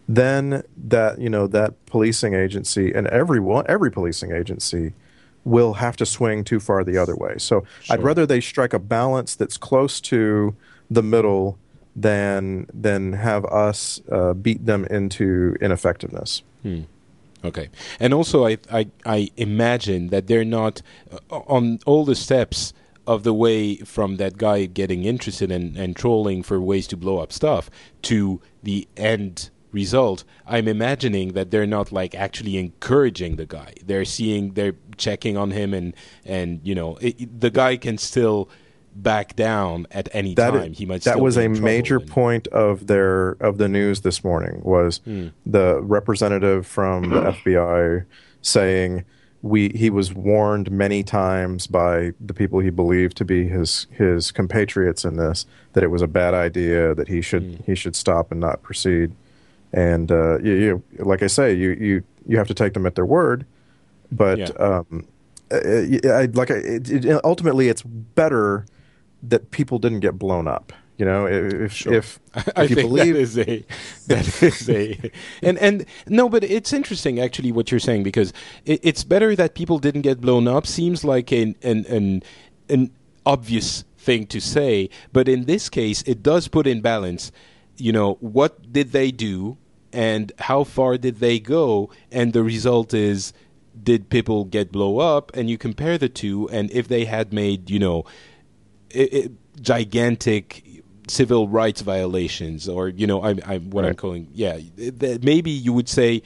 [0.07, 4.93] then that you know that policing agency and everyone every policing agency
[5.45, 7.93] will have to swing too far the other way so sure.
[7.93, 10.55] I'd rather they strike a balance that's close to
[10.89, 11.57] the middle
[11.95, 16.43] than than have us uh, beat them into ineffectiveness.
[16.63, 16.81] Hmm.
[17.43, 22.73] Okay, and also I, I I imagine that they're not uh, on all the steps
[23.07, 27.17] of the way from that guy getting interested in and trolling for ways to blow
[27.17, 27.69] up stuff
[28.03, 30.23] to the end result.
[30.45, 33.73] I'm imagining that they're not like actually encouraging the guy.
[33.85, 35.95] They're seeing they're checking on him and
[36.25, 38.49] and you know it, the guy can still
[39.01, 40.73] back down at any that time.
[40.73, 41.01] he might.
[41.03, 42.07] That was a major and...
[42.07, 44.61] point of their of the news this morning.
[44.63, 45.31] Was mm.
[45.45, 48.05] the representative from the FBI
[48.41, 49.05] saying
[49.41, 54.31] we he was warned many times by the people he believed to be his his
[54.31, 57.65] compatriots in this that it was a bad idea that he should mm.
[57.65, 59.11] he should stop and not proceed.
[59.71, 62.95] And uh, you, you, like I say, you you you have to take them at
[62.95, 63.45] their word,
[64.11, 64.39] but.
[64.39, 64.47] Yeah.
[64.59, 65.07] Um,
[65.51, 68.65] I, like I, it, ultimately, it's better
[69.23, 70.73] that people didn't get blown up.
[70.99, 71.93] You know, if sure.
[71.93, 73.65] if, if I you think believe that is a
[74.07, 78.33] that is a and and no, but it's interesting actually what you're saying because
[78.65, 80.67] it, it's better that people didn't get blown up.
[80.67, 82.23] Seems like an an an,
[82.67, 82.91] an
[83.25, 87.31] obvious thing to say, but in this case, it does put in balance.
[87.77, 89.57] You know, what did they do,
[89.93, 93.31] and how far did they go, and the result is
[93.81, 97.69] did people get blow up and you compare the two and if they had made
[97.69, 98.03] you know
[98.89, 100.63] it, it, gigantic
[101.07, 103.89] civil rights violations, or you know, I, I what right.
[103.89, 104.59] I'm calling, yeah,
[105.21, 106.21] maybe you would say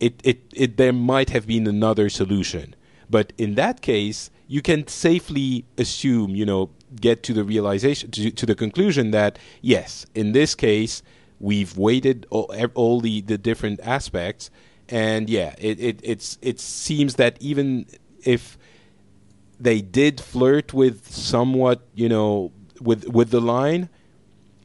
[0.00, 2.74] it, it, it, there might have been another solution,
[3.08, 6.70] but in that case, you can safely assume, you know,
[7.00, 11.02] get to the realization, to, to the conclusion that yes, in this case,
[11.40, 14.50] we've weighted all, all the, the different aspects,
[14.88, 17.86] and yeah, it, it it's it seems that even
[18.24, 18.56] if
[19.58, 23.88] they did flirt with somewhat, you know, with with the line.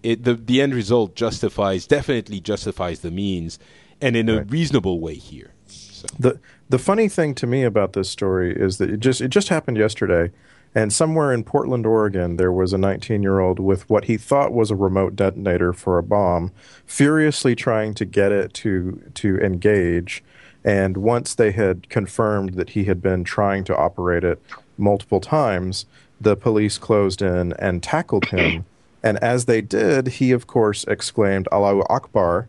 [0.03, 3.59] It, the the end result justifies definitely justifies the means,
[4.01, 4.51] and in a right.
[4.51, 5.53] reasonable way here.
[5.68, 6.07] So.
[6.19, 6.39] The
[6.69, 9.77] the funny thing to me about this story is that it just it just happened
[9.77, 10.31] yesterday,
[10.73, 14.53] and somewhere in Portland, Oregon, there was a 19 year old with what he thought
[14.53, 16.51] was a remote detonator for a bomb,
[16.85, 20.23] furiously trying to get it to to engage.
[20.63, 24.41] And once they had confirmed that he had been trying to operate it
[24.81, 25.85] multiple times,
[26.19, 28.65] the police closed in and tackled him.
[29.03, 32.47] and as they did, he, of course, exclaimed, Allahu Akbar.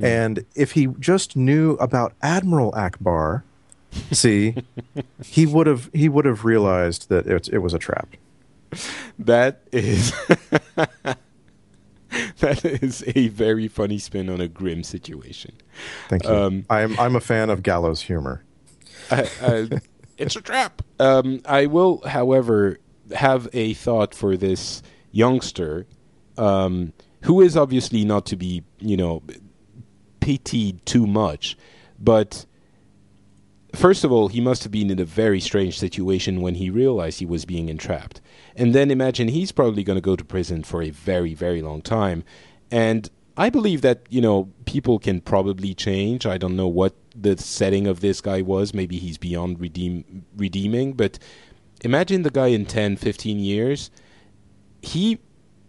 [0.00, 0.04] Mm.
[0.04, 3.42] And if he just knew about Admiral Ackbar,
[4.12, 4.54] see,
[5.24, 8.08] he would have he would have realized that it, it was a trap.
[9.18, 10.12] That is
[12.38, 15.52] that is a very funny spin on a grim situation.
[16.08, 16.30] Thank you.
[16.30, 18.42] Um, I'm I'm a fan of gallows humor.
[19.10, 19.68] I, I,
[20.18, 20.82] it's a trap.
[20.98, 22.78] Um, I will, however,
[23.14, 24.82] have a thought for this
[25.12, 25.86] youngster,
[26.38, 29.22] um, who is obviously not to be, you know,
[30.20, 31.56] pitied too much,
[31.98, 32.46] but
[33.74, 37.18] first of all, he must have been in a very strange situation when he realized
[37.18, 38.20] he was being entrapped.
[38.56, 41.82] And then imagine he's probably going to go to prison for a very, very long
[41.82, 42.24] time.
[42.70, 46.26] And I believe that, you know, people can probably change.
[46.26, 48.74] I don't know what the setting of this guy was.
[48.74, 51.18] Maybe he's beyond redeem, redeeming, but
[51.82, 53.90] imagine the guy in 10, 15 years.
[54.82, 55.18] He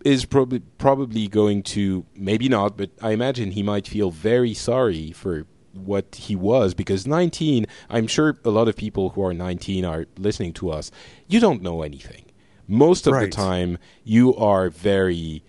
[0.06, 5.12] is probably probably going to maybe not, but I imagine he might feel very sorry
[5.12, 9.86] for what he was because 19 i'm sure a lot of people who are 19
[9.86, 10.90] are listening to us
[11.28, 12.26] you don't know anything
[12.68, 13.26] most of right.
[13.26, 15.44] the time you are very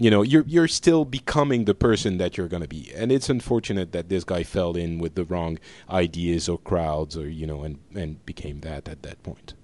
[0.00, 3.28] you know you're you're still becoming the person that you're going to be and it's
[3.28, 5.58] unfortunate that this guy fell in with the wrong
[5.90, 9.54] ideas or crowds or you know and and became that at that point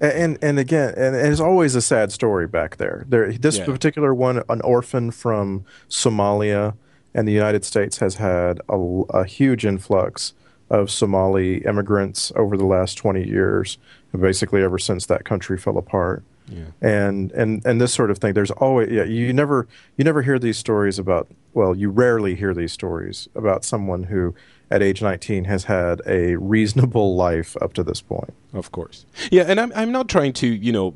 [0.00, 3.04] And and again, and it's always a sad story back there.
[3.06, 3.66] There, this yeah.
[3.66, 6.74] particular one, an orphan from Somalia,
[7.12, 8.78] and the United States has had a,
[9.10, 10.32] a huge influx
[10.70, 13.76] of Somali immigrants over the last twenty years,
[14.18, 16.24] basically ever since that country fell apart.
[16.48, 16.64] Yeah.
[16.80, 18.34] And and and this sort of thing.
[18.34, 19.04] There's always yeah.
[19.04, 21.28] You never you never hear these stories about.
[21.52, 24.34] Well, you rarely hear these stories about someone who
[24.70, 28.32] at age 19 has had a reasonable life up to this point.
[28.52, 29.04] Of course.
[29.30, 30.94] Yeah, and I'm I'm not trying to, you know,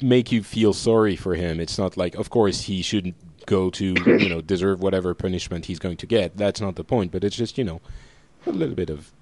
[0.00, 1.60] make you feel sorry for him.
[1.60, 3.14] It's not like of course he shouldn't
[3.46, 6.36] go to, you know, deserve whatever punishment he's going to get.
[6.36, 7.80] That's not the point, but it's just, you know,
[8.46, 9.12] a little bit of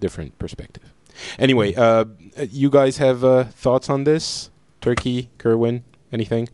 [0.00, 0.92] different perspective.
[1.38, 2.04] Anyway, uh,
[2.50, 4.50] you guys have uh, thoughts on this?
[4.80, 6.48] Turki, Kerwin, anything?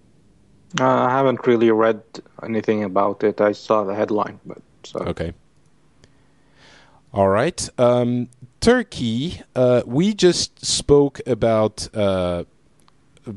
[0.78, 2.02] Uh, I haven't really read
[2.42, 3.40] anything about it.
[3.40, 5.00] I saw the headline, but so.
[5.00, 5.32] okay.
[7.12, 7.68] All right.
[7.78, 8.28] Um,
[8.60, 12.44] Turki, uh, we just spoke about uh,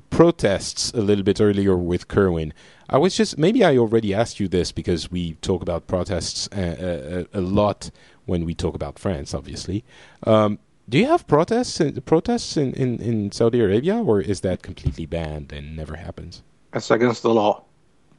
[0.10, 2.54] protests a little bit earlier with Kerwin.
[2.90, 7.28] I was just, maybe I already asked you this because we talk about protests a,
[7.34, 7.92] a, a lot
[8.26, 9.86] when we talk about France, obviously.
[10.24, 10.60] Um,
[10.92, 15.06] do you have protests in, protests in, in, in Saudi Arabia, or is that completely
[15.06, 16.44] banned and never happens?
[16.74, 17.64] It's against the law.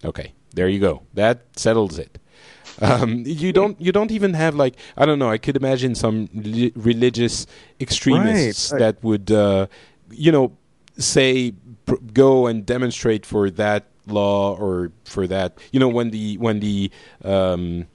[0.02, 1.02] Okay, there you go.
[1.12, 2.18] That settles it.
[2.80, 5.28] Um, you don't you don't even have like I don't know.
[5.28, 7.46] I could imagine some li- religious
[7.78, 8.78] extremists right.
[8.78, 9.66] that would uh,
[10.10, 10.56] you know
[10.96, 11.52] say
[11.84, 16.60] pr- go and demonstrate for that law or for that you know when the when
[16.60, 16.90] the
[17.22, 17.86] um,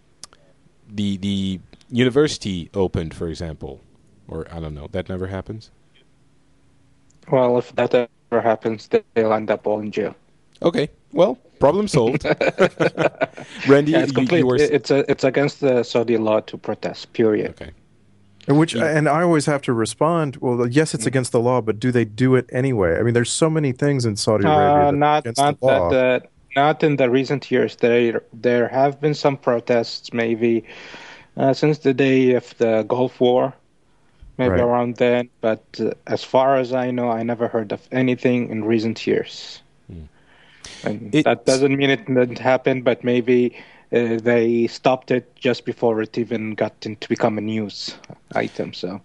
[0.88, 1.60] the the
[1.90, 3.82] university opened for example
[4.28, 5.72] or I don't know that never happens.
[7.30, 10.16] Well, if that ever happens, they'll end up all in jail.
[10.62, 12.24] Okay, well, problem solved.
[13.68, 14.56] Randy, yeah, it's, you, you were...
[14.56, 17.14] it's, a, it's against the Saudi law to protest.
[17.14, 17.52] Period.
[17.52, 17.72] Okay.
[18.48, 20.38] Which and I always have to respond.
[20.38, 21.08] Well, yes, it's mm.
[21.08, 22.98] against the law, but do they do it anyway?
[22.98, 26.20] I mean, there's so many things in Saudi uh, Arabia uh, not not that uh,
[26.56, 27.76] not in the recent years.
[27.76, 30.64] There there have been some protests, maybe
[31.36, 33.54] uh, since the day of the Gulf War,
[34.38, 34.62] maybe right.
[34.62, 35.30] around then.
[35.42, 39.62] But uh, as far as I know, I never heard of anything in recent years.
[40.84, 43.56] And that doesn't mean it didn't happen, but maybe
[43.92, 47.96] uh, they stopped it just before it even got into become a news
[48.36, 48.74] item.
[48.74, 49.02] So,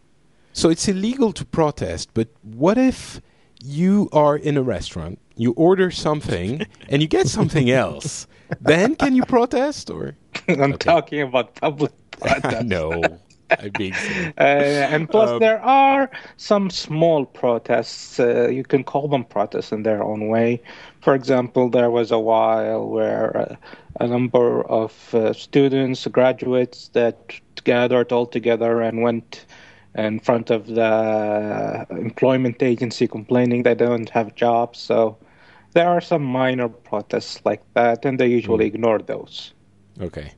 [0.53, 2.11] so it's illegal to protest.
[2.15, 3.21] But what if
[3.63, 8.27] you are in a restaurant, you order something, and you get something else?
[8.61, 9.91] then can you protest?
[9.91, 10.17] Or
[10.49, 10.77] I'm okay.
[10.77, 11.93] talking about public.
[12.65, 13.03] no.
[13.59, 13.95] I mean,
[14.39, 18.19] uh, and plus, um, there are some small protests.
[18.19, 20.63] Uh, you can call them protests in their own way.
[21.01, 23.57] For example, there was a while where uh,
[24.01, 29.47] a number of uh, students, graduates, that gathered all together and went
[29.95, 34.79] in front of the employment agency complaining they don't have jobs.
[34.79, 35.19] So
[35.73, 38.75] there are some minor protests like that, and they usually mm.
[38.75, 39.53] ignore those.
[40.01, 40.33] Okay.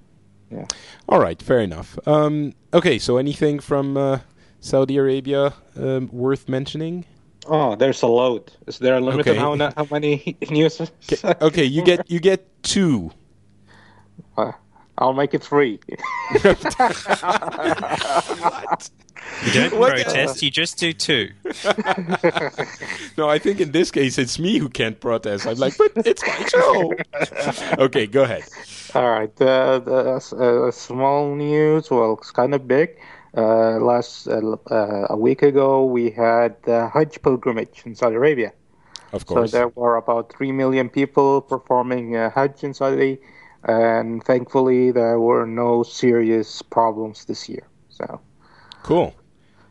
[0.54, 0.66] Yeah.
[1.08, 1.40] All right.
[1.42, 1.98] Fair enough.
[2.06, 2.98] Um, okay.
[2.98, 4.20] So anything from uh,
[4.60, 7.04] Saudi Arabia um, worth mentioning?
[7.46, 8.52] Oh, there's a load.
[8.66, 9.38] Is there a limit okay.
[9.38, 10.80] on how, how many news?
[10.80, 13.10] Okay, okay, you get you get two.
[14.36, 14.52] Uh,
[14.96, 15.80] I'll make it three.
[16.42, 18.90] what?
[19.44, 19.94] You don't what?
[19.94, 21.30] protest, you just do two.
[23.18, 25.46] no, I think in this case it's me who can't protest.
[25.46, 26.94] I'm like, but it's my show.
[27.84, 28.44] okay, go ahead.
[28.94, 29.40] All right.
[29.40, 32.98] Uh, the, uh, small news, well, it's kind of big.
[33.36, 38.52] Uh, last uh, uh, a week ago, we had the Hajj pilgrimage in Saudi Arabia.
[39.12, 39.50] Of course.
[39.50, 43.18] So there were about three million people performing uh, Hajj in Saudi,
[43.64, 47.66] and thankfully there were no serious problems this year.
[47.88, 48.20] So.
[48.84, 49.14] Cool.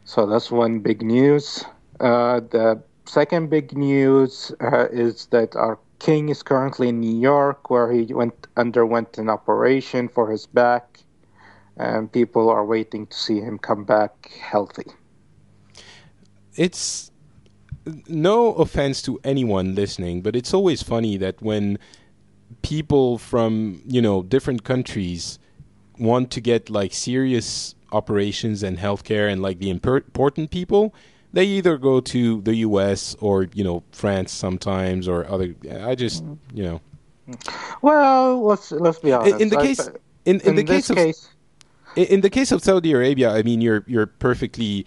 [0.06, 1.64] So that's one big news.
[2.00, 7.70] Uh, the second big news uh, is that our king is currently in New York,
[7.70, 11.00] where he went underwent an operation for his back
[11.78, 14.86] and people are waiting to see him come back healthy.
[16.56, 17.12] It's
[18.08, 21.78] no offense to anyone listening, but it's always funny that when
[22.64, 25.38] people from, you know, different countries
[26.00, 30.94] want to get like serious operations and healthcare and like the important people,
[31.32, 36.24] they either go to the US or, you know, France sometimes or other I just,
[36.54, 36.82] you know.
[37.82, 39.40] Well, let's let's be honest.
[39.40, 39.88] In, the case
[40.26, 41.30] in, in, in the case of case,
[41.96, 44.86] in the case of Saudi Arabia, I mean, you're you're perfectly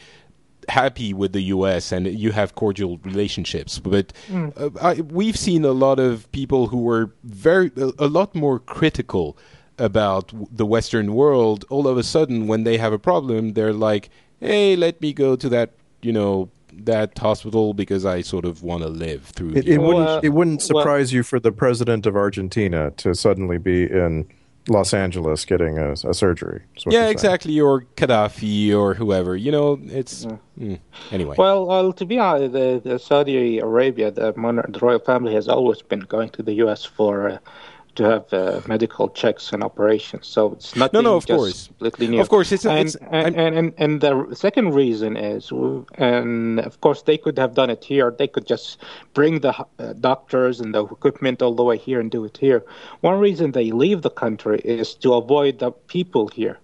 [0.68, 1.92] happy with the U.S.
[1.92, 3.78] and you have cordial relationships.
[3.78, 4.52] But mm.
[4.60, 8.58] uh, I, we've seen a lot of people who were very a, a, lot more
[8.58, 9.36] critical
[9.78, 11.64] about the Western world.
[11.70, 15.36] All of a sudden, when they have a problem, they're like, "Hey, let me go
[15.36, 15.70] to that
[16.02, 16.50] you know
[16.84, 19.54] that hospital because I sort of want to live through.
[19.54, 20.08] It, it wouldn't.
[20.08, 24.26] Uh, it wouldn't surprise well, you for the president of Argentina to suddenly be in
[24.68, 26.62] Los Angeles getting a, a surgery.
[26.86, 27.58] Yeah, exactly.
[27.60, 29.36] Or Gaddafi or whoever.
[29.36, 30.36] You know, it's yeah.
[30.58, 30.80] mm,
[31.12, 31.36] anyway.
[31.38, 35.48] Well, well, to be honest, the, the Saudi Arabia, the, monarch, the royal family has
[35.48, 36.84] always been going to the U.S.
[36.84, 37.30] for.
[37.30, 37.38] Uh,
[37.96, 40.26] to have uh, medical checks and operations.
[40.26, 42.20] So it's not no, no, of course, completely new.
[42.20, 45.50] Of course, it's, and, it's and, and, and, and the second reason is,
[45.98, 48.14] and of course they could have done it here.
[48.16, 48.82] They could just
[49.14, 52.64] bring the uh, doctors and the equipment all the way here and do it here.
[53.00, 56.58] One reason they leave the country is to avoid the people here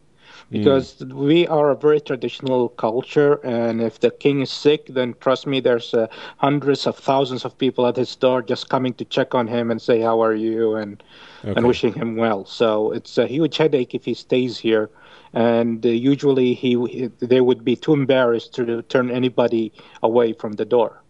[0.52, 1.12] because mm.
[1.14, 5.60] we are a very traditional culture and if the king is sick then trust me
[5.60, 6.06] there's uh,
[6.36, 9.80] hundreds of thousands of people at his door just coming to check on him and
[9.80, 11.02] say how are you and
[11.42, 11.54] okay.
[11.56, 14.90] and wishing him well so it's a huge headache if he stays here
[15.32, 19.72] and uh, usually he, he they would be too embarrassed to turn anybody
[20.02, 21.02] away from the door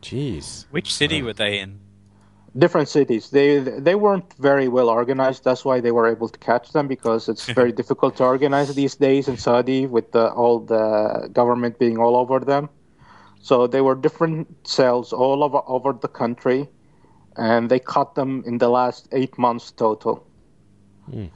[0.02, 0.66] Jeez.
[0.72, 1.80] Which city were they in?
[2.58, 3.30] Different cities.
[3.30, 5.44] They they weren't very well organized.
[5.44, 8.96] That's why they were able to catch them because it's very difficult to organize these
[8.96, 12.70] days in Saudi with the, all the government being all over them.
[13.40, 16.68] So they were different cells all over over the country,
[17.36, 20.26] and they caught them in the last eight months total.
[21.12, 21.30] Mm.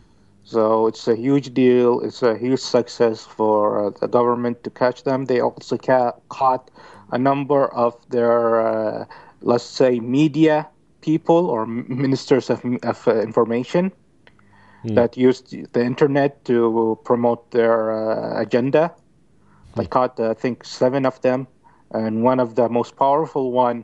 [0.43, 2.01] So it's a huge deal.
[2.01, 5.25] It's a huge success for uh, the government to catch them.
[5.25, 6.71] They also ca- caught
[7.11, 9.05] a number of their, uh,
[9.41, 10.67] let's say, media
[11.01, 13.91] people or ministers of, of uh, information
[14.85, 14.95] mm.
[14.95, 18.93] that used the internet to promote their uh, agenda.
[19.75, 19.81] Mm.
[19.81, 21.47] I caught, uh, I think, seven of them,
[21.91, 23.83] and one of the most powerful one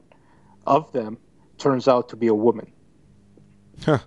[0.66, 1.18] of them
[1.58, 2.72] turns out to be a woman.
[3.84, 4.00] Huh.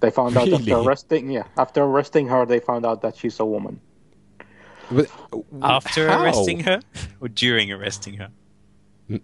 [0.00, 0.52] They found really?
[0.52, 3.80] out after arresting, yeah, after arresting her, they found out that she's a woman.
[4.90, 5.10] But,
[5.62, 6.22] after how?
[6.22, 6.80] arresting her,
[7.20, 8.30] or during arresting her?
[9.10, 9.18] Oh,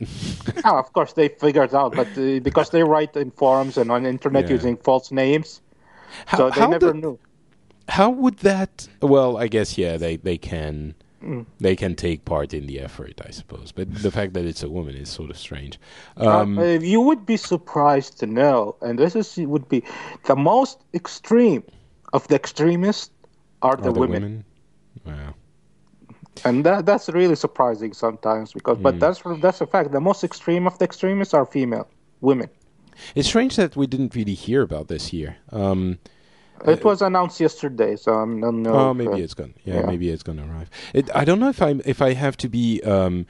[0.78, 4.44] of course they figured out, but uh, because they write in forums and on internet
[4.44, 4.52] yeah.
[4.52, 5.60] using false names,
[6.26, 7.18] how, so they never knew.
[7.88, 8.88] How would that?
[9.00, 11.46] Well, I guess yeah, they they can mm.
[11.58, 13.72] they can take part in the effort, I suppose.
[13.72, 15.78] But the fact that it's a woman is sort of strange.
[16.16, 19.82] Um, uh, you would be surprised to know, and this is would be
[20.26, 21.64] the most extreme
[22.12, 23.10] of the extremists
[23.62, 24.22] are, are the, the, women.
[24.22, 24.44] women?
[25.04, 25.34] Wow
[26.44, 28.82] and that that's really surprising sometimes because mm.
[28.82, 29.00] but hmm.
[29.00, 31.88] that's that's a fact the most extreme of the extremists are female
[32.20, 32.48] women
[33.14, 35.98] it's strange that we didn't really hear about this here um,
[36.66, 38.74] it was announced yesterday, so I'm not know.
[38.74, 39.52] Oh, maybe it's gonna.
[39.64, 40.70] Yeah, yeah, maybe it's gonna arrive.
[40.94, 43.26] It, I don't know if I if I have to be um,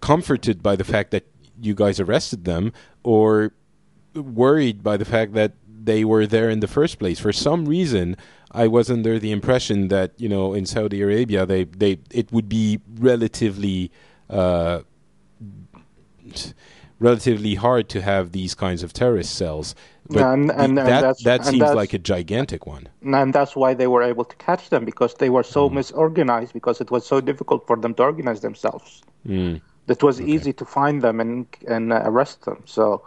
[0.00, 1.26] comforted by the fact that
[1.60, 2.72] you guys arrested them,
[3.04, 3.52] or
[4.14, 7.20] worried by the fact that they were there in the first place.
[7.20, 8.16] For some reason,
[8.52, 12.48] I was under the impression that you know in Saudi Arabia they they it would
[12.48, 13.90] be relatively
[14.30, 14.80] uh,
[17.02, 19.74] relatively hard to have these kinds of terrorist cells.
[20.08, 22.88] But and, and, that and that seems like a gigantic one.
[23.02, 25.78] And that's why they were able to catch them because they were so mm.
[25.78, 29.02] misorganized because it was so difficult for them to organize themselves.
[29.26, 29.60] Mm.
[29.88, 30.30] It was okay.
[30.30, 32.62] easy to find them and and uh, arrest them.
[32.66, 33.02] So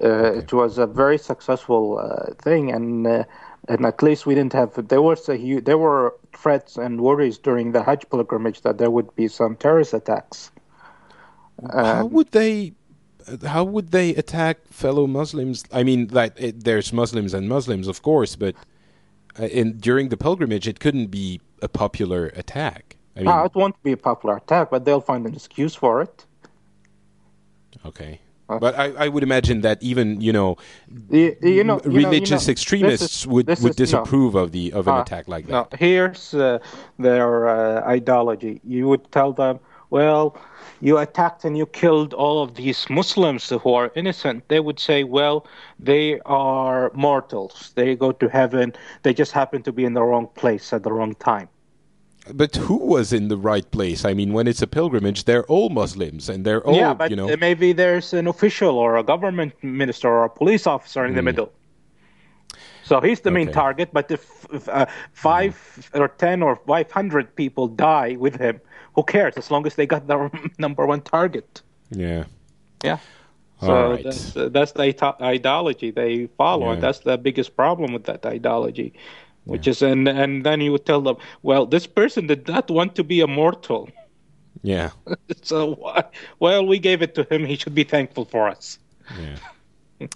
[0.00, 0.38] uh, okay.
[0.38, 3.24] it was a very successful uh, thing and uh,
[3.68, 7.38] and at least we didn't have there was a huge, there were threats and worries
[7.38, 10.50] during the Hajj pilgrimage that there would be some terrorist attacks.
[11.72, 12.72] how would they?
[13.44, 15.64] How would they attack fellow Muslims?
[15.70, 18.54] I mean, like it, there's Muslims and Muslims, of course, but
[19.38, 22.96] uh, in during the pilgrimage, it couldn't be a popular attack.
[23.16, 26.24] I mean, it won't be a popular attack, but they'll find an excuse for it.
[27.84, 28.20] Okay.
[28.48, 30.56] But I, I, would imagine that even you know,
[31.10, 34.40] you, you know religious you know, extremists is, would, would is, disapprove no.
[34.40, 35.52] of the of an uh, attack like that.
[35.52, 36.58] No, here's uh,
[36.98, 38.62] their uh, ideology.
[38.64, 39.60] You would tell them,
[39.90, 40.38] well,
[40.80, 44.48] you attacked and you killed all of these Muslims who are innocent.
[44.48, 45.46] They would say, well,
[45.78, 47.72] they are mortals.
[47.74, 48.72] They go to heaven.
[49.02, 51.48] They just happen to be in the wrong place at the wrong time.
[52.32, 54.04] But who was in the right place?
[54.04, 57.16] I mean, when it's a pilgrimage, they're all Muslims and they're all, yeah, but you
[57.16, 57.34] know.
[57.36, 61.16] Maybe there's an official or a government minister or a police officer in mm.
[61.16, 61.26] the hmm.
[61.26, 61.52] middle.
[62.84, 63.44] So he's the okay.
[63.44, 63.90] main target.
[63.92, 65.54] But if, if uh, five
[65.92, 66.00] mm.
[66.00, 68.60] or ten or five hundred people die with him,
[68.94, 69.36] who cares?
[69.36, 71.62] As long as they got their number one target.
[71.90, 72.24] Yeah.
[72.82, 72.98] Yeah.
[73.60, 74.04] So right.
[74.04, 76.74] that's, that's the ideology they follow, yeah.
[76.74, 78.94] and that's the biggest problem with that ideology
[79.48, 82.94] which is and and then you would tell them, well, this person did not want
[82.96, 83.88] to be immortal.
[84.62, 84.90] Yeah.
[85.42, 86.02] so
[86.38, 87.44] well, we gave it to him.
[87.44, 88.78] He should be thankful for us.
[89.20, 90.06] Yeah.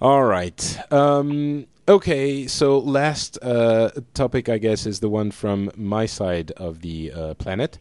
[0.00, 0.92] All right.
[0.92, 2.46] Um, okay.
[2.46, 7.34] So last uh, topic, I guess, is the one from my side of the uh,
[7.34, 7.78] planet.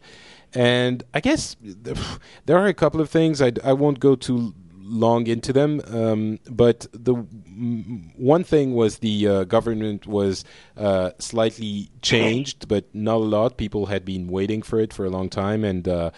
[0.53, 1.55] And I guess
[2.45, 3.41] there are a couple of things.
[3.41, 4.53] I, I won't go too
[4.91, 5.81] long into them.
[5.87, 10.43] Um, but the one thing was the uh, government was
[10.77, 13.57] uh, slightly changed, but not a lot.
[13.57, 16.11] People had been waiting for it for a long time, and uh,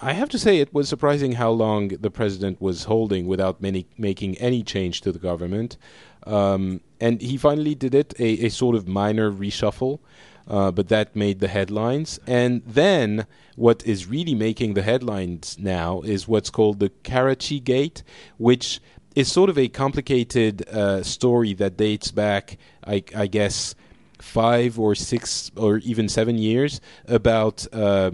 [0.00, 3.86] I have to say it was surprising how long the president was holding without many,
[3.98, 5.76] making any change to the government.
[6.26, 9.98] Um, and he finally did it, a, a sort of minor reshuffle
[10.48, 12.20] uh, but that made the headlines.
[12.26, 13.26] And then
[13.56, 18.02] what is really making the headlines now is what's called the Karachi Gate,
[18.36, 18.80] which
[19.14, 23.74] is sort of a complicated uh, story that dates back, I, I, guess,
[24.18, 28.12] five or six or even seven years about uh,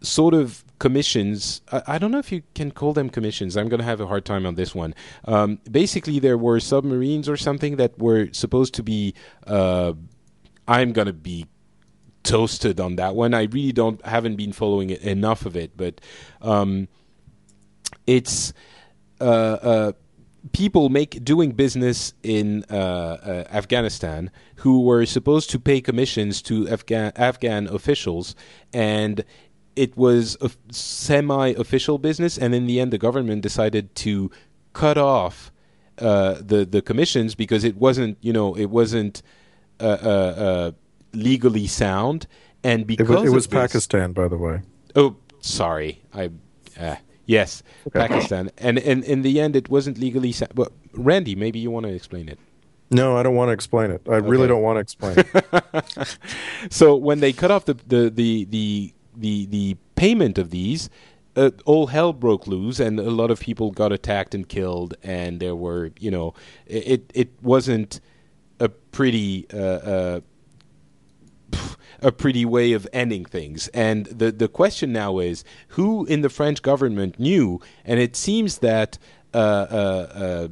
[0.00, 1.62] sort of commissions.
[1.70, 3.56] I, don't know if you can call them commissions.
[3.56, 4.94] I'm going to have a hard time on this one.
[5.26, 9.14] Um, basically, there were submarines or something that were supposed to be.
[9.46, 9.92] Uh,
[10.66, 11.46] I'm going to be
[12.22, 13.34] toasted on that one.
[13.34, 16.00] I really don't haven't been following it, enough of it, but
[16.40, 16.88] um,
[18.06, 18.52] it's
[19.20, 19.92] uh, uh,
[20.52, 26.68] people make doing business in uh, uh Afghanistan who were supposed to pay commissions to
[26.68, 28.34] Afghan Afghan officials
[28.72, 29.24] and.
[29.74, 34.30] It was a semi-official business, and in the end, the government decided to
[34.74, 35.50] cut off
[35.96, 39.22] uh, the the commissions because it wasn't, you know, it wasn't
[39.80, 40.72] uh,
[41.12, 42.26] legally sound,
[42.62, 44.60] and because it was, it was this, Pakistan, by the way.
[44.94, 46.30] Oh, sorry, I.
[46.78, 48.06] Uh, yes, okay.
[48.06, 50.52] Pakistan, and, and in the end, it wasn't legally sound.
[50.54, 52.38] But Randy, maybe you want to explain it.
[52.90, 54.02] No, I don't want to explain it.
[54.06, 54.28] I okay.
[54.28, 56.18] really don't want to explain it.
[56.70, 60.88] so when they cut off the the the the the, the payment of these,
[61.36, 65.40] uh, all hell broke loose, and a lot of people got attacked and killed, and
[65.40, 66.34] there were, you know,
[66.66, 68.00] it it wasn't
[68.60, 70.20] a pretty uh, uh,
[72.00, 73.68] a pretty way of ending things.
[73.68, 77.60] And the the question now is who in the French government knew?
[77.84, 78.98] And it seems that
[79.34, 80.48] uh, uh, uh,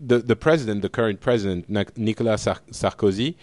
[0.00, 3.36] the the president, the current president, Nicolas Sarkozy,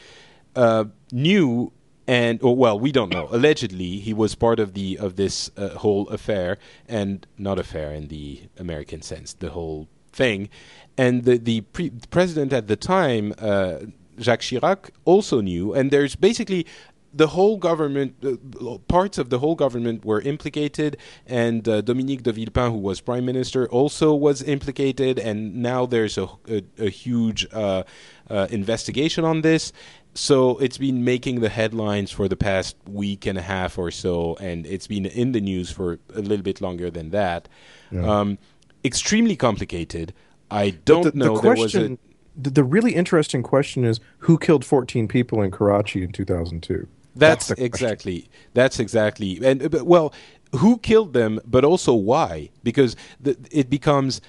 [0.55, 1.71] uh, knew.
[2.07, 3.27] And or, well, we don't know.
[3.29, 6.57] Allegedly, he was part of the of this uh, whole affair,
[6.87, 10.49] and not affair in the American sense, the whole thing.
[10.97, 13.75] And the the pre- president at the time, uh,
[14.19, 16.65] Jacques Chirac also knew, and there's basically
[17.13, 22.31] the whole government, uh, parts of the whole government were implicated, and uh, Dominique de
[22.31, 27.47] Villepin, who was prime minister, also was implicated, and now there's a, a, a huge
[27.51, 27.83] uh,
[28.29, 29.73] uh, investigation on this.
[30.13, 34.35] So it's been making the headlines for the past week and a half or so,
[34.39, 37.47] and it's been in the news for a little bit longer than that.
[37.91, 38.19] Yeah.
[38.19, 38.37] Um,
[38.83, 40.13] extremely complicated.
[40.51, 41.35] I don't the, know.
[41.35, 42.08] The question, a,
[42.41, 46.87] the really interesting question is who killed 14 people in Karachi in 2002?
[47.15, 48.29] That's, that's exactly.
[48.53, 49.39] That's exactly.
[49.43, 50.13] And but, well,
[50.55, 52.49] who killed them, but also why?
[52.63, 54.21] Because the, it becomes.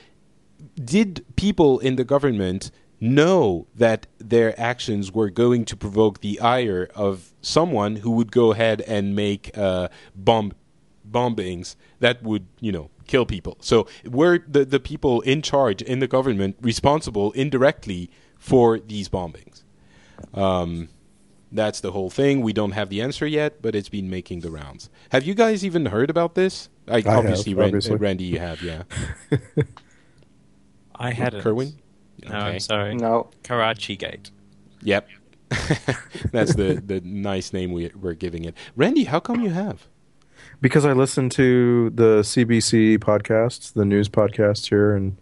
[0.82, 2.70] Did people in the government
[3.00, 8.52] know that their actions were going to provoke the ire of someone who would go
[8.52, 10.52] ahead and make uh, bomb
[11.10, 13.56] bombings that would, you know, kill people.
[13.60, 18.08] So were the, the people in charge in the government responsible indirectly
[18.38, 19.64] for these bombings?
[20.32, 20.88] Um,
[21.50, 22.40] that's the whole thing.
[22.42, 24.88] We don't have the answer yet, but it's been making the rounds.
[25.10, 26.68] Have you guys even heard about this?
[26.86, 27.96] I, I obviously, have, obviously.
[27.96, 28.84] Randy, you have, yeah.
[30.94, 31.42] I had it.
[31.42, 31.78] Kerwin?
[32.22, 32.36] No, okay.
[32.36, 32.94] I'm sorry.
[32.94, 33.30] No.
[33.42, 34.30] Karachi Gate.
[34.82, 35.08] Yep.
[36.30, 38.54] That's the, the nice name we, we're giving it.
[38.76, 39.88] Randy, how come you have?
[40.60, 45.16] Because I listen to the CBC podcasts, the news podcasts here in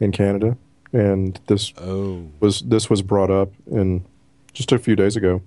[0.00, 0.56] in Canada,
[0.92, 2.26] and this oh.
[2.40, 4.04] was this was brought up in
[4.52, 5.42] just a few days ago.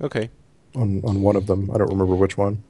[0.00, 0.30] Okay.
[0.74, 2.62] On on one of them, I don't remember which one.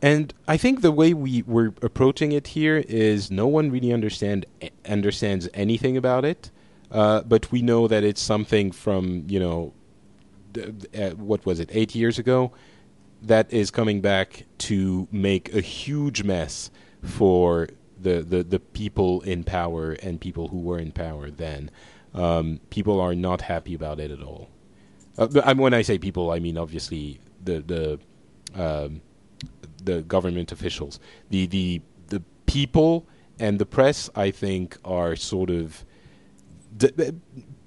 [0.00, 4.46] And I think the way we were approaching it here is no one really understand
[4.86, 6.50] understands anything about it,
[6.90, 9.72] uh, but we know that it's something from you know,
[10.56, 12.52] uh, what was it, eight years ago,
[13.26, 16.70] that is coming back to make a huge mess
[17.02, 17.68] for
[18.00, 21.70] the, the, the people in power and people who were in power then.
[22.12, 24.48] Um, people are not happy about it at all.
[25.16, 28.00] Uh, when I say people, I mean obviously the the
[28.54, 29.00] um,
[29.82, 30.98] the government officials.
[31.30, 33.06] The the the people
[33.38, 35.84] and the press, I think, are sort of.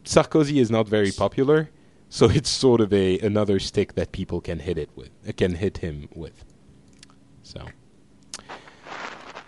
[0.04, 1.70] Sarkozy is not very popular,
[2.10, 5.80] so it's sort of a another stick that people can hit it with, can hit
[5.80, 6.44] him with.
[7.44, 7.66] So,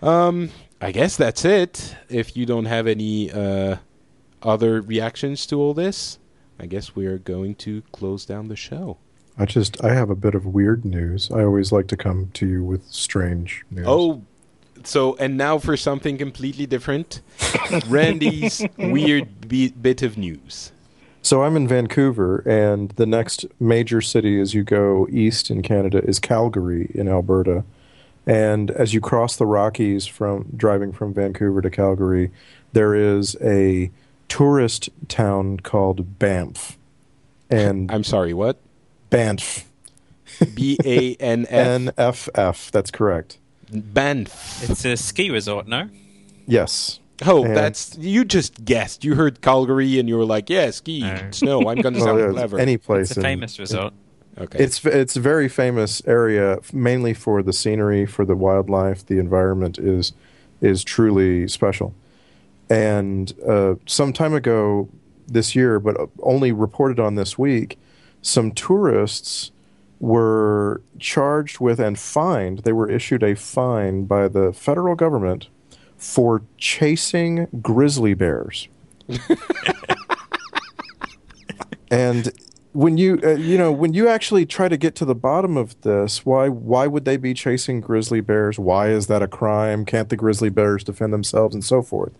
[0.02, 0.50] um,
[0.80, 1.96] I guess that's it.
[2.08, 3.76] If you don't have any uh,
[4.42, 6.18] other reactions to all this,
[6.58, 8.98] I guess we are going to close down the show.
[9.38, 11.30] I just I have a bit of weird news.
[11.30, 13.86] I always like to come to you with strange news.
[13.88, 14.22] Oh,
[14.84, 17.22] so and now for something completely different,
[17.88, 20.72] Randy's weird bit of news.
[21.22, 26.02] So I'm in Vancouver, and the next major city as you go east in Canada
[26.02, 27.64] is Calgary in Alberta.
[28.26, 32.30] And as you cross the Rockies from driving from Vancouver to Calgary,
[32.72, 33.90] there is a
[34.28, 36.78] tourist town called Banff.
[37.50, 38.58] And I'm sorry, what?
[39.10, 39.66] Banff.
[40.54, 41.50] B A N F.
[41.66, 42.70] N F F.
[42.70, 43.38] That's correct.
[43.72, 44.68] Banff.
[44.70, 45.88] It's a ski resort, no?
[46.46, 47.00] Yes.
[47.26, 49.04] Oh, and that's you just guessed.
[49.04, 51.30] You heard Calgary and you were like, "Yeah, ski, no.
[51.30, 52.58] snow." I'm going to sound well, clever.
[52.58, 53.10] Any place.
[53.10, 53.92] It's a famous resort.
[54.38, 54.58] Okay.
[54.58, 59.04] It's it's a very famous area, mainly for the scenery, for the wildlife.
[59.04, 60.12] The environment is
[60.60, 61.94] is truly special.
[62.68, 64.88] And uh, some time ago
[65.26, 67.78] this year, but only reported on this week,
[68.22, 69.50] some tourists
[69.98, 72.60] were charged with and fined.
[72.60, 75.48] They were issued a fine by the federal government
[76.00, 78.68] for chasing grizzly bears.
[81.90, 82.32] and
[82.72, 85.78] when you uh, you know when you actually try to get to the bottom of
[85.82, 88.58] this why why would they be chasing grizzly bears?
[88.58, 89.84] Why is that a crime?
[89.84, 91.54] Can't the grizzly bears defend themselves?
[91.54, 92.12] And so forth.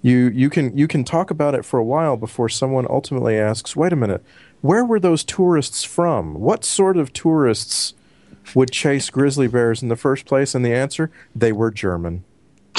[0.00, 3.74] You you can you can talk about it for a while before someone ultimately asks
[3.74, 4.22] wait a minute
[4.60, 6.34] where were those tourists from?
[6.34, 7.94] What sort of tourists
[8.54, 10.54] would chase grizzly bears in the first place?
[10.54, 12.22] And the answer they were german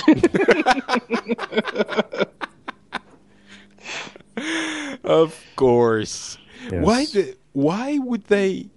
[5.03, 6.37] of course
[6.71, 6.83] Yes.
[6.83, 7.05] Why?
[7.05, 8.69] The, why would they?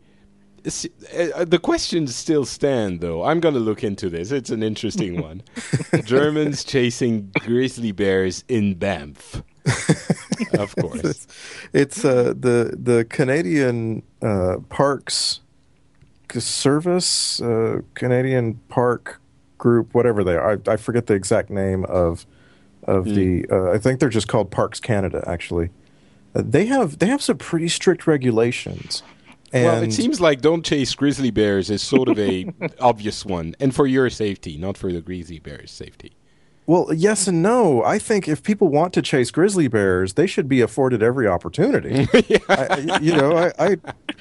[0.65, 3.24] Uh, the questions still stand, though.
[3.24, 4.31] I'm going to look into this.
[4.31, 5.43] It's an interesting one.
[6.05, 9.43] Germans chasing grizzly bears in Banff.
[10.59, 11.27] of course,
[11.73, 15.40] it's uh, the the Canadian uh, Parks
[16.39, 19.20] Service, uh, Canadian Park
[19.63, 20.53] Group, whatever they are.
[20.53, 22.27] I, I forget the exact name of
[22.85, 23.15] of mm.
[23.15, 23.47] the.
[23.51, 25.71] Uh, I think they're just called Parks Canada, actually
[26.35, 29.03] they have they have some pretty strict regulations.
[29.53, 33.55] And well, it seems like don't chase grizzly bears is sort of a obvious one,
[33.61, 36.13] and for your safety, not for the grizzly bears' safety.
[36.65, 37.83] Well, yes and no.
[37.85, 42.09] I think if people want to chase grizzly bears, they should be afforded every opportunity.
[42.29, 42.39] yeah.
[42.49, 43.77] I, you know, I, I,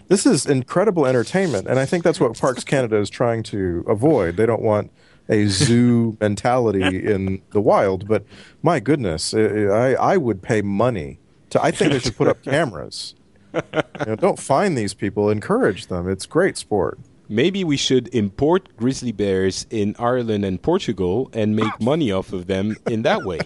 [0.08, 4.36] this is incredible entertainment, and I think that's what Parks Canada is trying to avoid.
[4.36, 4.92] They don't want
[5.32, 8.24] a zoo mentality in the wild, but
[8.62, 13.16] my goodness, I, I would pay money to, I think they should put up cameras.
[13.54, 13.62] You
[14.06, 15.30] know, don't find these people.
[15.30, 16.08] Encourage them.
[16.10, 17.00] It's great sport.
[17.28, 22.48] Maybe we should import grizzly bears in Ireland and Portugal and make money off of
[22.48, 23.40] them in that way.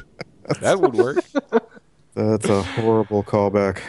[0.61, 1.23] that would work.
[2.15, 3.81] That's a horrible callback.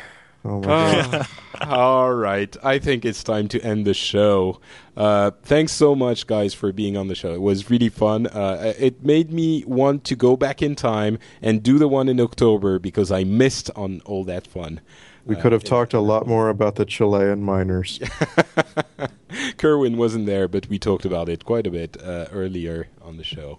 [0.47, 1.29] Oh my god.
[1.63, 2.57] all right.
[2.63, 4.61] I think it's time to end the show.
[4.97, 7.35] Uh, thanks so much, guys, for being on the show.
[7.35, 8.27] It was really fun.
[8.29, 12.21] Uh, it made me want to go back in time and do the one in
[12.21, 14.81] October because I missed on all that fun.
[15.25, 17.99] We could have uh, talked a lot more about the Chilean miners.
[19.57, 23.25] Kerwin wasn't there, but we talked about it quite a bit uh, earlier on the
[23.25, 23.59] show.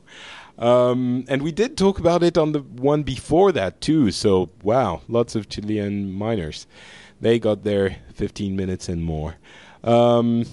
[0.57, 4.11] Um, and we did talk about it on the one before that too.
[4.11, 6.67] So wow, lots of Chilean miners.
[7.19, 9.35] They got their 15 minutes and more.
[9.83, 10.45] Um,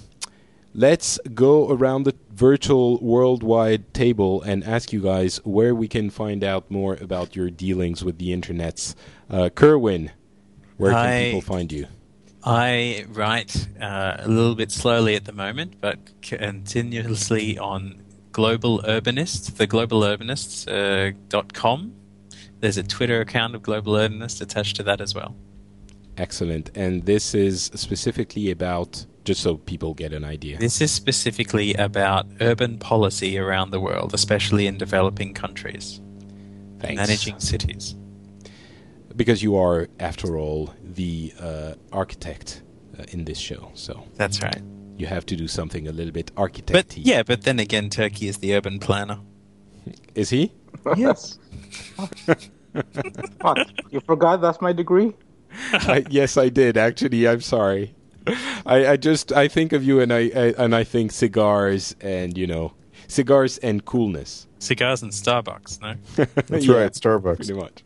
[0.75, 6.43] let's go around the virtual worldwide table and ask you guys where we can find
[6.43, 8.95] out more about your dealings with the internets.
[9.31, 10.11] Uh, Kerwin,
[10.77, 11.87] where can I, people find you?
[12.43, 18.03] I write uh, a little bit slowly at the moment, but continuously on
[18.35, 21.81] Global Urbanist, the globalurbanist.com.
[21.81, 21.85] Uh,
[22.59, 25.37] There's a Twitter account of Global Urbanist attached to that as well.
[26.17, 26.73] Excellent.
[26.75, 30.59] And this is specifically about just so people get an idea.
[30.59, 36.01] This is specifically about urban policy around the world, especially in developing countries.
[36.81, 36.97] Thanks.
[36.97, 37.95] Managing cities.
[39.15, 42.63] Because you are, after all, the uh, architect
[42.99, 43.71] uh, in this show.
[43.75, 44.61] So that's right.
[44.97, 48.29] You have to do something a little bit architect But yeah, but then again, Turki
[48.29, 49.19] is the urban planner.
[50.15, 50.53] Is he?
[50.97, 51.39] yes.
[53.41, 53.71] what?
[53.91, 55.13] You forgot that's my degree?
[55.73, 56.77] I, yes, I did.
[56.77, 57.95] Actually, I'm sorry.
[58.67, 62.39] I, I just I think of you and I, I, and I think cigars and
[62.39, 62.73] you know
[63.09, 64.47] cigars and coolness.
[64.59, 65.95] Cigars and Starbucks, no?
[66.47, 67.37] That's yeah, right, Starbucks.
[67.37, 67.85] Pretty much.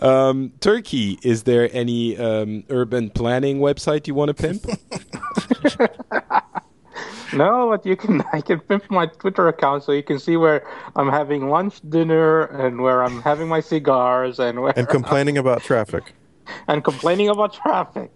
[0.00, 4.64] Um, Turki, is there any um, urban planning website you want to pimp?
[7.34, 8.22] no, but you can.
[8.32, 10.66] I can pimp my Twitter account so you can see where
[10.96, 15.46] I'm having lunch, dinner, and where I'm having my cigars, and where and complaining I'm,
[15.46, 16.14] about traffic.
[16.66, 18.10] And complaining about traffic.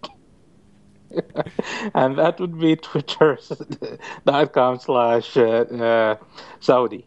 [1.93, 6.15] and that would be twitter.com slash uh, uh,
[6.59, 7.05] Saudi.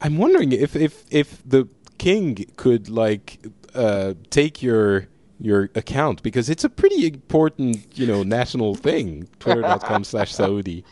[0.00, 1.66] I'm wondering if, if, if the
[1.98, 5.08] king could like uh, take your
[5.40, 10.84] your account because it's a pretty important you know national thing twitter.com slash saudi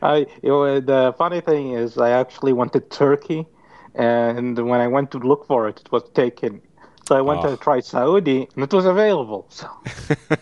[0.00, 3.46] I, you know, the funny thing is i actually wanted turkey
[3.96, 6.62] and when i went to look for it it was taken
[7.06, 7.50] so i went oh.
[7.50, 9.68] to try saudi and it was available so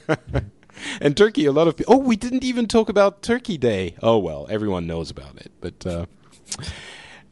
[1.00, 1.94] and Turkey, a lot of people.
[1.94, 3.96] Oh, we didn't even talk about Turkey Day.
[4.02, 5.52] Oh well, everyone knows about it.
[5.60, 6.06] But uh,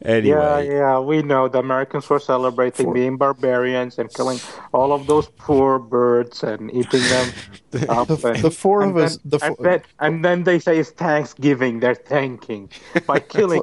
[0.02, 2.94] anyway, yeah, yeah, we know the Americans were celebrating For...
[2.94, 4.38] being barbarians and killing
[4.72, 7.32] all of those poor birds and eating them.
[7.88, 9.18] up the, and, the, four of us.
[9.24, 9.48] the four...
[9.48, 11.80] And, then, and then they say it's Thanksgiving.
[11.80, 12.70] They're thanking
[13.06, 13.62] by killing.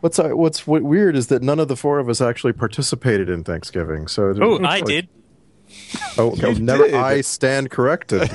[0.00, 3.42] What's uh, what's weird is that none of the four of us actually participated in
[3.42, 4.06] Thanksgiving.
[4.06, 5.08] So oh, I like, did.
[6.16, 6.54] Oh, okay.
[6.54, 6.94] never did.
[6.94, 8.20] I stand corrected.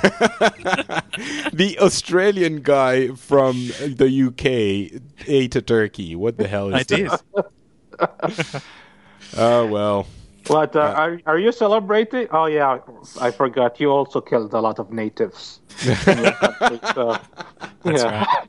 [1.53, 6.15] the Australian guy from the UK ate a turkey.
[6.15, 7.23] What the hell is I this?
[7.35, 8.61] did.
[9.37, 10.07] oh well.
[10.47, 12.27] What uh, uh, are are you celebrating?
[12.31, 12.79] Oh yeah,
[13.21, 13.79] I forgot.
[13.79, 15.59] You also killed a lot of natives.
[15.77, 17.17] so,
[17.85, 18.25] yeah.
[18.25, 18.47] Right.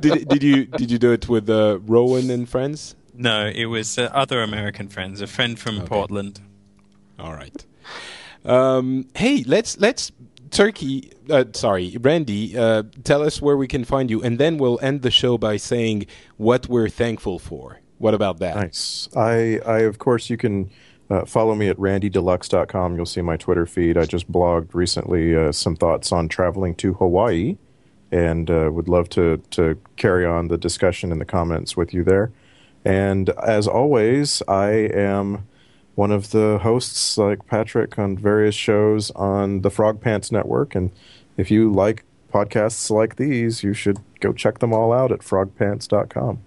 [0.00, 2.94] did did you did you do it with uh, Rowan and friends?
[3.14, 5.20] No, it was uh, other American friends.
[5.20, 5.86] A friend from okay.
[5.86, 6.40] Portland.
[7.18, 7.64] All right.
[8.44, 10.12] Um, hey, let's let's
[10.50, 11.12] Turki.
[11.28, 12.56] Uh, sorry, Randy.
[12.56, 15.56] Uh, tell us where we can find you, and then we'll end the show by
[15.56, 17.80] saying what we're thankful for.
[17.98, 18.56] What about that?
[18.56, 19.08] Nice.
[19.16, 20.70] I, I of course, you can
[21.10, 22.96] uh, follow me at randydeluxe.com.
[22.96, 23.96] You'll see my Twitter feed.
[23.98, 27.56] I just blogged recently uh, some thoughts on traveling to Hawaii,
[28.12, 32.04] and uh, would love to to carry on the discussion in the comments with you
[32.04, 32.30] there.
[32.84, 35.46] And as always, I am
[35.98, 40.76] one of the hosts, like Patrick, on various shows on the Frog Pants Network.
[40.76, 40.92] And
[41.36, 46.38] if you like podcasts like these, you should go check them all out at frogpants.com.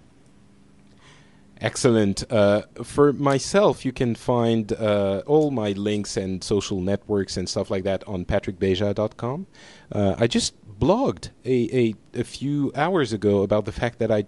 [1.60, 2.24] Excellent.
[2.32, 7.70] Uh, for myself, you can find uh, all my links and social networks and stuff
[7.70, 9.46] like that on patrickbeja.com.
[9.92, 14.24] Uh, I just blogged a, a, a few hours ago about the fact that I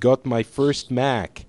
[0.00, 1.46] got my first Mac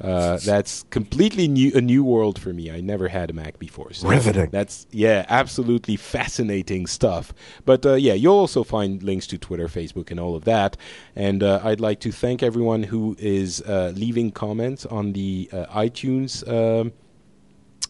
[0.00, 2.70] uh, that's completely new, a new world for me.
[2.70, 3.92] I never had a Mac before.
[3.92, 4.50] So Riveting.
[4.50, 7.32] That's yeah, absolutely fascinating stuff.
[7.64, 10.76] But uh, yeah, you'll also find links to Twitter, Facebook, and all of that.
[11.16, 15.66] And uh, I'd like to thank everyone who is uh, leaving comments on the uh,
[15.66, 16.92] iTunes um,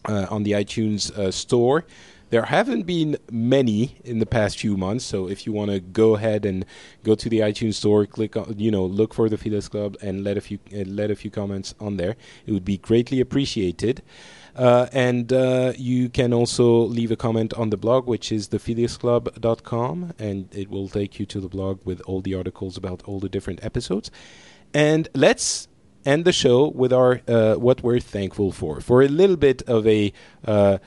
[0.05, 1.85] on the iTunes store.
[2.29, 6.15] There haven't been many in the past few months, so if you want to go
[6.15, 6.65] ahead and
[7.03, 10.23] go to the iTunes store, click on, you know, look for the Phileas Club and
[10.23, 12.15] let a few uh, let a few comments on there.
[12.45, 14.03] It would be greatly appreciated.
[14.55, 20.13] Uh, and uh, you can also leave a comment on the blog, which is thephileasclub.com,
[20.19, 23.29] and it will take you to the blog with all the articles about all the
[23.29, 24.11] different episodes.
[24.73, 25.67] And let's
[26.05, 28.81] end the show with our uh, what we're thankful for.
[28.81, 30.13] For a little bit of a
[30.45, 30.79] uh,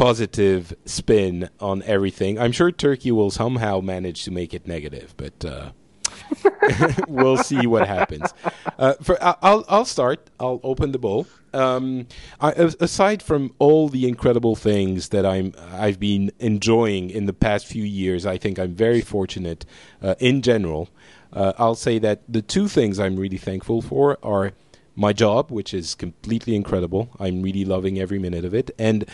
[0.00, 2.38] positive spin on everything.
[2.38, 5.72] I'm sure Turki will somehow manage to make it negative, but uh,
[7.08, 8.32] we'll see what happens.
[8.78, 10.30] Uh, for I'll I'll start.
[10.40, 11.26] I'll open the bowl.
[11.52, 12.06] Um,
[12.40, 17.66] I, aside from all the incredible things that I'm I've been enjoying in the past
[17.66, 19.66] few years, I think I'm very fortunate
[20.00, 20.88] uh, in general.
[21.30, 24.52] Uh, I'll say that the two things I'm really thankful for are
[24.96, 27.10] my job, which is completely incredible.
[27.18, 29.04] I'm really loving every minute of it, and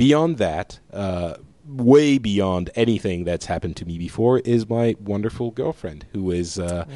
[0.00, 1.34] beyond that, uh,
[1.66, 6.86] way beyond anything that's happened to me before is my wonderful girlfriend, who is, uh,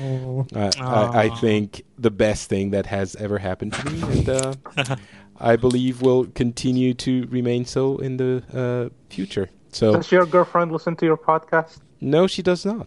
[0.56, 4.54] uh, I, I, think, the best thing that has ever happened to me, and uh,
[5.38, 9.50] I believe will continue to remain so in the uh, future.
[9.68, 11.80] So, does your girlfriend listen to your podcast?
[12.00, 12.86] No, she does not.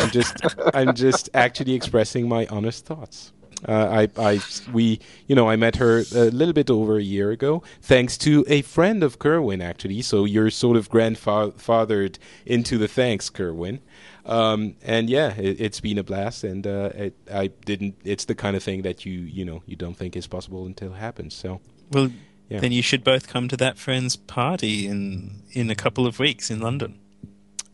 [0.00, 0.36] I'm just,
[0.74, 3.32] I'm just actually expressing my honest thoughts.
[3.66, 4.40] Uh, I, I,
[4.72, 8.44] we, you know, I met her a little bit over a year ago, thanks to
[8.48, 10.02] a friend of Kerwin, actually.
[10.02, 13.80] So you're sort of grandfathered into the thanks, Kerwin.
[14.24, 17.96] Um, and yeah, it, has been a blast, and uh, it, I didn't.
[18.04, 20.92] It's the kind of thing that you, you know, you don't think is possible until
[20.92, 21.34] it happens.
[21.34, 21.60] So,
[21.90, 22.10] well,
[22.48, 22.60] yeah.
[22.60, 26.50] then you should both come to that friend's party in in a couple of weeks
[26.50, 27.00] in London.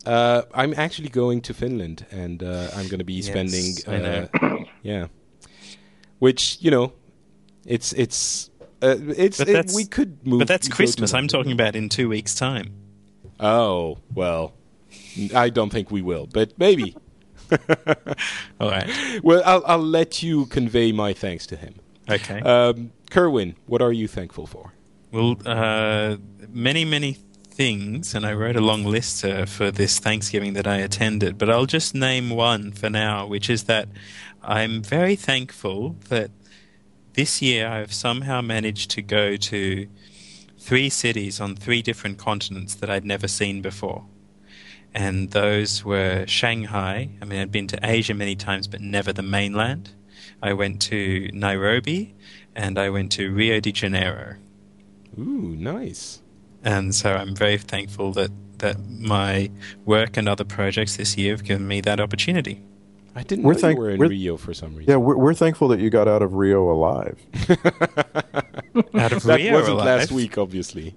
[0.05, 3.75] Uh, I'm actually going to Finland, and uh, I'm going to be yes, spending.
[3.85, 4.27] Uh,
[4.81, 5.07] yeah,
[6.19, 6.93] which you know,
[7.65, 8.49] it's it's
[8.81, 10.39] uh, it's it, we could move.
[10.39, 11.13] But that's Christmas.
[11.13, 12.73] I'm talking about in two weeks' time.
[13.39, 14.53] Oh well,
[15.35, 16.95] I don't think we will, but maybe.
[18.59, 18.87] All right.
[19.23, 21.75] Well, I'll I'll let you convey my thanks to him.
[22.09, 22.39] Okay.
[22.41, 24.73] Um, Kerwin, what are you thankful for?
[25.11, 26.17] Well, uh,
[26.51, 27.17] many many
[27.59, 31.37] things, and I wrote a long list uh, for this Thanksgiving that I attended.
[31.37, 33.89] But I'll just name one for now, which is that
[34.49, 36.31] I'm very thankful that
[37.13, 39.87] this year I've somehow managed to go to
[40.57, 44.05] three cities on three different continents that I'd never seen before.
[44.91, 47.09] And those were Shanghai.
[47.21, 49.91] I mean, I'd been to Asia many times, but never the mainland.
[50.41, 52.15] I went to Nairobi
[52.55, 54.37] and I went to Rio de Janeiro.
[55.19, 56.23] Ooh, nice.
[56.63, 59.51] And so I'm very thankful that, that my
[59.85, 62.63] work and other projects this year have given me that opportunity.
[63.19, 64.91] I didn't we're know thank- you were in Rio for some reason.
[64.91, 67.19] Yeah, we're, we're, thankful that you got out of Rio alive.
[68.95, 69.35] out of Rio.
[69.35, 69.85] that Rio wasn't alive?
[69.85, 70.95] last week, obviously.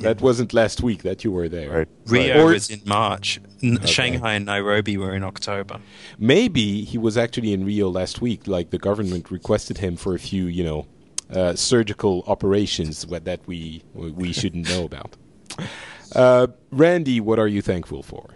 [0.00, 1.70] That wasn't last week that you were there.
[1.70, 1.88] Right.
[2.06, 3.40] Rio or, was in March.
[3.62, 3.86] Okay.
[3.86, 5.78] Shanghai and Nairobi were in October.
[6.18, 8.48] Maybe he was actually in Rio last week.
[8.48, 10.86] Like the government requested him for a few, you know,
[11.30, 15.16] uh, surgical operations that we we shouldn't know about.
[16.14, 18.35] Uh, Randy, what are you thankful for?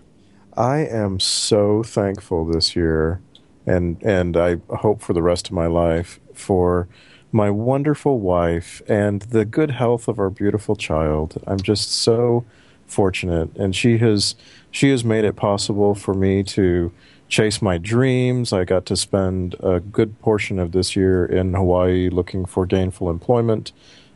[0.56, 3.20] I am so thankful this year,
[3.66, 6.88] and and I hope for the rest of my life for
[7.32, 11.40] my wonderful wife and the good health of our beautiful child.
[11.46, 12.44] I'm just so
[12.86, 14.34] fortunate, and she has
[14.70, 16.92] she has made it possible for me to
[17.28, 18.52] chase my dreams.
[18.52, 23.08] I got to spend a good portion of this year in Hawaii looking for gainful
[23.08, 23.72] employment,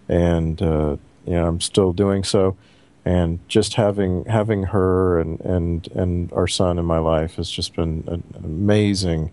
[0.08, 0.96] and uh,
[1.26, 2.56] you know I'm still doing so
[3.04, 7.74] and just having having her and and and our son in my life has just
[7.74, 9.30] been an amazing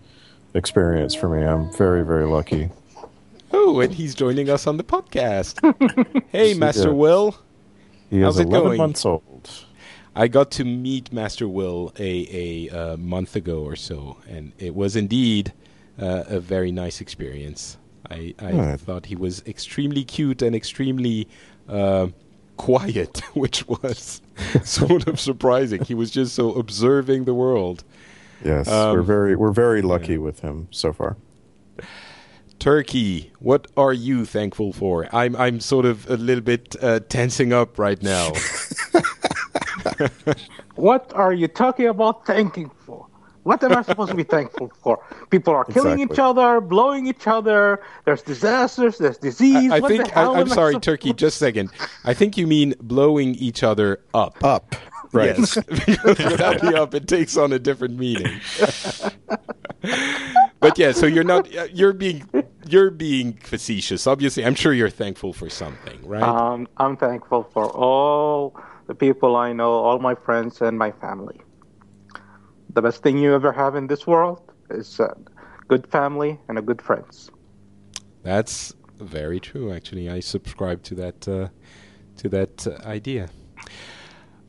[0.54, 1.44] experience for me.
[1.44, 2.70] I'm very very lucky.
[3.52, 5.60] Oh, and he's joining us on the podcast.
[6.32, 6.94] hey, Master yeah.
[6.94, 7.36] Will.
[8.08, 8.78] He How's is 11 going?
[8.78, 9.50] months old.
[10.14, 14.74] I got to meet Master Will a, a uh, month ago or so, and it
[14.74, 15.52] was indeed
[15.98, 17.78] uh, a very nice experience.
[18.10, 21.28] I, I thought he was extremely cute and extremely
[21.68, 22.08] uh,
[22.56, 24.22] quiet, which was
[24.64, 25.84] sort of surprising.
[25.84, 27.84] He was just so observing the world.
[28.44, 30.18] Yes, um, we're very we're very lucky yeah.
[30.18, 31.16] with him so far.
[32.58, 35.08] Turki, what are you thankful for?
[35.12, 38.30] I'm I'm sort of a little bit uh, tensing up right now.
[40.76, 43.06] what are you talking about thanking for?
[43.42, 45.04] What am I supposed to be thankful for?
[45.30, 46.14] People are killing exactly.
[46.14, 47.82] each other, blowing each other.
[48.04, 48.98] There's disasters.
[48.98, 49.72] There's disease.
[49.72, 50.16] I, I think.
[50.16, 51.12] I, am sorry, Turki.
[51.12, 51.70] Just a second.
[52.04, 54.42] I think you mean blowing each other up.
[54.44, 54.76] Up.
[55.12, 55.36] Right.
[55.36, 55.54] Yes.
[55.86, 58.40] because without the up, it takes on a different meaning.
[60.60, 61.50] but yeah, so you're not.
[61.74, 62.28] You're being.
[62.68, 64.06] You're being facetious.
[64.06, 66.22] Obviously, I'm sure you're thankful for something, right?
[66.22, 68.56] Um, I'm thankful for all
[68.86, 71.40] the people I know, all my friends, and my family
[72.74, 74.40] the best thing you ever have in this world
[74.70, 75.16] is a
[75.68, 77.30] good family and a good friends.
[78.22, 79.72] That's very true.
[79.72, 81.48] Actually, I subscribe to that uh,
[82.18, 83.28] to that uh, idea.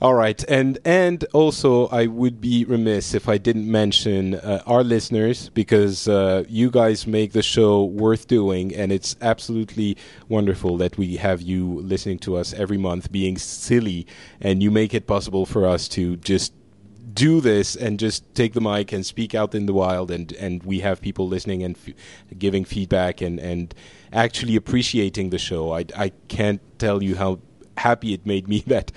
[0.01, 4.83] All right, and and also I would be remiss if I didn't mention uh, our
[4.83, 9.95] listeners because uh, you guys make the show worth doing, and it's absolutely
[10.27, 14.05] wonderful that we have you listening to us every month, being silly,
[14.41, 16.53] and you make it possible for us to just
[17.13, 20.63] do this and just take the mic and speak out in the wild, and and
[20.63, 21.93] we have people listening and f-
[22.37, 23.73] giving feedback and and
[24.11, 25.73] actually appreciating the show.
[25.73, 27.39] I I can't tell you how
[27.77, 28.91] happy it made me that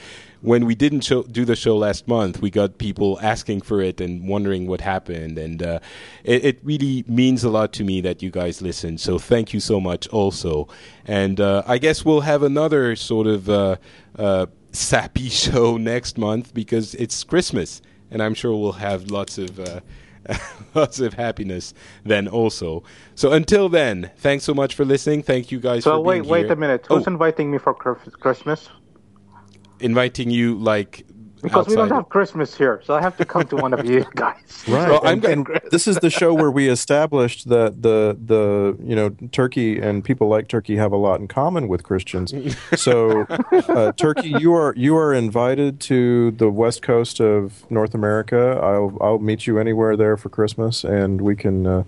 [0.47, 4.01] when we didn't show, do the show last month, we got people asking for it
[4.01, 5.81] and wondering what happened, and uh,
[6.23, 8.97] it, it, really means a lot to me that you guys listen.
[8.99, 10.69] So thank you so much, also.
[11.05, 13.77] And uh, I guess we'll have another sort of uh,
[14.17, 19.61] uh sappy show next month because it's Christmas, and I'm sure we'll have lots of.
[19.61, 19.81] Uh,
[20.75, 21.73] lots of happiness
[22.03, 22.83] then also.
[23.15, 25.23] So until then, thanks so much for listening.
[25.23, 26.53] Thank you guys so for wait, wait here.
[26.53, 26.85] a minute.
[26.89, 27.13] Who's oh.
[27.13, 28.69] inviting me for Christmas?
[29.81, 31.05] inviting you like
[31.43, 31.71] because outside.
[31.71, 34.65] we don't have Christmas here, so I have to come to one of you guys.
[34.67, 34.89] Right.
[34.89, 39.11] Well, and, and this is the show where we established that the the you know
[39.33, 42.35] Turki and people like Turki have a lot in common with Christians.
[42.77, 48.59] So, uh, Turki, you are you are invited to the west coast of North America.
[48.63, 51.85] I'll I'll meet you anywhere there for Christmas, and we can uh,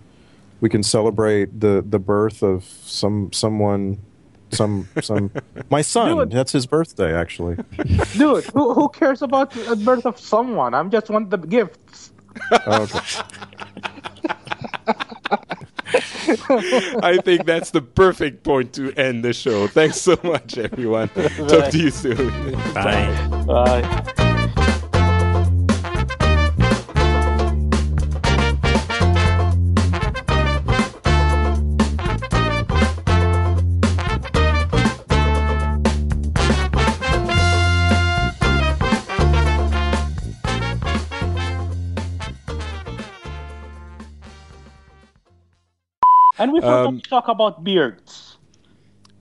[0.61, 3.99] we can celebrate the the birth of some someone
[4.51, 5.31] some some
[5.71, 6.31] my son Dude.
[6.31, 7.57] that's his birthday actually
[8.17, 10.75] Dude, who, who cares about the birth of someone?
[10.75, 12.13] I'm just want the gifts.
[12.67, 12.99] Oh, okay.
[17.03, 19.67] I think that's the perfect point to end the show.
[19.67, 21.09] Thanks so much, everyone.
[21.09, 22.53] Talk to you soon.
[22.75, 23.45] Bye.
[23.47, 24.35] Bye.
[46.39, 48.37] And we forgot um, to talk about beards.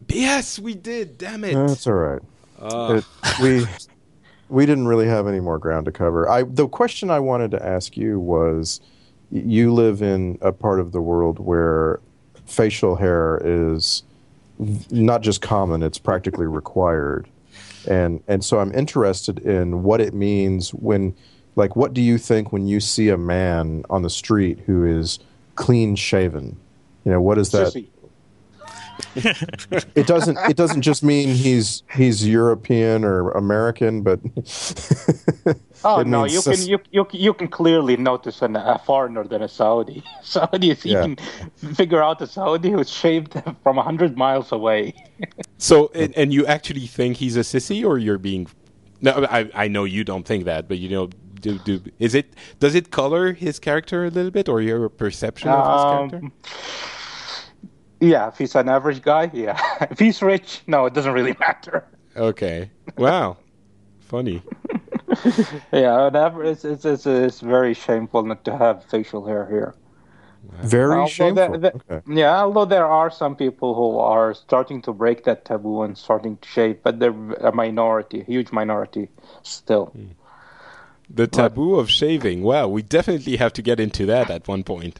[0.09, 1.17] Yes, we did.
[1.17, 1.53] Damn it.
[1.53, 2.21] That's all right.
[2.59, 3.01] Uh.
[3.01, 3.65] It, we
[4.49, 6.29] we didn't really have any more ground to cover.
[6.29, 8.79] I the question I wanted to ask you was,
[9.31, 11.99] you live in a part of the world where
[12.45, 14.03] facial hair is
[14.89, 17.27] not just common; it's practically required.
[17.87, 21.15] And and so I'm interested in what it means when,
[21.55, 25.19] like, what do you think when you see a man on the street who is
[25.55, 26.57] clean shaven?
[27.07, 27.73] You know, what is that?
[29.15, 30.37] it doesn't.
[30.49, 34.19] It doesn't just mean he's he's European or American, but
[35.85, 39.47] oh no, you can you, you you can clearly notice an, a foreigner than a
[39.47, 40.03] Saudi.
[40.21, 41.01] Saudis, you yeah.
[41.03, 41.15] can
[41.75, 44.93] figure out a Saudi who's shaved from hundred miles away.
[45.57, 48.47] so, and, and you actually think he's a sissy, or you're being?
[48.99, 51.07] No, I I know you don't think that, but you know,
[51.39, 55.47] do do is it does it color his character a little bit, or your perception
[55.49, 56.31] of his um, character?
[57.99, 59.59] Yeah, if he's an average guy, yeah.
[59.91, 61.87] if he's rich, no, it doesn't really matter.
[62.15, 62.69] Okay.
[62.97, 63.37] Wow.
[63.99, 64.41] Funny.
[65.71, 69.75] yeah, it's, it's, it's, it's very shameful not to have facial hair here.
[70.61, 71.51] Very although shameful.
[71.53, 72.01] The, the, okay.
[72.13, 76.37] Yeah, although there are some people who are starting to break that taboo and starting
[76.37, 79.09] to shave, but they're a minority, a huge minority
[79.43, 79.87] still.
[79.87, 80.05] Hmm.
[81.09, 82.43] The taboo but, of shaving.
[82.43, 84.99] Wow, we definitely have to get into that at one point.